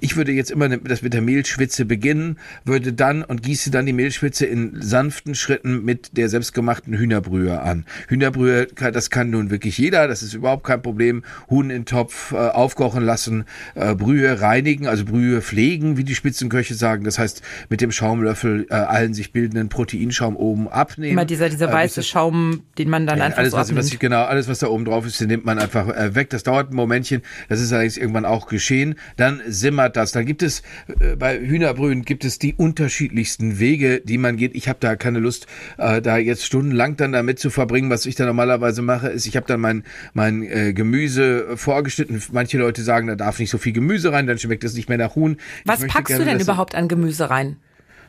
ich 0.00 0.16
würde 0.16 0.30
jetzt 0.30 0.52
immer 0.52 0.68
das 0.68 1.02
mit 1.02 1.14
der 1.14 1.20
Mehlschwitze 1.20 1.84
beginnen, 1.84 2.38
würde 2.64 2.92
dann 2.92 3.24
und 3.24 3.42
gieße 3.42 3.72
dann 3.72 3.84
die 3.84 3.92
Mehlschwitze 3.92 4.46
in 4.46 4.80
sanften 4.80 5.34
Schritten 5.34 5.84
mit 5.84 6.16
der 6.16 6.28
selbstgemachten 6.28 6.94
Hühnerbrühe 6.94 7.60
an. 7.60 7.86
Hühnerbrühe, 8.06 8.68
das 8.92 9.10
kann 9.10 9.30
nun 9.30 9.50
wirklich 9.50 9.78
jeder, 9.78 10.06
das 10.06 10.22
ist 10.22 10.34
überhaupt 10.34 10.62
kein 10.62 10.80
Problem. 10.80 11.24
Huhn 11.50 11.70
in 11.70 11.86
Topf 11.86 12.30
äh, 12.30 12.36
aufkochen 12.36 13.02
lassen, 13.02 13.46
äh, 13.74 13.96
Brühe 13.96 14.40
reinigen, 14.40 14.86
also 14.86 15.04
Brühe 15.04 15.42
pflegen, 15.42 15.96
wie 15.96 16.04
die 16.04 16.14
Spitzenköche 16.36 16.74
sagen. 16.74 17.04
Das 17.04 17.18
heißt, 17.18 17.42
mit 17.70 17.80
dem 17.80 17.90
Schaumlöffel 17.90 18.66
äh, 18.68 18.74
allen 18.74 19.14
sich 19.14 19.32
bildenden 19.32 19.68
Proteinschaum 19.70 20.36
oben 20.36 20.68
abnehmen. 20.68 21.12
Immer 21.12 21.24
dieser, 21.24 21.48
dieser 21.48 21.70
Äh, 21.70 21.72
weiße 21.72 22.00
bis- 22.00 22.08
Schaum, 22.08 22.62
den 22.78 22.90
man 22.90 23.06
dann 23.06 23.18
ja, 23.18 23.24
einfach 23.24 23.38
alles, 23.38 23.52
so 23.52 23.56
was, 23.56 23.74
was 23.74 23.86
ich, 23.92 23.98
genau, 23.98 24.24
alles, 24.24 24.48
was 24.48 24.58
da 24.58 24.66
oben 24.68 24.84
drauf 24.84 25.06
ist, 25.06 25.18
den 25.20 25.28
nimmt 25.28 25.44
man 25.46 25.58
einfach 25.58 25.88
äh, 25.88 26.14
weg. 26.14 26.28
Das 26.30 26.42
dauert 26.42 26.70
ein 26.70 26.76
Momentchen. 26.76 27.22
Das 27.48 27.60
ist 27.60 27.72
allerdings 27.72 27.96
irgendwann 27.96 28.26
auch 28.26 28.46
geschehen. 28.48 28.96
Dann 29.16 29.40
simmert 29.48 29.96
das. 29.96 30.12
Dann 30.12 30.26
gibt 30.26 30.42
es 30.42 30.62
äh, 31.00 31.16
bei 31.16 31.38
Hühnerbrühen 31.38 32.04
gibt 32.04 32.24
es 32.24 32.38
die 32.38 32.54
unterschiedlichsten 32.54 33.58
Wege, 33.58 34.02
die 34.04 34.18
man 34.18 34.36
geht. 34.36 34.54
Ich 34.54 34.68
habe 34.68 34.78
da 34.80 34.96
keine 34.96 35.18
Lust, 35.20 35.46
äh, 35.78 36.02
da 36.02 36.18
jetzt 36.18 36.44
stundenlang 36.44 36.96
dann 36.96 37.12
damit 37.12 37.38
zu 37.38 37.48
verbringen. 37.50 37.88
Was 37.90 38.04
ich 38.04 38.14
da 38.14 38.26
normalerweise 38.26 38.82
mache, 38.82 39.08
ist, 39.08 39.26
ich 39.26 39.36
habe 39.36 39.46
dann 39.46 39.60
mein 39.60 39.84
mein 40.12 40.42
äh, 40.42 40.72
Gemüse 40.74 41.56
vorgeschnitten. 41.56 42.22
Manche 42.32 42.58
Leute 42.58 42.82
sagen, 42.82 43.06
da 43.06 43.16
darf 43.16 43.38
nicht 43.38 43.50
so 43.50 43.58
viel 43.58 43.72
Gemüse 43.72 44.12
rein, 44.12 44.26
dann 44.26 44.38
schmeckt 44.38 44.64
es 44.64 44.74
nicht 44.74 44.88
mehr 44.88 44.98
nach 44.98 45.14
Huhn. 45.14 45.38
Was 45.64 45.86
packst 45.86 46.18
du 46.18 46.24
denn 46.26 46.40
überhaupt 46.40 46.74
an 46.74 46.88
Gemüse 46.88 47.30
rein? 47.30 47.56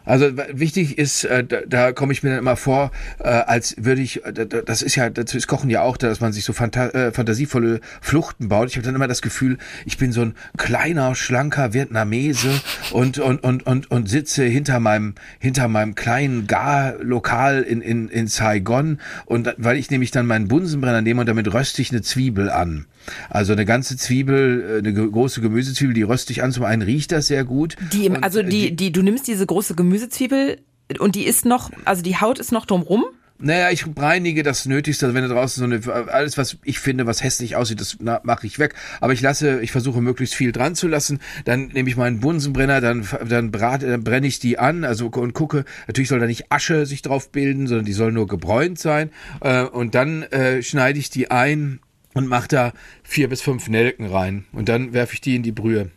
Also 0.07 0.31
wichtig 0.53 0.97
ist, 0.97 1.25
äh, 1.25 1.43
da, 1.43 1.57
da 1.67 1.91
komme 1.91 2.13
ich 2.13 2.23
mir 2.23 2.29
dann 2.29 2.39
immer 2.39 2.55
vor, 2.55 2.91
äh, 3.19 3.27
als 3.27 3.75
würde 3.77 4.01
ich, 4.01 4.23
äh, 4.25 4.31
das 4.31 4.81
ist 4.81 4.95
ja, 4.95 5.09
das 5.09 5.35
ist 5.35 5.47
Kochen 5.47 5.69
ja 5.69 5.81
auch, 5.81 5.97
dass 5.97 6.21
man 6.21 6.31
sich 6.31 6.45
so 6.45 6.53
fanta 6.53 6.87
äh, 6.87 7.11
fantasievolle 7.11 7.81
Fluchten 7.99 8.47
baut. 8.47 8.69
Ich 8.69 8.77
habe 8.77 8.85
dann 8.85 8.95
immer 8.95 9.09
das 9.09 9.21
Gefühl, 9.21 9.57
ich 9.85 9.97
bin 9.97 10.13
so 10.13 10.21
ein 10.21 10.35
kleiner, 10.55 11.13
schlanker 11.13 11.73
Vietnamese 11.73 12.61
und 12.91 13.19
und 13.19 13.43
und 13.43 13.67
und 13.67 13.91
und 13.91 14.07
sitze 14.07 14.45
hinter 14.45 14.79
meinem 14.79 15.15
hinter 15.39 15.67
meinem 15.67 15.93
kleinen 15.93 16.47
Garlokal 16.47 17.61
in 17.63 17.81
in 17.81 18.07
in 18.07 18.27
Saigon 18.27 19.01
und 19.25 19.53
weil 19.57 19.75
ich 19.75 19.91
nämlich 19.91 20.11
dann 20.11 20.25
meinen 20.25 20.47
Bunsenbrenner 20.47 21.01
nehme 21.01 21.19
und 21.19 21.27
damit 21.27 21.53
röste 21.53 21.81
ich 21.81 21.91
eine 21.91 22.01
Zwiebel 22.01 22.49
an. 22.49 22.85
Also 23.29 23.53
eine 23.53 23.65
ganze 23.65 23.97
Zwiebel, 23.97 24.81
eine 24.83 24.93
große 24.93 25.41
Gemüsezwiebel, 25.41 25.93
die 25.93 26.03
röste 26.03 26.33
ich 26.33 26.43
an. 26.43 26.51
Zum 26.51 26.63
einen 26.63 26.81
riecht 26.81 27.11
das 27.11 27.27
sehr 27.27 27.43
gut. 27.43 27.75
Die 27.93 28.05
im, 28.05 28.23
also 28.23 28.41
die, 28.41 28.75
die, 28.75 28.91
du 28.91 29.01
nimmst 29.01 29.27
diese 29.27 29.45
große 29.45 29.75
Gemüsezwiebel 29.75 30.57
und 30.99 31.15
die 31.15 31.25
ist 31.25 31.45
noch, 31.45 31.71
also 31.85 32.01
die 32.01 32.17
Haut 32.17 32.39
ist 32.39 32.51
noch 32.51 32.65
drumrum? 32.65 33.05
Naja, 33.39 33.69
ich 33.69 33.85
reinige 33.95 34.41
das 34.41 34.65
Nötigste, 34.65 35.05
also 35.05 35.15
wenn 35.15 35.27
da 35.27 35.33
draußen 35.33 35.61
so 35.61 35.91
eine, 35.91 36.11
alles, 36.11 36.39
was 36.39 36.57
ich 36.63 36.79
finde, 36.79 37.05
was 37.05 37.23
hässlich 37.23 37.55
aussieht, 37.55 37.79
das 37.79 37.97
mache 37.99 38.47
ich 38.47 38.57
weg. 38.57 38.73
Aber 38.99 39.13
ich 39.13 39.21
lasse, 39.21 39.61
ich 39.61 39.71
versuche 39.71 40.01
möglichst 40.01 40.33
viel 40.33 40.51
dran 40.51 40.73
zu 40.73 40.87
lassen. 40.87 41.19
Dann 41.45 41.67
nehme 41.67 41.87
ich 41.87 41.97
meinen 41.97 42.19
Bunsenbrenner, 42.19 42.81
dann, 42.81 43.07
dann 43.27 43.51
brate, 43.51 43.87
dann 43.87 44.03
brenne 44.03 44.25
ich 44.25 44.39
die 44.39 44.57
an, 44.57 44.83
also 44.83 45.07
und 45.07 45.33
gucke. 45.33 45.65
Natürlich 45.85 46.09
soll 46.09 46.19
da 46.19 46.25
nicht 46.25 46.51
Asche 46.51 46.87
sich 46.87 47.03
drauf 47.03 47.31
bilden, 47.31 47.67
sondern 47.67 47.85
die 47.85 47.93
soll 47.93 48.11
nur 48.11 48.25
gebräunt 48.25 48.79
sein. 48.79 49.11
Äh, 49.41 49.63
und 49.63 49.93
dann 49.93 50.23
äh, 50.23 50.63
schneide 50.63 50.97
ich 50.97 51.11
die 51.11 51.29
ein 51.29 51.79
und 52.17 52.27
mache 52.27 52.47
da 52.47 52.73
vier 53.03 53.29
bis 53.29 53.41
fünf 53.41 53.67
Nelken 53.69 54.07
rein. 54.07 54.45
Und 54.51 54.69
dann 54.69 54.93
werfe 54.93 55.13
ich 55.13 55.21
die 55.21 55.35
in 55.35 55.43
die 55.43 55.51
Brühe. 55.51 55.91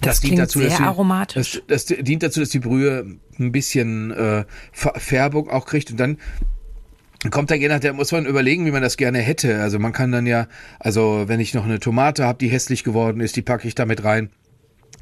Das, 0.00 0.16
das 0.16 0.20
dient 0.20 0.38
dazu, 0.38 0.58
sehr 0.58 0.68
dass 0.68 0.78
die, 0.78 0.84
aromatisch. 0.84 1.62
Das, 1.68 1.86
das, 1.86 2.04
dient 2.04 2.22
dazu, 2.22 2.40
dass 2.40 2.50
die 2.50 2.58
Brühe 2.58 3.16
ein 3.38 3.52
bisschen 3.52 4.10
äh, 4.10 4.44
Färbung 4.72 5.48
auch 5.50 5.66
kriegt 5.66 5.90
und 5.90 5.98
dann 5.98 6.18
kommt 7.30 7.50
da 7.50 7.54
je 7.54 7.68
nach, 7.68 7.80
der 7.80 7.92
muss 7.92 8.12
man 8.12 8.26
überlegen, 8.26 8.66
wie 8.66 8.70
man 8.70 8.82
das 8.82 8.96
gerne 8.96 9.18
hätte. 9.18 9.60
Also 9.60 9.78
man 9.78 9.92
kann 9.92 10.12
dann 10.12 10.26
ja, 10.26 10.46
also 10.78 11.24
wenn 11.26 11.40
ich 11.40 11.54
noch 11.54 11.64
eine 11.64 11.80
Tomate 11.80 12.24
habe, 12.24 12.38
die 12.38 12.48
hässlich 12.48 12.84
geworden 12.84 13.20
ist, 13.20 13.36
die 13.36 13.42
packe 13.42 13.66
ich 13.66 13.74
damit 13.74 14.04
rein. 14.04 14.30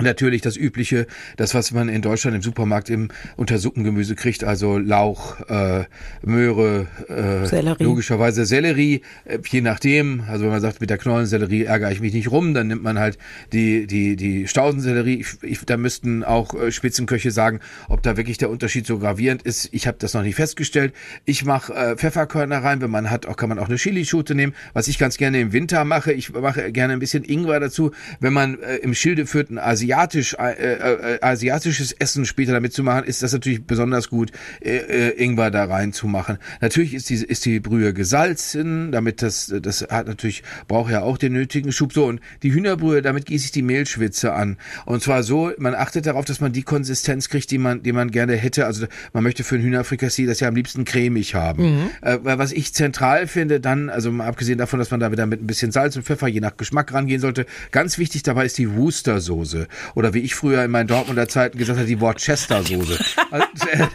Natürlich 0.00 0.40
das 0.40 0.57
übliche, 0.57 1.07
das 1.37 1.55
was 1.55 1.72
man 1.72 1.88
in 1.88 2.02
Deutschland 2.02 2.35
im 2.35 2.42
Supermarkt 2.42 2.88
im 2.90 3.09
unter 3.37 3.59
Suppengemüse 3.59 4.14
kriegt, 4.14 4.42
also 4.42 4.78
Lauch, 4.78 5.40
äh, 5.48 5.85
Möhre, 6.24 6.87
äh, 7.09 7.46
Sellerie. 7.46 7.85
logischerweise 7.85 8.46
Sellerie, 8.46 9.02
äh, 9.24 9.38
je 9.48 9.61
nachdem. 9.61 10.24
Also 10.28 10.44
wenn 10.44 10.50
man 10.50 10.61
sagt, 10.61 10.81
mit 10.81 10.90
der 10.90 10.98
Knollensellerie 10.98 11.64
ärgere 11.64 11.92
ich 11.92 12.00
mich 12.00 12.14
nicht 12.14 12.31
rum, 12.31 12.55
dann 12.55 12.68
nimmt 12.68 12.83
man 12.83 12.98
halt 12.98 13.18
die 13.52 13.87
die 13.87 14.16
die 14.16 14.48
Staudensellerie. 14.48 15.20
Ich, 15.20 15.42
ich, 15.42 15.61
da 15.66 15.76
müssten 15.76 16.24
auch 16.24 16.55
äh, 16.55 16.72
Spitzenköche 16.72 17.31
sagen, 17.31 17.61
ob 17.88 18.02
da 18.02 18.16
wirklich 18.16 18.38
der 18.38 18.50
Unterschied 18.50 18.87
so 18.87 18.98
gravierend 18.98 19.42
ist. 19.42 19.68
Ich 19.72 19.87
habe 19.87 19.98
das 20.00 20.14
noch 20.14 20.22
nicht 20.22 20.37
festgestellt. 20.37 20.94
Ich 21.26 21.44
mache 21.44 21.74
äh, 21.74 21.96
Pfefferkörner 21.96 22.64
rein, 22.64 22.81
wenn 22.81 22.90
man 22.90 23.11
hat, 23.11 23.26
auch 23.26 23.37
kann 23.37 23.50
man 23.50 23.59
auch 23.59 23.68
eine 23.68 23.76
Chilischute 23.76 24.35
nehmen. 24.35 24.55
Was 24.72 24.88
ich 24.88 24.98
ganz 24.98 25.18
gerne 25.18 25.38
im 25.40 25.52
Winter 25.52 25.85
mache, 25.85 26.12
ich 26.12 26.33
mache 26.33 26.72
gerne 26.72 26.94
ein 26.94 26.98
bisschen 26.98 27.24
Ingwer 27.24 27.61
dazu, 27.61 27.92
wenn 28.20 28.33
man 28.33 28.59
äh, 28.61 28.76
im 28.76 28.94
Schilde 28.94 29.26
führt 29.26 29.50
ein 29.50 29.59
Asi 29.59 29.82
asiatisch, 29.83 30.35
äh, 30.38 30.53
äh, 30.53 31.18
asiatisches 31.21 31.92
Essen 31.92 32.25
später 32.25 32.53
damit 32.53 32.73
zu 32.73 32.83
machen, 32.83 33.05
ist 33.05 33.23
das 33.23 33.33
natürlich 33.33 33.64
besonders 33.64 34.09
gut, 34.09 34.31
äh, 34.61 34.77
äh, 34.77 35.23
Ingwer 35.23 35.51
da 35.51 35.64
reinzumachen. 35.64 36.38
Natürlich 36.61 36.95
ist 36.95 37.11
die, 37.11 37.16
ist 37.16 37.45
die 37.45 37.59
Brühe 37.59 37.92
gesalzen, 37.92 38.92
damit 38.92 39.23
das, 39.23 39.53
das 39.61 39.83
hat 39.83 40.07
natürlich, 40.07 40.45
braucht 40.68 40.92
ja 40.92 41.03
auch 41.03 41.18
den 41.18 41.33
nötigen 41.33 41.73
Schub. 41.73 41.92
So, 41.92 42.07
und 42.07 42.21
die 42.42 42.53
Hühnerbrühe, 42.53 43.03
damit 43.03 43.27
gieße 43.27 43.47
ich 43.47 43.53
die 43.53 43.62
Mehlschwitze 43.62 44.33
an. 44.33 44.57
Und 44.87 45.03
zwar 45.03 45.23
so, 45.23 45.51
man 45.59 45.75
achtet 45.75 46.07
darauf, 46.07 46.25
dass 46.25 46.40
man 46.40 46.53
die 46.53 46.62
Konsistenz 46.62 47.29
kriegt, 47.29 47.51
die 47.51 47.59
man, 47.59 47.83
die 47.83 47.92
man 47.92 48.11
gerne 48.11 48.37
hätte. 48.37 48.66
Also 48.66 48.87
man 49.12 49.25
möchte 49.25 49.42
für 49.42 49.57
ein 49.57 49.62
Hühnerfrikassee 49.62 50.27
das 50.27 50.40
ja 50.40 50.49
am 50.49 50.55
liebsten 50.55 50.85
cremig 50.85 51.35
haben. 51.35 51.62
Mhm. 51.62 51.90
Äh, 52.03 52.18
was 52.23 52.53
ich 52.53 52.73
zentral 52.73 53.27
finde, 53.27 53.61
dann, 53.61 53.90
also 53.90 54.12
mal 54.12 54.27
abgesehen 54.27 54.59
davon, 54.59 54.79
dass 54.79 54.90
man 54.90 55.01
da 55.01 55.11
wieder 55.11 55.27
mit 55.27 55.42
ein 55.42 55.47
bisschen 55.47 55.73
Salz 55.73 55.97
und 55.97 56.05
Pfeffer 56.05 56.29
je 56.29 56.40
nach 56.40 56.57
Geschmack 56.57 56.92
rangehen 56.92 57.21
sollte, 57.21 57.47
ganz 57.73 57.99
wichtig 57.99 58.23
dabei 58.23 58.47
ist 58.47 58.59
die 58.59 58.75
Worcester-Soße 58.77 59.62
oder 59.94 60.14
wie 60.14 60.20
ich 60.20 60.35
früher 60.35 60.64
in 60.64 60.70
meinen 60.70 60.87
Dortmunder 60.87 61.29
Zeiten 61.29 61.59
gesagt 61.59 61.79
habe, 61.79 61.88
die 61.88 62.01
Worcester-Soße. 62.01 62.98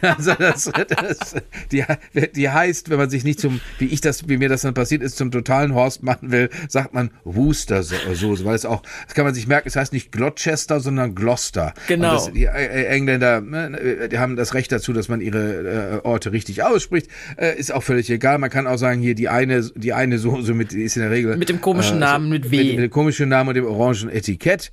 Also, 0.02 0.34
das, 0.40 0.72
das, 0.88 1.36
die, 1.72 1.84
die 2.36 2.50
heißt, 2.50 2.90
wenn 2.90 2.98
man 2.98 3.10
sich 3.10 3.24
nicht 3.24 3.40
zum, 3.40 3.60
wie 3.80 3.86
ich 3.86 4.02
das, 4.02 4.28
wie 4.28 4.38
mir 4.38 4.50
das 4.50 4.62
dann 4.62 4.74
passiert 4.74 5.02
ist, 5.02 5.18
zum 5.18 5.32
totalen 5.32 5.74
Horst 5.74 6.04
machen 6.04 6.32
will, 6.32 6.50
sagt 6.68 6.94
man 6.94 7.12
Worcester-Soße, 7.24 8.46
weil 8.46 8.56
es 8.56 8.66
auch, 8.66 8.82
das 9.06 9.14
kann 9.14 9.26
man 9.26 9.34
sich 9.34 9.48
merken, 9.48 9.68
es 9.68 9.76
heißt 9.76 9.94
nicht 9.94 10.12
Gloucester, 10.12 10.80
sondern 10.80 11.16
Gloucester. 11.16 11.74
Genau. 11.88 12.14
Das, 12.14 12.32
die 12.32 12.46
äh, 12.46 12.86
Engländer, 12.88 13.42
ne, 13.42 14.10
die 14.12 14.18
haben 14.18 14.36
das 14.36 14.54
Recht 14.54 14.72
dazu, 14.72 14.94
dass 14.94 15.08
man 15.10 15.22
ihre 15.22 16.02
äh, 16.04 16.08
Orte 16.08 16.32
richtig 16.32 16.64
ausspricht. 16.64 17.08
Äh, 17.38 17.58
ist 17.58 17.74
auch 17.74 17.84
völlig 17.84 18.10
egal. 18.10 18.38
Man 18.38 18.50
kann 18.50 18.68
auch 18.68 18.78
sagen, 18.78 19.02
hier 19.02 19.16
die 19.16 19.30
eine, 19.30 19.70
die 19.76 19.94
eine 19.94 20.18
Soße 20.18 20.54
mit, 20.54 20.74
ist 20.74 20.96
in 20.96 21.04
der 21.04 21.12
Regel. 21.12 21.38
Mit 21.38 21.50
dem 21.50 21.62
komischen 21.62 22.00
Namen, 22.00 22.30
mit 22.30 22.52
W. 22.52 22.58
Mit, 22.58 22.68
mit 22.68 22.80
dem 22.80 22.92
komischen 22.92 23.30
Namen 23.30 23.50
und 23.50 23.56
dem 23.56 23.66
orangen 23.66 24.10
Etikett. 24.10 24.72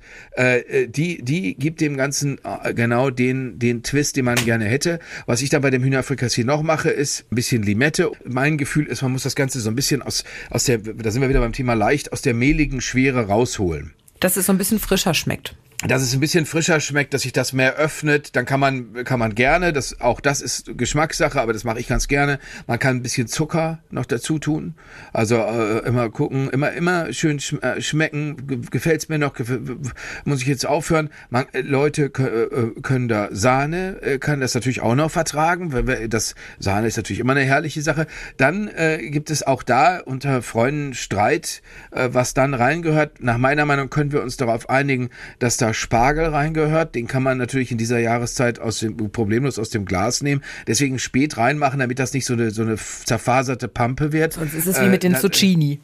Die, 0.87 1.21
die 1.21 1.55
gibt 1.55 1.81
dem 1.81 1.97
Ganzen 1.97 2.39
äh, 2.43 2.73
genau 2.73 3.09
den, 3.09 3.59
den 3.59 3.83
Twist, 3.83 4.15
den 4.15 4.25
man 4.25 4.35
gerne 4.35 4.65
hätte. 4.65 4.99
Was 5.25 5.41
ich 5.41 5.49
dann 5.49 5.61
bei 5.61 5.69
dem 5.69 5.83
Hühnerfrikassee 5.83 6.43
noch 6.43 6.61
mache, 6.61 6.89
ist 6.89 7.25
ein 7.31 7.35
bisschen 7.35 7.63
Limette. 7.63 8.11
Mein 8.25 8.57
Gefühl 8.57 8.85
ist, 8.85 9.01
man 9.01 9.11
muss 9.11 9.23
das 9.23 9.35
Ganze 9.35 9.59
so 9.59 9.69
ein 9.69 9.75
bisschen 9.75 10.01
aus, 10.01 10.23
aus 10.49 10.65
der, 10.65 10.79
da 10.79 11.11
sind 11.11 11.21
wir 11.21 11.29
wieder 11.29 11.41
beim 11.41 11.53
Thema 11.53 11.73
leicht, 11.73 12.13
aus 12.13 12.21
der 12.21 12.33
mehligen 12.33 12.81
Schwere 12.81 13.27
rausholen. 13.27 13.93
Dass 14.19 14.37
es 14.37 14.45
so 14.45 14.53
ein 14.53 14.57
bisschen 14.57 14.79
frischer 14.79 15.13
schmeckt 15.13 15.55
dass 15.83 16.01
es 16.01 16.13
ein 16.13 16.19
bisschen 16.19 16.45
frischer 16.45 16.79
schmeckt, 16.79 17.13
dass 17.13 17.23
sich 17.23 17.33
das 17.33 17.53
mehr 17.53 17.75
öffnet, 17.75 18.35
dann 18.35 18.45
kann 18.45 18.59
man 18.59 19.03
kann 19.03 19.19
man 19.19 19.35
gerne, 19.35 19.73
das 19.73 19.99
auch 19.99 20.21
das 20.21 20.41
ist 20.41 20.77
Geschmackssache, 20.77 21.39
aber 21.39 21.53
das 21.53 21.63
mache 21.63 21.79
ich 21.79 21.87
ganz 21.87 22.07
gerne. 22.07 22.39
Man 22.65 22.79
kann 22.79 22.97
ein 22.97 23.03
bisschen 23.03 23.27
Zucker 23.27 23.79
noch 23.91 24.05
dazu 24.05 24.39
tun. 24.39 24.75
Also 25.11 25.35
äh, 25.37 25.79
immer 25.85 26.09
gucken, 26.09 26.49
immer 26.49 26.71
immer 26.71 27.11
schön 27.11 27.39
sch 27.39 27.53
äh, 27.61 27.81
schmecken. 27.81 28.67
Gefällt's 28.71 29.09
mir 29.09 29.19
noch? 29.19 29.35
Muss 30.23 30.41
ich 30.41 30.47
jetzt 30.47 30.65
aufhören? 30.65 31.09
Man, 31.29 31.45
äh, 31.51 31.61
Leute 31.61 32.05
äh, 32.05 32.81
können 32.81 33.07
da 33.07 33.27
Sahne 33.31 34.01
äh, 34.01 34.17
kann 34.17 34.39
das 34.39 34.55
natürlich 34.55 34.81
auch 34.81 34.95
noch 34.95 35.11
vertragen, 35.11 35.73
weil 35.73 36.07
das 36.07 36.35
Sahne 36.57 36.87
ist 36.87 36.97
natürlich 36.97 37.19
immer 37.19 37.33
eine 37.33 37.43
herrliche 37.43 37.81
Sache. 37.81 38.07
Dann 38.37 38.69
äh, 38.69 39.09
gibt 39.09 39.29
es 39.29 39.43
auch 39.43 39.61
da 39.61 39.99
unter 39.99 40.41
Freunden 40.41 40.93
Streit, 40.93 41.61
äh, 41.91 42.09
was 42.11 42.33
dann 42.33 42.53
reingehört. 42.53 43.21
Nach 43.21 43.37
meiner 43.37 43.65
Meinung 43.65 43.89
können 43.89 44.11
wir 44.11 44.23
uns 44.23 44.37
darauf 44.37 44.69
einigen, 44.69 45.09
dass 45.39 45.57
da 45.57 45.64
da 45.65 45.73
Spargel 45.73 46.25
reingehört. 46.25 46.95
Den 46.95 47.07
kann 47.07 47.23
man 47.23 47.37
natürlich 47.37 47.71
in 47.71 47.77
dieser 47.77 47.99
Jahreszeit 47.99 48.59
aus 48.59 48.79
dem, 48.79 49.11
problemlos 49.11 49.57
aus 49.57 49.69
dem 49.69 49.85
Glas 49.85 50.21
nehmen. 50.21 50.41
Deswegen 50.67 50.99
spät 50.99 51.37
reinmachen, 51.37 51.79
damit 51.79 51.99
das 51.99 52.13
nicht 52.13 52.25
so 52.25 52.33
eine, 52.33 52.51
so 52.51 52.61
eine 52.61 52.77
zerfaserte 52.77 53.67
Pampe 53.67 54.11
wird. 54.11 54.33
Sonst 54.33 54.53
ist 54.53 54.67
es 54.67 54.79
wie 54.81 54.87
mit 54.87 55.03
den 55.03 55.15
äh, 55.15 55.19
Zucchini. 55.19 55.79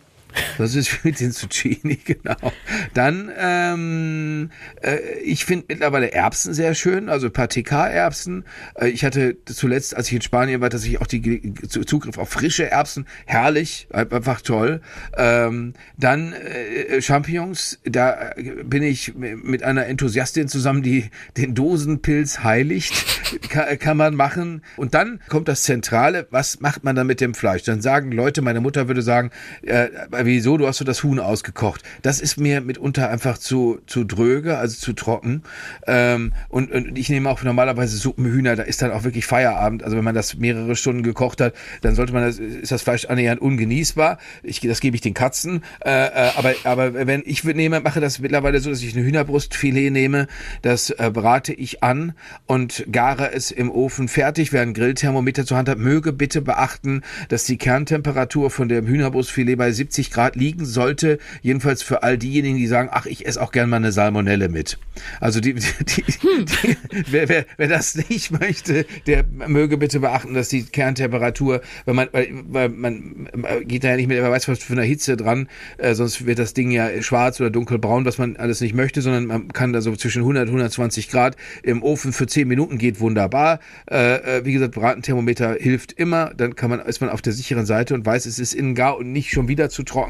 Das 0.58 0.76
ist 0.76 1.04
mit 1.04 1.20
den 1.20 1.32
Zucchini, 1.32 2.00
genau. 2.06 2.52
Dann, 2.94 3.32
ähm, 3.38 4.50
äh, 4.82 4.98
ich 5.24 5.46
finde 5.46 5.66
mittlerweile 5.70 6.12
Erbsen 6.12 6.54
sehr 6.54 6.76
schön, 6.76 7.10
also 7.10 7.30
TK-Erbsen. 7.30 8.46
Äh, 8.76 8.90
ich 8.90 9.04
hatte 9.04 9.38
zuletzt, 9.46 9.96
als 9.96 10.08
ich 10.08 10.14
in 10.14 10.22
Spanien 10.22 10.62
war, 10.62 10.70
dass 10.70 10.86
ich 10.86 11.00
auch 11.02 11.08
die 11.08 11.54
Zugriff 11.68 12.18
auf 12.18 12.30
frische 12.30 12.70
Erbsen, 12.70 13.06
herrlich, 13.26 13.88
einfach 13.92 14.42
toll. 14.42 14.82
Ähm, 15.18 15.74
dann 15.98 16.34
äh, 16.34 17.02
Champignons, 17.02 17.80
da 17.84 18.32
bin 18.64 18.84
ich 18.84 19.14
mit 19.16 19.64
einer 19.64 19.86
Enthusiastin 19.88 20.48
zusammen, 20.48 20.84
die 20.84 21.10
den 21.38 21.56
Dosenpilz 21.56 22.44
heiligt, 22.44 22.94
kann, 23.50 23.80
kann 23.80 23.98
man 23.98 24.16
machen. 24.16 24.64
Und 24.78 24.94
dann 24.94 25.20
kommt 25.30 25.48
das 25.48 25.64
Zentrale, 25.64 26.28
was 26.32 26.60
macht 26.60 26.84
man 26.84 26.96
dann 26.96 27.08
mit 27.08 27.22
dem 27.22 27.34
Fleisch? 27.34 27.64
Dann 27.64 27.82
sagen 27.82 28.12
Leute, 28.12 28.42
meine 28.42 28.62
Mutter 28.62 28.88
würde 28.88 29.02
sagen, 29.02 29.32
äh, 29.64 29.90
wieso, 30.26 30.58
du 30.58 30.68
hast 30.68 30.78
so 30.78 30.86
das 30.86 31.04
Huhn 31.04 31.20
ausgekocht. 31.20 31.82
Das 32.02 32.22
ist 32.22 32.38
mir 32.38 32.62
mitunter 32.62 33.10
einfach 33.10 33.38
zu, 33.38 33.80
zu 33.88 34.04
dröge, 34.04 34.58
also 34.58 34.78
zu 34.78 34.94
trocken. 34.94 35.44
Ähm, 35.88 36.34
und, 36.50 36.72
und 36.72 36.98
ich 36.98 37.10
nehme 37.10 37.30
auch 37.30 37.44
normalerweise 37.44 37.98
Suppenhühner, 37.98 38.56
da 38.56 38.64
ist 38.64 38.82
dann 38.82 38.92
auch 38.92 39.04
wirklich 39.04 39.26
Feierabend. 39.26 39.84
Also 39.84 39.98
wenn 39.98 40.04
man 40.04 40.16
das 40.16 40.36
mehrere 40.36 40.76
Stunden 40.76 41.04
gekocht 41.04 41.42
hat, 41.42 41.54
dann 41.82 41.96
sollte 41.96 42.14
man 42.14 42.24
das, 42.24 42.40
ist 42.40 42.72
das 42.72 42.82
Fleisch 42.82 43.06
annähernd 43.06 43.42
ungenießbar. 43.42 44.18
Ich, 44.44 44.60
das 44.62 44.80
gebe 44.80 44.96
ich 44.96 45.02
den 45.02 45.14
Katzen. 45.14 45.64
Äh, 45.84 45.90
äh, 45.90 46.32
aber, 46.36 46.54
aber 46.64 46.94
wenn 47.08 47.24
ich 47.26 47.44
nehme, 47.44 47.80
mache 47.82 48.00
das 48.00 48.20
mittlerweile 48.20 48.60
so, 48.60 48.70
dass 48.70 48.82
ich 48.82 48.96
eine 48.96 49.06
Hühnerbrustfilet 49.06 49.92
nehme, 49.92 50.28
das 50.62 50.90
äh, 50.90 51.12
brate 51.14 51.54
ich 51.54 51.84
an 51.84 52.14
und 52.46 52.86
gare 52.92 53.34
es 53.34 53.52
im 53.52 53.72
Ofen 53.72 54.08
fertig. 54.08 54.54
Wer 54.54 54.62
ein 54.62 54.74
Grillthermometer 54.74 55.46
zur 55.46 55.58
Hand 55.58 55.70
hat, 55.70 55.78
möge 55.78 56.14
bitte 56.14 56.42
beachten, 56.42 57.02
dass 57.30 57.46
die 57.46 57.58
Kerntemperatur 57.58 58.52
von 58.52 58.70
dem 58.70 58.88
Hühnerbrustfilet 58.88 59.56
bei 59.56 59.72
70 59.72 60.11
Grad 60.12 60.36
liegen 60.36 60.66
sollte. 60.66 61.18
Jedenfalls 61.42 61.82
für 61.82 62.04
all 62.04 62.18
diejenigen, 62.18 62.58
die 62.58 62.68
sagen, 62.68 62.90
ach, 62.92 63.06
ich 63.06 63.26
esse 63.26 63.42
auch 63.42 63.52
gern 63.52 63.70
mal 63.70 63.78
eine 63.78 63.92
Salmonelle 63.92 64.50
mit. 64.50 64.78
Also 65.20 65.40
die, 65.40 65.54
die, 65.56 65.62
die, 65.84 66.04
die 66.04 66.78
wer, 67.10 67.30
wer, 67.30 67.46
wer 67.58 67.68
das 67.68 67.96
nicht 68.10 68.32
möchte, 68.40 68.86
der 69.08 69.24
möge 69.24 69.78
bitte 69.78 70.00
beachten, 70.00 70.34
dass 70.34 70.50
die 70.50 70.64
Kerntemperatur, 70.64 71.62
wenn 71.86 71.96
man, 71.96 72.10
weil, 72.12 72.30
weil 72.50 72.70
man 72.70 73.30
geht 73.64 73.84
da 73.84 73.90
ja 73.90 73.96
nicht 73.96 74.08
mit, 74.08 74.18
wer 74.18 74.32
weiß 74.32 74.48
was 74.48 74.60
für 74.60 74.74
eine 74.74 74.84
Hitze 74.84 75.18
dran, 75.18 75.48
äh, 75.78 75.94
sonst 75.94 76.26
wird 76.26 76.40
das 76.40 76.54
Ding 76.54 76.72
ja 76.72 77.02
schwarz 77.02 77.40
oder 77.40 77.50
dunkelbraun, 77.50 78.06
was 78.06 78.18
man 78.18 78.36
alles 78.36 78.62
nicht 78.62 78.76
möchte, 78.76 79.02
sondern 79.02 79.26
man 79.26 79.48
kann 79.50 79.74
da 79.74 79.82
so 79.82 79.96
zwischen 79.96 80.22
100 80.22 80.44
und 80.44 80.50
120 80.50 81.10
Grad 81.10 81.36
im 81.64 81.84
Ofen 81.84 82.14
für 82.14 82.28
10 82.28 82.48
Minuten 82.48 82.78
geht 82.78 83.00
wunderbar 83.00 83.22
wunderbar. 83.22 83.60
Äh, 83.90 84.38
äh, 84.38 84.46
wie 84.46 84.54
gesagt, 84.54 84.74
Bratenthermometer 84.74 85.56
hilft 85.60 85.94
immer. 85.94 86.32
Dann 86.36 86.56
kann 86.56 86.70
man, 86.70 86.80
ist 86.82 87.02
man 87.02 87.10
auf 87.10 87.22
der 87.22 87.34
sicheren 87.34 87.66
Seite 87.66 87.94
und 87.94 88.06
weiß, 88.06 88.26
es 88.26 88.40
ist 88.40 88.54
innen 88.54 88.76
gar 88.76 88.98
und 88.98 89.12
nicht 89.12 89.32
schon 89.32 89.48
wieder 89.48 89.70
zu 89.70 89.84
trocken. 89.84 90.01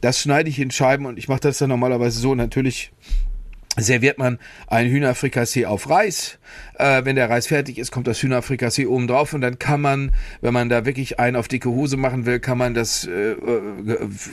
Das 0.00 0.20
schneide 0.20 0.48
ich 0.48 0.58
in 0.58 0.70
Scheiben 0.70 1.06
und 1.06 1.18
ich 1.18 1.28
mache 1.28 1.40
das 1.40 1.58
dann 1.58 1.68
normalerweise 1.68 2.20
so. 2.20 2.34
Natürlich 2.34 2.92
serviert 3.76 4.18
man 4.18 4.38
ein 4.66 4.88
Hühnerfrikassee 4.88 5.66
auf 5.66 5.88
Reis. 5.88 6.38
Äh, 6.78 7.04
wenn 7.04 7.16
der 7.16 7.30
Reis 7.30 7.46
fertig 7.46 7.78
ist, 7.78 7.90
kommt 7.90 8.06
das 8.06 8.22
Hühnerfrikassee 8.22 8.86
oben 8.86 9.06
drauf 9.06 9.32
und 9.32 9.40
dann 9.40 9.58
kann 9.58 9.80
man, 9.80 10.12
wenn 10.40 10.52
man 10.52 10.68
da 10.68 10.84
wirklich 10.84 11.18
einen 11.18 11.36
auf 11.36 11.48
dicke 11.48 11.70
Hose 11.70 11.96
machen 11.96 12.26
will, 12.26 12.40
kann 12.40 12.58
man 12.58 12.74
das 12.74 13.06
äh, 13.06 13.36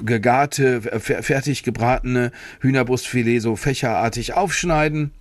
gegarte, 0.03 0.81
fertig 0.99 1.63
gebratene 1.63 2.31
Hühnerbrustfilet 2.61 3.39
so 3.39 3.55
fächerartig 3.55 4.33
aufschneiden. 4.33 5.11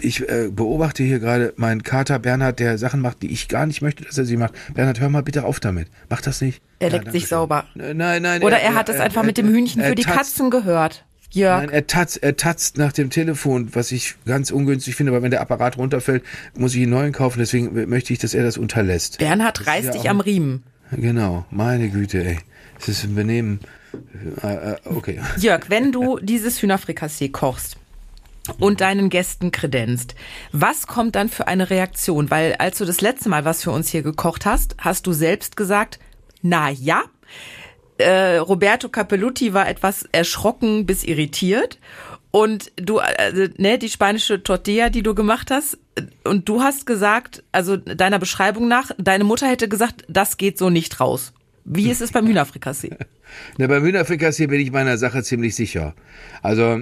Ich 0.00 0.28
äh, 0.28 0.48
beobachte 0.50 1.02
hier 1.02 1.18
gerade 1.18 1.52
meinen 1.56 1.82
Kater 1.82 2.18
Bernhard, 2.18 2.58
der 2.58 2.78
Sachen 2.78 3.00
macht, 3.00 3.22
die 3.22 3.32
ich 3.32 3.48
gar 3.48 3.66
nicht 3.66 3.82
möchte, 3.82 4.04
dass 4.04 4.18
er 4.18 4.24
sie 4.24 4.36
macht. 4.36 4.54
Bernhard, 4.74 5.00
hör 5.00 5.08
mal 5.08 5.22
bitte 5.22 5.44
auf 5.44 5.60
damit. 5.60 5.88
Mach 6.08 6.20
das 6.20 6.40
nicht. 6.40 6.62
Er 6.78 6.90
leckt 6.90 7.06
ja, 7.06 7.12
sich 7.12 7.28
sauber. 7.28 7.64
Nein, 7.74 8.22
nein. 8.22 8.42
Oder 8.42 8.58
er, 8.58 8.70
er 8.70 8.74
hat 8.74 8.88
es 8.88 9.00
einfach 9.00 9.22
mit 9.22 9.38
dem 9.38 9.48
Hühnchen 9.48 9.82
für 9.82 9.94
die 9.94 10.02
Katzen 10.02 10.50
gehört. 10.50 11.04
Jörg. 11.34 11.62
Nein, 11.62 11.70
er 11.70 11.86
tatzt, 11.86 12.22
er 12.22 12.36
tatzt 12.36 12.76
nach 12.76 12.92
dem 12.92 13.08
Telefon, 13.08 13.74
was 13.74 13.90
ich 13.90 14.16
ganz 14.26 14.50
ungünstig 14.50 14.96
finde, 14.96 15.12
weil 15.12 15.22
wenn 15.22 15.30
der 15.30 15.40
Apparat 15.40 15.78
runterfällt, 15.78 16.22
muss 16.54 16.74
ich 16.74 16.82
einen 16.82 16.90
neuen 16.90 17.12
kaufen. 17.12 17.38
Deswegen 17.38 17.88
möchte 17.88 18.12
ich, 18.12 18.18
dass 18.18 18.34
er 18.34 18.42
das 18.42 18.58
unterlässt. 18.58 19.18
Bernhard 19.18 19.66
reißt 19.66 19.86
ja 19.86 19.92
dich 19.92 20.10
am 20.10 20.20
Riemen. 20.20 20.62
Genau, 20.90 21.46
meine 21.50 21.88
Güte, 21.88 22.22
ey. 22.22 22.38
Das 22.78 22.88
ist 22.88 23.04
ein 23.04 23.14
Benehmen. 23.14 23.60
Äh, 24.42 24.72
äh, 24.72 24.76
okay. 24.84 25.20
Jörg, 25.38 25.70
wenn 25.70 25.92
du 25.92 26.18
dieses 26.18 26.60
Hühnerfrikassee 26.60 27.30
kochst, 27.30 27.76
und 28.58 28.80
deinen 28.80 29.08
Gästen 29.08 29.52
kredenzt. 29.52 30.14
Was 30.52 30.86
kommt 30.86 31.14
dann 31.14 31.28
für 31.28 31.46
eine 31.46 31.70
Reaktion? 31.70 32.30
Weil 32.30 32.54
als 32.58 32.78
du 32.78 32.84
das 32.84 33.00
letzte 33.00 33.28
Mal 33.28 33.44
was 33.44 33.62
für 33.62 33.70
uns 33.70 33.88
hier 33.88 34.02
gekocht 34.02 34.46
hast, 34.46 34.76
hast 34.78 35.06
du 35.06 35.12
selbst 35.12 35.56
gesagt, 35.56 35.98
na 36.42 36.70
ja, 36.70 37.02
äh, 37.98 38.36
Roberto 38.36 38.88
Capelluti 38.88 39.54
war 39.54 39.68
etwas 39.68 40.04
erschrocken 40.12 40.86
bis 40.86 41.04
irritiert. 41.04 41.78
Und 42.30 42.72
du, 42.76 42.98
äh, 42.98 43.50
ne, 43.58 43.78
die 43.78 43.90
spanische 43.90 44.42
Tortilla, 44.42 44.88
die 44.88 45.02
du 45.02 45.14
gemacht 45.14 45.50
hast, 45.50 45.78
und 46.24 46.48
du 46.48 46.62
hast 46.62 46.86
gesagt, 46.86 47.44
also 47.52 47.76
deiner 47.76 48.18
Beschreibung 48.18 48.66
nach, 48.68 48.90
deine 48.96 49.24
Mutter 49.24 49.46
hätte 49.46 49.68
gesagt, 49.68 50.04
das 50.08 50.38
geht 50.38 50.56
so 50.56 50.70
nicht 50.70 50.98
raus. 50.98 51.34
Wie 51.64 51.90
ist 51.90 52.00
es 52.00 52.10
beim 52.10 52.26
Hühnerfrikassee? 52.26 52.96
Na, 53.58 53.66
beim 53.66 53.84
Hühnerfrikassee 53.84 54.46
bin 54.46 54.60
ich 54.60 54.72
meiner 54.72 54.96
Sache 54.96 55.22
ziemlich 55.22 55.54
sicher. 55.54 55.94
Also 56.42 56.80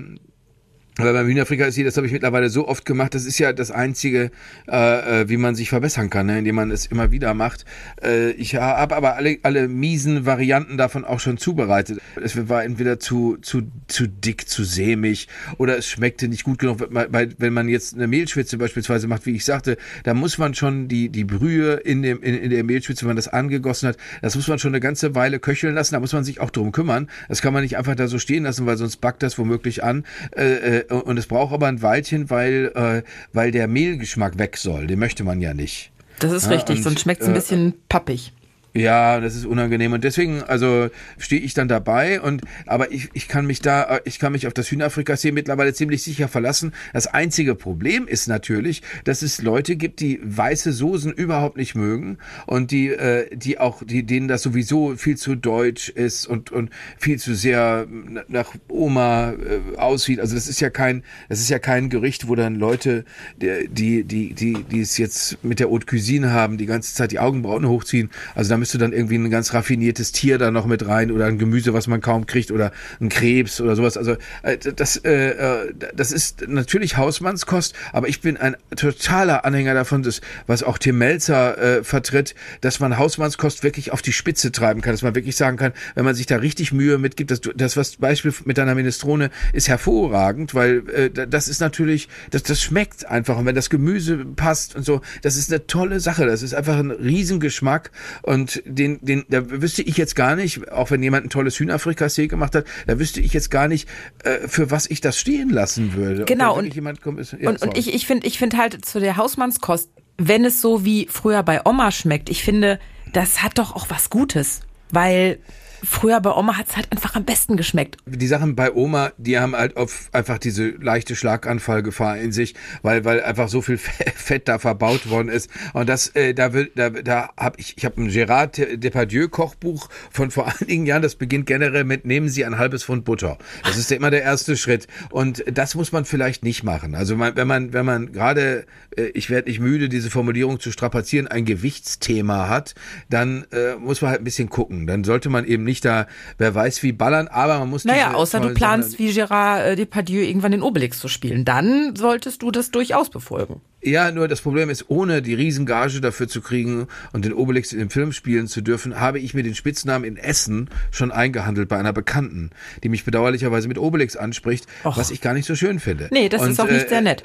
aber 1.01 1.13
beim 1.13 1.27
Hühnerfrika 1.27 1.65
ist 1.67 1.79
das 1.79 1.97
habe 1.97 2.07
ich 2.07 2.13
mittlerweile 2.13 2.51
so 2.51 2.69
oft 2.69 2.85
gemacht. 2.85 3.15
Das 3.15 3.25
ist 3.25 3.39
ja 3.39 3.53
das 3.53 3.71
einzige, 3.71 4.31
äh, 4.69 5.23
äh, 5.23 5.29
wie 5.29 5.37
man 5.37 5.55
sich 5.55 5.69
verbessern 5.69 6.11
kann, 6.11 6.27
ne? 6.27 6.39
indem 6.39 6.57
man 6.57 6.71
es 6.71 6.87
immer 6.87 7.11
wieder 7.11 7.35
macht. 7.35 7.65
Äh, 8.03 8.31
ich 8.33 8.57
habe 8.57 8.97
aber 8.97 9.17
alle 9.17 9.39
alle 9.43 9.69
miesen 9.69 10.27
Varianten 10.27 10.77
davon 10.77 11.05
auch 11.05 11.21
schon 11.21 11.39
zubereitet. 11.39 12.01
Es 12.23 12.49
war 12.49 12.65
entweder 12.65 12.99
zu 12.99 13.39
zu 13.41 13.63
zu 13.89 14.07
dick, 14.07 14.49
zu 14.49 14.65
sämig 14.65 15.29
oder 15.59 15.79
es 15.79 15.87
schmeckte 15.87 16.29
nicht 16.29 16.45
gut 16.45 16.59
genug. 16.59 16.87
Weil, 16.91 17.35
wenn 17.39 17.53
man 17.53 17.69
jetzt 17.69 17.95
eine 17.95 18.07
Mehlschwitze 18.07 18.59
beispielsweise 18.59 19.09
macht, 19.09 19.27
wie 19.27 19.35
ich 19.35 19.45
sagte, 19.45 19.77
da 20.05 20.15
muss 20.15 20.39
man 20.39 20.55
schon 20.55 20.89
die 20.89 21.09
die 21.09 21.25
Brühe 21.25 21.75
in 21.75 22.03
dem 22.03 22.23
in, 22.23 22.35
in 22.35 22.51
der 22.51 22.65
Mehlschwitze, 22.65 23.03
wenn 23.03 23.11
man 23.11 23.17
das 23.17 23.29
angegossen 23.29 23.89
hat, 23.89 23.97
das 24.23 24.35
muss 24.35 24.49
man 24.49 24.59
schon 24.59 24.73
eine 24.73 24.81
ganze 24.81 25.15
Weile 25.15 25.39
köcheln 25.39 25.75
lassen. 25.75 25.95
Da 25.95 26.01
muss 26.01 26.13
man 26.13 26.25
sich 26.25 26.41
auch 26.41 26.51
drum 26.51 26.73
kümmern. 26.73 27.09
Das 27.29 27.43
kann 27.43 27.53
man 27.53 27.63
nicht 27.63 27.77
einfach 27.77 27.95
da 27.95 28.09
so 28.09 28.19
stehen 28.19 28.45
lassen, 28.45 28.67
weil 28.67 28.77
sonst 28.77 28.97
backt 28.99 29.23
das 29.23 29.39
womöglich 29.39 29.85
an. 29.85 30.05
Äh, 30.37 30.79
äh 30.79 30.90
und 30.91 31.19
es 31.19 31.27
braucht 31.27 31.53
aber 31.53 31.67
ein 31.67 31.83
Weilchen, 31.83 32.31
weil, 32.31 32.73
äh, 32.75 33.03
weil 33.33 33.51
der 33.51 33.69
Mehlgeschmack 33.69 34.39
weg 34.39 34.57
soll. 34.57 34.87
Den 34.87 34.99
möchte 34.99 35.25
man 35.25 35.41
ja 35.41 35.55
nicht. 35.55 35.93
Das 36.19 36.33
ist 36.33 36.47
ja, 36.47 36.53
richtig, 36.53 36.79
und, 36.79 36.83
sonst 36.83 37.01
schmeckt 37.01 37.23
es 37.23 37.29
ein 37.29 37.35
äh, 37.35 37.39
bisschen 37.39 37.75
pappig. 37.89 38.33
Ja, 38.73 39.19
das 39.19 39.35
ist 39.35 39.47
unangenehm 39.47 39.93
und 39.93 40.05
deswegen, 40.05 40.45
also 40.45 40.91
stehe 41.19 41.41
ich 41.41 41.55
dann 41.55 41.67
dabei 41.67 42.21
und 42.21 42.43
aber 42.67 42.93
ich, 42.93 43.09
ich 43.15 43.27
kann 43.27 43.45
mich 43.45 43.61
da, 43.61 43.99
ich 44.05 44.21
kann 44.21 44.31
mich 44.31 44.47
auf 44.47 44.55
das 44.55 44.71
Hühnerfrikassee 44.71 45.33
mittlerweile 45.33 45.75
ziemlich 45.75 46.05
sicher 46.05 46.29
verlassen. 46.29 46.73
Das 46.93 47.09
einzige 47.09 47.57
Problem 47.57 48.07
ist 48.07 48.29
natürlich, 48.29 48.83
dass 49.03 49.23
es 49.23 49.43
Leute 49.43 49.75
gibt, 49.75 49.99
die 49.99 50.21
weiße 50.23 50.73
Soßen 50.73 51.13
überhaupt 51.13 51.57
nicht 51.57 51.75
mögen 51.75 52.19
und 52.47 52.71
die, 52.71 52.91
äh, 52.91 53.35
die 53.35 53.59
auch, 53.59 53.83
die 53.85 54.05
denen 54.05 54.29
das 54.29 54.43
sowieso 54.43 54.95
viel 54.95 55.17
zu 55.17 55.35
deutsch 55.35 55.89
ist 55.89 56.29
und 56.29 56.53
und 56.53 56.71
viel 56.97 57.19
zu 57.19 57.35
sehr 57.35 57.89
nach 58.29 58.55
Oma 58.69 59.33
äh, 59.33 59.79
aussieht. 59.79 60.21
Also 60.21 60.37
das 60.37 60.47
ist 60.47 60.61
ja 60.61 60.71
kein, 60.71 61.03
das 61.29 61.41
ist 61.41 61.51
ja 61.51 61.59
kein 61.59 61.91
Gericht, 61.91 62.29
wo 62.29 62.37
dann 62.37 62.55
Leute, 62.55 63.05
die 63.37 63.69
die 63.69 64.05
die 64.05 64.33
die, 64.33 64.63
die 64.63 64.81
es 64.81 64.97
jetzt 64.97 65.43
mit 65.43 65.59
der 65.59 65.69
Haute 65.71 65.87
Cuisine 65.87 66.33
haben, 66.33 66.57
die 66.57 66.67
ganze 66.67 66.95
Zeit 66.95 67.11
die 67.11 67.19
Augenbrauen 67.19 67.67
hochziehen. 67.67 68.11
Also 68.37 68.60
müsste 68.61 68.79
dann 68.79 68.93
irgendwie 68.93 69.17
ein 69.17 69.31
ganz 69.31 69.53
raffiniertes 69.53 70.13
Tier 70.13 70.39
da 70.39 70.53
noch 70.53 70.67
mit 70.67 70.87
rein 70.87 71.11
oder 71.11 71.27
ein 71.27 71.39
Gemüse, 71.39 71.75
was 71.75 71.89
man 71.89 72.01
kaum 72.01 72.27
kriegt 72.27 72.53
oder 72.53 72.71
ein 73.01 73.09
Krebs 73.09 73.61
oder 73.61 73.75
sowas. 73.75 73.97
Also 73.97 74.17
äh, 74.43 74.57
das, 74.57 74.97
äh, 74.99 75.31
äh, 75.31 75.75
das 75.95 76.13
ist 76.13 76.47
natürlich 76.47 76.97
Hausmannskost, 76.97 77.75
aber 77.93 78.09
ich 78.09 78.21
bin 78.21 78.37
ein 78.37 78.57
totaler 78.77 79.45
Anhänger 79.45 79.75
davon, 79.75 80.03
dass, 80.03 80.21
was 80.47 80.63
auch 80.63 80.79
Tim 80.79 80.99
Melzer 80.99 81.59
äh, 81.59 81.85
vertritt, 81.85 82.35
dass 82.61 82.79
man 82.79 82.99
Hausmannskost 82.99 83.65
wirklich 83.65 83.93
auf 83.93 84.03
die 84.03 84.13
Spitze 84.13 84.53
treiben 84.53 84.81
kann, 84.81 84.93
dass 84.93 85.03
man 85.03 85.15
wirklich 85.15 85.37
sagen 85.37 85.57
kann, 85.57 85.73
wenn 85.95 86.05
man 86.05 86.15
sich 86.15 86.27
da 86.27 86.37
richtig 86.37 86.73
Mühe 86.73 86.99
mitgibt, 86.99 87.31
dass 87.31 87.41
du, 87.41 87.53
das 87.53 87.77
was 87.77 87.97
Beispiel 87.97 88.33
mit 88.45 88.59
deiner 88.59 88.75
Minestrone 88.75 89.31
ist 89.53 89.69
hervorragend, 89.69 90.55
weil 90.55 90.89
äh, 90.91 91.11
das 91.11 91.49
ist 91.49 91.61
natürlich, 91.61 92.09
das, 92.31 92.43
das 92.43 92.61
schmeckt 92.63 93.07
einfach. 93.07 93.39
Und 93.39 93.47
wenn 93.47 93.55
das 93.55 93.71
Gemüse 93.71 94.25
passt 94.37 94.77
und 94.77 94.85
so, 94.85 95.01
das 95.23 95.37
ist 95.37 95.51
eine 95.51 95.67
tolle 95.67 96.01
Sache, 96.01 96.27
das 96.27 96.43
ist 96.43 96.55
einfach 96.55 96.79
ein 96.79 96.91
Riesengeschmack. 96.91 97.91
Und 98.23 98.50
und 98.57 98.63
den, 98.65 98.99
den, 99.05 99.25
da 99.29 99.51
wüsste 99.51 99.83
ich 99.83 99.97
jetzt 99.97 100.17
gar 100.17 100.37
nicht, 100.37 100.71
auch 100.73 100.91
wenn 100.91 101.03
jemand 101.03 101.27
ein 101.27 101.31
tolles 101.31 101.59
Hühnerfrikassee 101.59 102.29
gemacht 102.29 102.55
hat, 102.55 102.65
da 102.87 102.99
wüsste 102.99 103.21
ich 103.21 103.33
jetzt 103.33 103.51
gar 103.51 103.69
nicht, 103.69 103.89
äh, 104.25 104.49
für 104.49 104.71
was 104.71 104.89
ich 104.89 105.01
das 105.01 105.19
stehen 105.19 105.51
lassen 105.51 105.95
würde. 105.95 106.25
Genau. 106.25 106.57
Und, 106.57 106.75
kommt, 107.03 107.21
ist, 107.21 107.37
ja, 107.39 107.49
und, 107.49 107.63
und 107.63 107.77
ich, 107.77 107.95
ich 107.95 108.07
finde, 108.07 108.27
ich 108.27 108.39
finde 108.39 108.57
halt 108.59 108.85
zu 108.85 109.01
der 109.01 109.17
Hausmannskost, 109.17 109.91
wenn 110.19 110.45
es 110.45 110.61
so 110.61 110.85
wie 110.85 111.07
früher 111.11 111.43
bei 111.43 111.65
Oma 111.65 111.91
schmeckt, 111.91 112.29
ich 112.29 112.43
finde, 112.43 112.79
das 113.13 113.43
hat 113.43 113.59
doch 113.59 113.75
auch 113.75 113.87
was 113.89 114.11
Gutes. 114.11 114.61
Weil 114.91 115.39
früher 115.83 116.21
bei 116.21 116.31
Oma 116.33 116.57
hat 116.57 116.69
es 116.69 116.77
halt 116.77 116.91
einfach 116.93 117.15
am 117.15 117.25
besten 117.25 117.57
geschmeckt. 117.57 117.97
Die 118.07 118.27
Sachen 118.27 118.55
bei 118.57 118.73
Oma, 118.73 119.13
die 119.19 119.39
haben 119.39 119.55
halt 119.57 119.77
auf 119.77 120.09
einfach 120.13 120.39
diese 120.39 120.69
leichte 120.69 121.17
Schlaganfallgefahr 121.17 122.19
in 122.19 122.33
sich, 122.33 122.55
weil 122.83 123.05
weil 123.05 123.23
einfach 123.23 123.49
so 123.49 123.63
viel 123.63 123.79
Fett 124.15 124.49
da 124.49 124.59
verbaut 124.59 125.09
worden 125.11 125.29
ist. 125.29 125.51
Und 125.73 125.89
das 125.89 126.09
äh, 126.15 126.35
da 126.35 126.53
will 126.53 126.71
da 126.75 126.91
da 126.91 127.31
habe 127.37 127.59
ich 127.59 127.77
ich 127.77 127.85
habe 127.85 128.03
ein 128.03 128.09
Gerard 128.09 128.59
Depardieu 128.83 129.29
Kochbuch 129.29 129.89
von 130.11 130.31
vor 130.31 130.53
einigen 130.61 130.87
Jahren. 130.87 131.03
Das 131.03 131.15
beginnt 131.15 131.47
generell 131.47 131.85
mit 131.85 132.05
nehmen 132.05 132.29
Sie 132.29 132.45
ein 132.45 132.59
halbes 132.59 132.85
Pfund 132.85 133.05
Butter. 133.05 133.39
Das 133.65 133.77
ist 133.77 133.91
ja 133.91 133.97
immer 133.97 134.11
der 134.11 134.23
erste 134.23 134.57
Schritt. 134.57 134.87
Und 135.11 135.45
das 135.51 135.75
muss 135.75 135.93
man 135.93 136.05
vielleicht 136.05 136.45
nicht 136.45 136.63
machen. 136.63 136.95
Also 136.95 137.17
man, 137.17 137.37
wenn 137.37 137.49
man 137.49 137.73
wenn 137.73 137.87
man 137.87 138.13
gerade 138.13 138.67
äh, 138.97 139.11
ich 139.15 139.31
werde 139.31 139.49
nicht 139.49 139.61
müde, 139.61 139.89
diese 139.89 140.11
Formulierung 140.11 140.61
zu 140.61 140.73
strapazieren, 140.73 141.29
ein 141.29 141.45
Gewichtsthema 141.45 142.49
hat, 142.49 142.75
dann 143.09 143.45
äh, 143.53 143.77
muss 143.77 144.03
man 144.03 144.11
halt 144.11 144.21
ein 144.21 144.25
bisschen 144.25 144.51
gucken. 144.51 144.87
Dann 144.87 145.05
sollte 145.05 145.31
man 145.31 145.45
eben 145.45 145.65
nicht 145.65 145.70
da, 145.79 146.09
wer 146.39 146.53
weiß 146.53 146.83
wie 146.83 146.91
ballern, 146.91 147.29
aber 147.29 147.61
man 147.61 147.71
muss. 147.71 147.85
Naja, 147.85 148.15
außer 148.15 148.41
du 148.41 148.53
planst 148.55 148.99
wie 148.99 149.11
Gérard 149.11 149.63
äh, 149.63 149.77
Depardieu 149.77 150.23
irgendwann 150.23 150.51
den 150.51 150.63
Obelix 150.63 150.99
zu 150.99 151.07
spielen. 151.07 151.45
Dann 151.45 151.95
solltest 151.95 152.43
du 152.43 152.51
das 152.51 152.73
durchaus 152.73 153.11
befolgen. 153.11 153.61
Ja, 153.83 154.11
nur 154.11 154.29
das 154.29 154.43
Problem 154.43 154.69
ist, 154.69 154.91
ohne 154.91 155.23
die 155.23 155.33
Riesengage 155.35 156.01
dafür 156.01 156.29
zu 156.29 156.43
kriegen 156.43 156.87
und 157.13 157.25
den 157.25 157.33
Obelix 157.33 157.73
in 157.73 157.79
dem 157.79 157.89
Film 157.89 158.13
spielen 158.13 158.47
zu 158.47 158.61
dürfen, 158.61 159.01
habe 159.01 159.19
ich 159.21 159.33
mir 159.33 159.43
den 159.43 159.55
Spitznamen 159.55 160.05
in 160.05 160.17
Essen 160.17 160.69
schon 160.91 161.13
eingehandelt 161.13 161.69
bei 161.69 161.79
einer 161.79 161.93
Bekannten, 161.93 162.51
die 162.83 162.91
mich 162.91 163.05
bedauerlicherweise 163.05 163.69
mit 163.69 163.79
Obelix 163.79 164.17
anspricht, 164.17 164.67
Och. 164.85 164.99
was 164.99 165.11
ich 165.11 165.23
gar 165.23 165.33
nicht 165.33 165.47
so 165.47 165.55
schön 165.55 165.81
finde. 165.81 166.09
Nee, 166.11 166.29
das 166.29 166.43
und, 166.43 166.51
ist 166.51 166.61
auch 166.61 166.71
nicht 166.71 166.87
äh, 166.87 166.89
sehr 166.89 167.01
nett. 167.01 167.25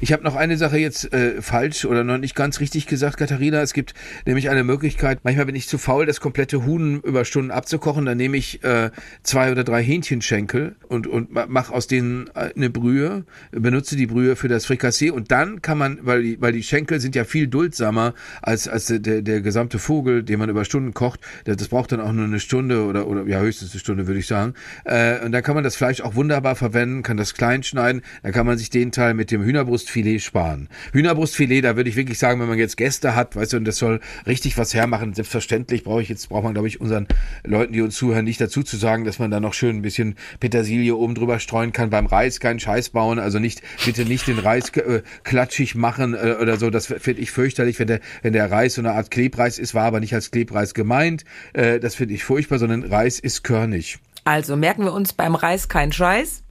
Ich 0.00 0.12
habe 0.12 0.24
noch 0.24 0.34
eine 0.34 0.56
Sache 0.56 0.78
jetzt 0.78 1.12
äh, 1.12 1.40
falsch 1.40 1.84
oder 1.84 2.02
noch 2.04 2.18
nicht 2.18 2.34
ganz 2.34 2.60
richtig 2.60 2.86
gesagt, 2.86 3.18
Katharina. 3.18 3.62
Es 3.62 3.72
gibt 3.72 3.94
nämlich 4.26 4.50
eine 4.50 4.64
Möglichkeit, 4.64 5.20
manchmal 5.22 5.46
bin 5.46 5.54
ich 5.54 5.68
zu 5.68 5.78
faul, 5.78 6.06
das 6.06 6.20
komplette 6.20 6.64
Huhn 6.64 7.00
über 7.02 7.24
Stunden 7.24 7.50
abzukochen. 7.50 8.04
Dann 8.04 8.16
nehme 8.16 8.36
ich 8.36 8.64
äh, 8.64 8.90
zwei 9.22 9.52
oder 9.52 9.64
drei 9.64 9.82
Hähnchenschenkel 9.82 10.76
und, 10.88 11.06
und 11.06 11.32
mache 11.32 11.72
aus 11.72 11.86
denen 11.86 12.28
äh, 12.34 12.50
eine 12.54 12.70
Brühe, 12.70 13.24
benutze 13.52 13.96
die 13.96 14.06
Brühe 14.06 14.36
für 14.36 14.48
das 14.48 14.66
Frikassee 14.66 15.10
und 15.10 15.30
dann 15.30 15.62
kann 15.62 15.78
man, 15.78 15.98
weil 16.02 16.22
die, 16.22 16.40
weil 16.40 16.52
die 16.52 16.62
Schenkel 16.62 17.00
sind 17.00 17.14
ja 17.14 17.24
viel 17.24 17.46
duldsamer 17.46 18.14
als, 18.40 18.68
als 18.68 18.86
der, 18.86 19.22
der, 19.22 19.40
gesamte 19.40 19.78
Vogel, 19.78 20.22
den 20.22 20.38
man 20.38 20.50
über 20.50 20.64
Stunden 20.64 20.94
kocht. 20.94 21.20
Das, 21.44 21.56
das 21.56 21.68
braucht 21.68 21.92
dann 21.92 22.00
auch 22.00 22.12
nur 22.12 22.24
eine 22.24 22.40
Stunde 22.40 22.84
oder, 22.84 23.06
oder 23.06 23.26
ja 23.26 23.40
höchstens 23.40 23.72
eine 23.72 23.80
Stunde, 23.80 24.06
würde 24.06 24.20
ich 24.20 24.26
sagen. 24.26 24.54
Äh, 24.84 25.24
und 25.24 25.32
dann 25.32 25.42
kann 25.42 25.54
man 25.54 25.64
das 25.64 25.76
Fleisch 25.76 26.00
auch 26.00 26.14
wunderbar 26.14 26.56
verwenden, 26.56 27.02
kann 27.02 27.16
das 27.16 27.34
klein 27.34 27.62
schneiden, 27.62 28.02
dann 28.22 28.32
kann 28.32 28.46
man 28.46 28.58
sich 28.58 28.70
den 28.70 28.92
Teil 28.92 29.11
Fall 29.12 29.14
mit 29.14 29.30
dem 29.30 29.42
Hühnerbrustfilet 29.42 30.20
sparen. 30.20 30.68
Hühnerbrustfilet, 30.92 31.62
da 31.62 31.76
würde 31.76 31.90
ich 31.90 31.96
wirklich 31.96 32.18
sagen, 32.18 32.40
wenn 32.40 32.48
man 32.48 32.58
jetzt 32.58 32.76
Gäste 32.76 33.14
hat, 33.14 33.36
weißt 33.36 33.52
du, 33.52 33.56
und 33.58 33.64
das 33.64 33.76
soll 33.76 34.00
richtig 34.26 34.56
was 34.56 34.74
hermachen, 34.74 35.14
selbstverständlich 35.14 35.84
brauche 35.84 36.02
ich 36.02 36.08
jetzt, 36.08 36.28
braucht 36.28 36.44
man, 36.44 36.54
glaube 36.54 36.68
ich, 36.68 36.80
unseren 36.80 37.06
Leuten, 37.44 37.72
die 37.72 37.82
uns 37.82 37.94
zuhören, 37.96 38.24
nicht 38.24 38.40
dazu 38.40 38.62
zu 38.62 38.76
sagen, 38.76 39.04
dass 39.04 39.18
man 39.18 39.30
da 39.30 39.40
noch 39.40 39.54
schön 39.54 39.76
ein 39.76 39.82
bisschen 39.82 40.16
Petersilie 40.40 40.96
oben 40.96 41.14
drüber 41.14 41.38
streuen 41.38 41.72
kann. 41.72 41.90
Beim 41.90 42.06
Reis 42.06 42.40
keinen 42.40 42.60
Scheiß 42.60 42.90
bauen, 42.90 43.18
also 43.18 43.38
nicht, 43.38 43.62
bitte 43.84 44.04
nicht 44.04 44.26
den 44.26 44.38
Reis 44.38 44.70
äh, 44.70 45.02
klatschig 45.24 45.74
machen 45.74 46.14
äh, 46.14 46.36
oder 46.40 46.56
so, 46.56 46.70
das 46.70 46.86
finde 46.86 47.20
ich 47.20 47.30
fürchterlich, 47.30 47.78
wenn 47.78 47.88
der, 47.88 48.00
wenn 48.22 48.32
der 48.32 48.50
Reis 48.50 48.74
so 48.74 48.80
eine 48.80 48.92
Art 48.92 49.10
Klebreis 49.10 49.58
ist, 49.58 49.74
war 49.74 49.84
aber 49.84 50.00
nicht 50.00 50.14
als 50.14 50.30
Klebreis 50.30 50.74
gemeint, 50.74 51.24
äh, 51.52 51.78
das 51.80 51.94
finde 51.94 52.14
ich 52.14 52.24
furchtbar, 52.24 52.58
sondern 52.58 52.82
Reis 52.82 53.18
ist 53.18 53.44
körnig. 53.44 53.98
Also 54.24 54.56
merken 54.56 54.84
wir 54.84 54.92
uns 54.92 55.12
beim 55.12 55.34
Reis 55.34 55.68
keinen 55.68 55.92
Scheiß. 55.92 56.44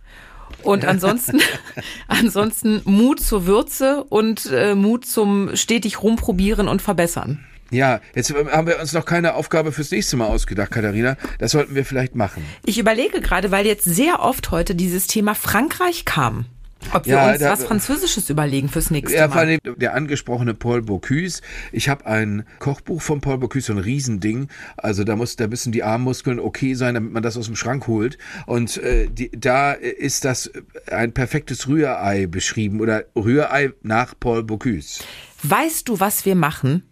Und 0.64 0.86
ansonsten, 0.86 1.40
ansonsten 2.08 2.82
Mut 2.86 3.20
zur 3.20 3.46
Würze 3.46 4.04
und 4.04 4.50
äh, 4.52 4.76
Mut 4.76 5.06
zum 5.06 5.56
stetig 5.56 6.02
rumprobieren 6.04 6.68
und 6.68 6.82
verbessern. 6.82 7.46
Ja, 7.72 8.02
jetzt 8.14 8.34
haben 8.34 8.68
wir 8.68 8.80
uns 8.82 8.92
noch 8.92 9.06
keine 9.06 9.34
Aufgabe 9.36 9.72
fürs 9.72 9.92
nächste 9.92 10.18
Mal 10.18 10.28
ausgedacht, 10.28 10.72
Katharina. 10.72 11.16
Das 11.40 11.52
sollten 11.52 11.74
wir 11.74 11.86
vielleicht 11.86 12.16
machen. 12.16 12.46
Ich 12.66 12.78
überlege 12.78 13.22
gerade, 13.22 13.50
weil 13.50 13.66
jetzt 13.66 13.86
sehr 13.86 14.20
oft 14.20 14.52
heute 14.52 14.76
dieses 14.76 15.08
Thema 15.08 15.36
Frankreich 15.36 16.04
kam. 16.04 16.46
Ob 16.94 17.06
wir 17.06 17.14
Ja, 17.14 17.32
uns 17.32 17.40
da- 17.40 17.52
was 17.52 17.64
Französisches 17.64 18.30
überlegen 18.30 18.68
fürs 18.70 18.92
nächste 18.92 19.16
Ja, 19.18 19.28
Mal. 19.28 19.60
der 19.60 19.94
angesprochene 19.94 20.54
Paul 20.54 20.82
Bocuse. 20.82 21.42
Ich 21.72 21.88
habe 21.90 22.06
ein 22.06 22.46
Kochbuch 22.60 23.02
von 23.02 23.22
Paul 23.22 23.38
Bocuse, 23.38 23.68
so 23.68 23.74
ein 23.74 23.80
Riesending. 23.80 24.48
Also 24.78 25.04
da 25.04 25.16
muss, 25.16 25.36
da 25.36 25.48
müssen 25.48 25.72
die 25.72 25.84
Armmuskeln 25.84 26.40
okay 26.40 26.74
sein, 26.74 26.96
damit 26.96 27.14
man 27.14 27.24
das 27.24 27.38
aus 27.38 27.46
dem 27.46 27.56
Schrank 27.56 27.88
holt. 27.88 28.18
Und 28.46 28.78
äh, 28.78 29.08
die, 29.08 29.30
da 29.32 29.72
ist 29.74 30.26
das 30.26 30.52
ein 30.92 31.14
perfektes 31.14 31.68
Rührei 31.68 32.26
beschrieben 32.28 32.82
oder 32.82 33.04
Rührei 33.16 33.72
nach 33.84 34.14
Paul 34.20 34.44
Bocuse. 34.44 35.04
Weißt 35.44 35.88
du, 35.88 36.00
was 36.00 36.26
wir 36.26 36.36
machen? 36.36 36.84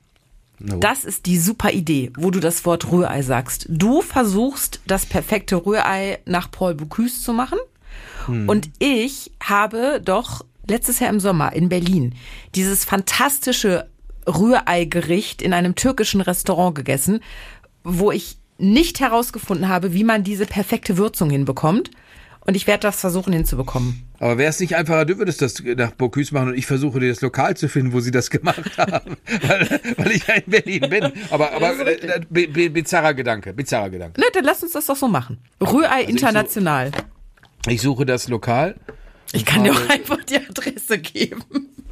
Das 0.60 1.06
ist 1.06 1.26
die 1.26 1.38
super 1.38 1.72
Idee, 1.72 2.12
wo 2.18 2.32
du 2.32 2.40
das 2.42 2.66
Wort 2.66 2.92
Rührei 2.92 3.22
sagst. 3.22 3.66
Du 3.70 4.02
versuchst, 4.02 4.82
das 4.86 5.06
perfekte 5.06 5.56
Rührei 5.56 6.20
nach 6.26 6.52
Paul 6.52 6.76
Bocuse 6.76 7.22
zu 7.22 7.32
machen. 7.32 7.58
Und 8.50 8.70
ich 8.80 9.32
habe 9.44 10.02
doch 10.04 10.46
letztes 10.68 11.00
Jahr 11.00 11.10
im 11.10 11.20
Sommer 11.20 11.54
in 11.54 11.70
Berlin 11.70 12.14
dieses 12.56 12.86
fantastische 12.86 13.88
Rührei-Gericht 14.28 15.42
in 15.42 15.54
einem 15.54 15.76
türkischen 15.76 16.22
Restaurant 16.22 16.76
gegessen, 16.76 17.22
wo 17.84 18.12
ich 18.12 18.38
nicht 18.58 19.00
herausgefunden 19.00 19.70
habe, 19.70 19.94
wie 19.94 20.04
man 20.04 20.24
diese 20.24 20.46
perfekte 20.46 20.98
Würzung 20.98 21.30
hinbekommt. 21.30 21.92
Und 22.46 22.56
ich 22.56 22.68
werde 22.68 22.82
das 22.82 23.00
versuchen 23.00 23.32
hinzubekommen. 23.34 24.04
Aber 24.20 24.38
wäre 24.38 24.50
es 24.50 24.60
nicht 24.60 24.76
einfacher, 24.76 25.06
du 25.06 25.18
würdest 25.18 25.42
das 25.42 25.62
nach 25.78 25.92
Bocuse 25.92 26.34
machen 26.34 26.50
und 26.50 26.58
ich 26.58 26.66
versuche 26.66 27.00
dir 27.00 27.10
das 27.10 27.22
Lokal 27.22 27.56
zu 27.56 27.70
finden, 27.70 27.94
wo 27.94 28.00
sie 28.00 28.12
das 28.12 28.30
gemacht 28.30 28.78
haben, 28.78 29.18
weil, 29.44 29.80
weil 29.98 30.12
ich 30.12 30.26
ja 30.26 30.34
in 30.36 30.44
Berlin 30.50 30.90
bin. 30.90 31.12
Aber, 31.30 31.52
aber 31.54 31.86
äh, 31.88 32.22
bi- 32.30 32.48
bi- 32.48 32.70
bizarrer 32.70 33.14
Gedanke, 33.14 33.54
bizarrer 33.54 33.90
Gedanke. 33.92 34.20
Ne, 34.20 34.28
dann 34.34 34.46
lass 34.46 34.64
uns 34.64 34.72
das 34.72 34.88
doch 34.88 34.96
so 34.96 35.08
machen. 35.08 35.38
Rührei 35.62 36.04
international. 36.04 36.92
Ich 37.68 37.82
suche 37.82 38.06
das 38.06 38.28
Lokal. 38.28 38.76
Ich 39.32 39.46
kann 39.46 39.64
dir 39.64 39.74
auch 39.74 39.90
einfach 39.90 40.24
die 40.24 40.38
Adresse 40.38 40.98
geben. 40.98 41.44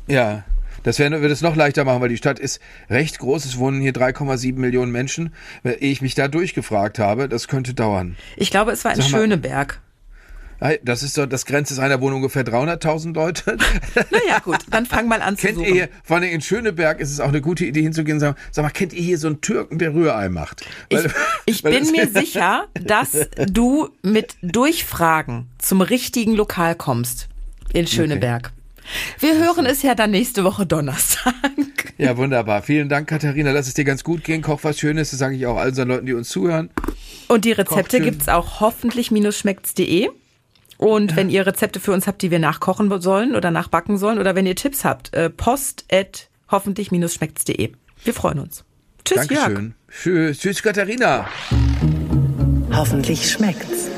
Ja, 0.08 0.44
das 0.84 1.00
wäre 1.00 1.22
würde 1.22 1.34
es 1.34 1.42
noch 1.42 1.56
leichter 1.56 1.84
machen, 1.84 2.02
weil 2.02 2.10
die 2.10 2.18
Stadt 2.18 2.40
ist 2.40 2.62
recht 2.90 3.20
groß. 3.20 3.46
Es 3.46 3.58
wohnen 3.58 3.82
hier 3.82 3.94
3,7 3.94 4.56
Millionen 4.56 4.92
Menschen. 4.92 5.34
Ehe 5.64 5.76
ich 5.80 6.02
mich 6.02 6.16
da 6.16 6.28
durchgefragt 6.28 6.98
habe, 6.98 7.28
das 7.28 7.48
könnte 7.48 7.74
dauern. 7.74 8.16
Ich 8.38 8.50
glaube, 8.50 8.72
es 8.72 8.86
war 8.86 8.96
in. 8.96 9.02
Schöneberg. 9.02 9.82
Das 10.84 11.04
ist 11.04 11.14
so, 11.14 11.26
das 11.26 11.46
Grenze 11.46 11.74
ist 11.74 11.80
einer 11.80 12.02
Wohnung 12.02 12.18
ungefähr 12.18 12.44
300.000 12.44 13.14
Leute. 13.14 13.58
Naja, 14.12 14.40
gut, 14.40 14.58
dann 14.72 14.86
fang 14.86 15.08
mal 15.08 15.22
an 15.22 15.38
zu 15.38 15.46
kennt 15.48 15.58
suchen. 15.60 15.68
ihr 15.70 15.74
hier, 15.74 15.90
vor 16.04 16.18
allem 16.18 16.30
in 16.32 16.42
Schöneberg 16.42 17.00
ist 17.00 17.12
es 17.12 17.20
auch 17.20 17.28
eine 17.28 17.42
gute 17.42 17.66
Idee 17.66 17.82
hinzugehen 17.84 18.16
und 18.18 18.22
sagen, 18.22 18.36
sag 18.52 18.64
mal, 18.64 18.70
kennt 18.70 18.94
ihr 18.94 19.02
hier 19.04 19.18
so 19.18 19.28
einen 19.28 19.42
Türken, 19.42 19.78
der 19.80 19.94
Rührei 19.94 20.30
macht? 20.30 20.66
ich, 20.90 20.98
Weil- 21.04 21.12
ich 21.46 21.64
weil 21.64 21.80
bin 21.80 21.92
mir 21.92 22.08
sicher, 22.14 22.68
dass 22.74 23.28
du 23.50 23.90
mit 24.02 24.36
Durchfragen 24.42 25.48
zum 25.60 25.82
richtigen 25.82 26.34
Lokal 26.34 26.76
kommst 26.76 27.28
in 27.74 27.86
Schöneberg. 27.88 28.52
Wir 29.20 29.38
hören 29.38 29.66
es 29.66 29.82
ja 29.84 29.96
dann 29.96 30.12
nächste 30.12 30.44
Woche 30.44 30.66
Donnerstag. 30.66 31.34
Ja, 31.98 32.16
wunderbar. 32.16 32.62
Vielen 32.62 32.88
Dank, 32.90 33.08
Katharina. 33.10 33.52
Lass 33.52 33.68
es 33.68 33.74
dir 33.74 33.84
ganz 33.84 34.04
gut 34.04 34.24
gehen. 34.24 34.42
Koch 34.42 34.60
was 34.64 34.80
Schönes. 34.80 35.10
Das 35.12 35.20
sage 35.20 35.36
ich 35.36 35.46
auch 35.46 35.58
all 35.58 35.70
unseren 35.70 35.90
Leuten, 35.90 36.06
die 36.06 36.14
uns 36.14 36.30
zuhören. 36.30 36.70
Und 37.28 37.44
die 37.44 37.52
Rezepte 37.52 38.00
gibt's 38.00 38.30
auch 38.30 38.62
hoffentlich-schmeckt's.de. 38.62 40.10
Und 40.78 41.16
wenn 41.16 41.30
ihr 41.30 41.46
Rezepte 41.46 41.80
für 41.80 41.92
uns 41.92 42.08
habt, 42.08 42.22
die 42.22 42.32
wir 42.32 42.40
nachkochen 42.40 43.02
sollen 43.02 43.36
oder 43.36 43.52
nachbacken 43.52 43.98
sollen, 43.98 44.20
oder 44.20 44.36
wenn 44.36 44.46
ihr 44.46 44.56
Tipps 44.56 44.86
habt, 44.86 45.14
äh, 45.14 45.30
post 45.30 45.86
at 45.92 46.30
hoffentlich-schmeckt's.de. 46.52 47.72
Wir 48.04 48.14
freuen 48.14 48.40
uns. 48.40 48.64
Tschüss, 49.04 49.28
Jörg. 49.30 49.44
Dankeschön. 49.44 49.74
Tschüss, 49.90 50.40
tschüss, 50.40 50.64
Katharina. 50.64 51.28
Hoffentlich 52.72 53.32
schmeckt's. 53.32 53.90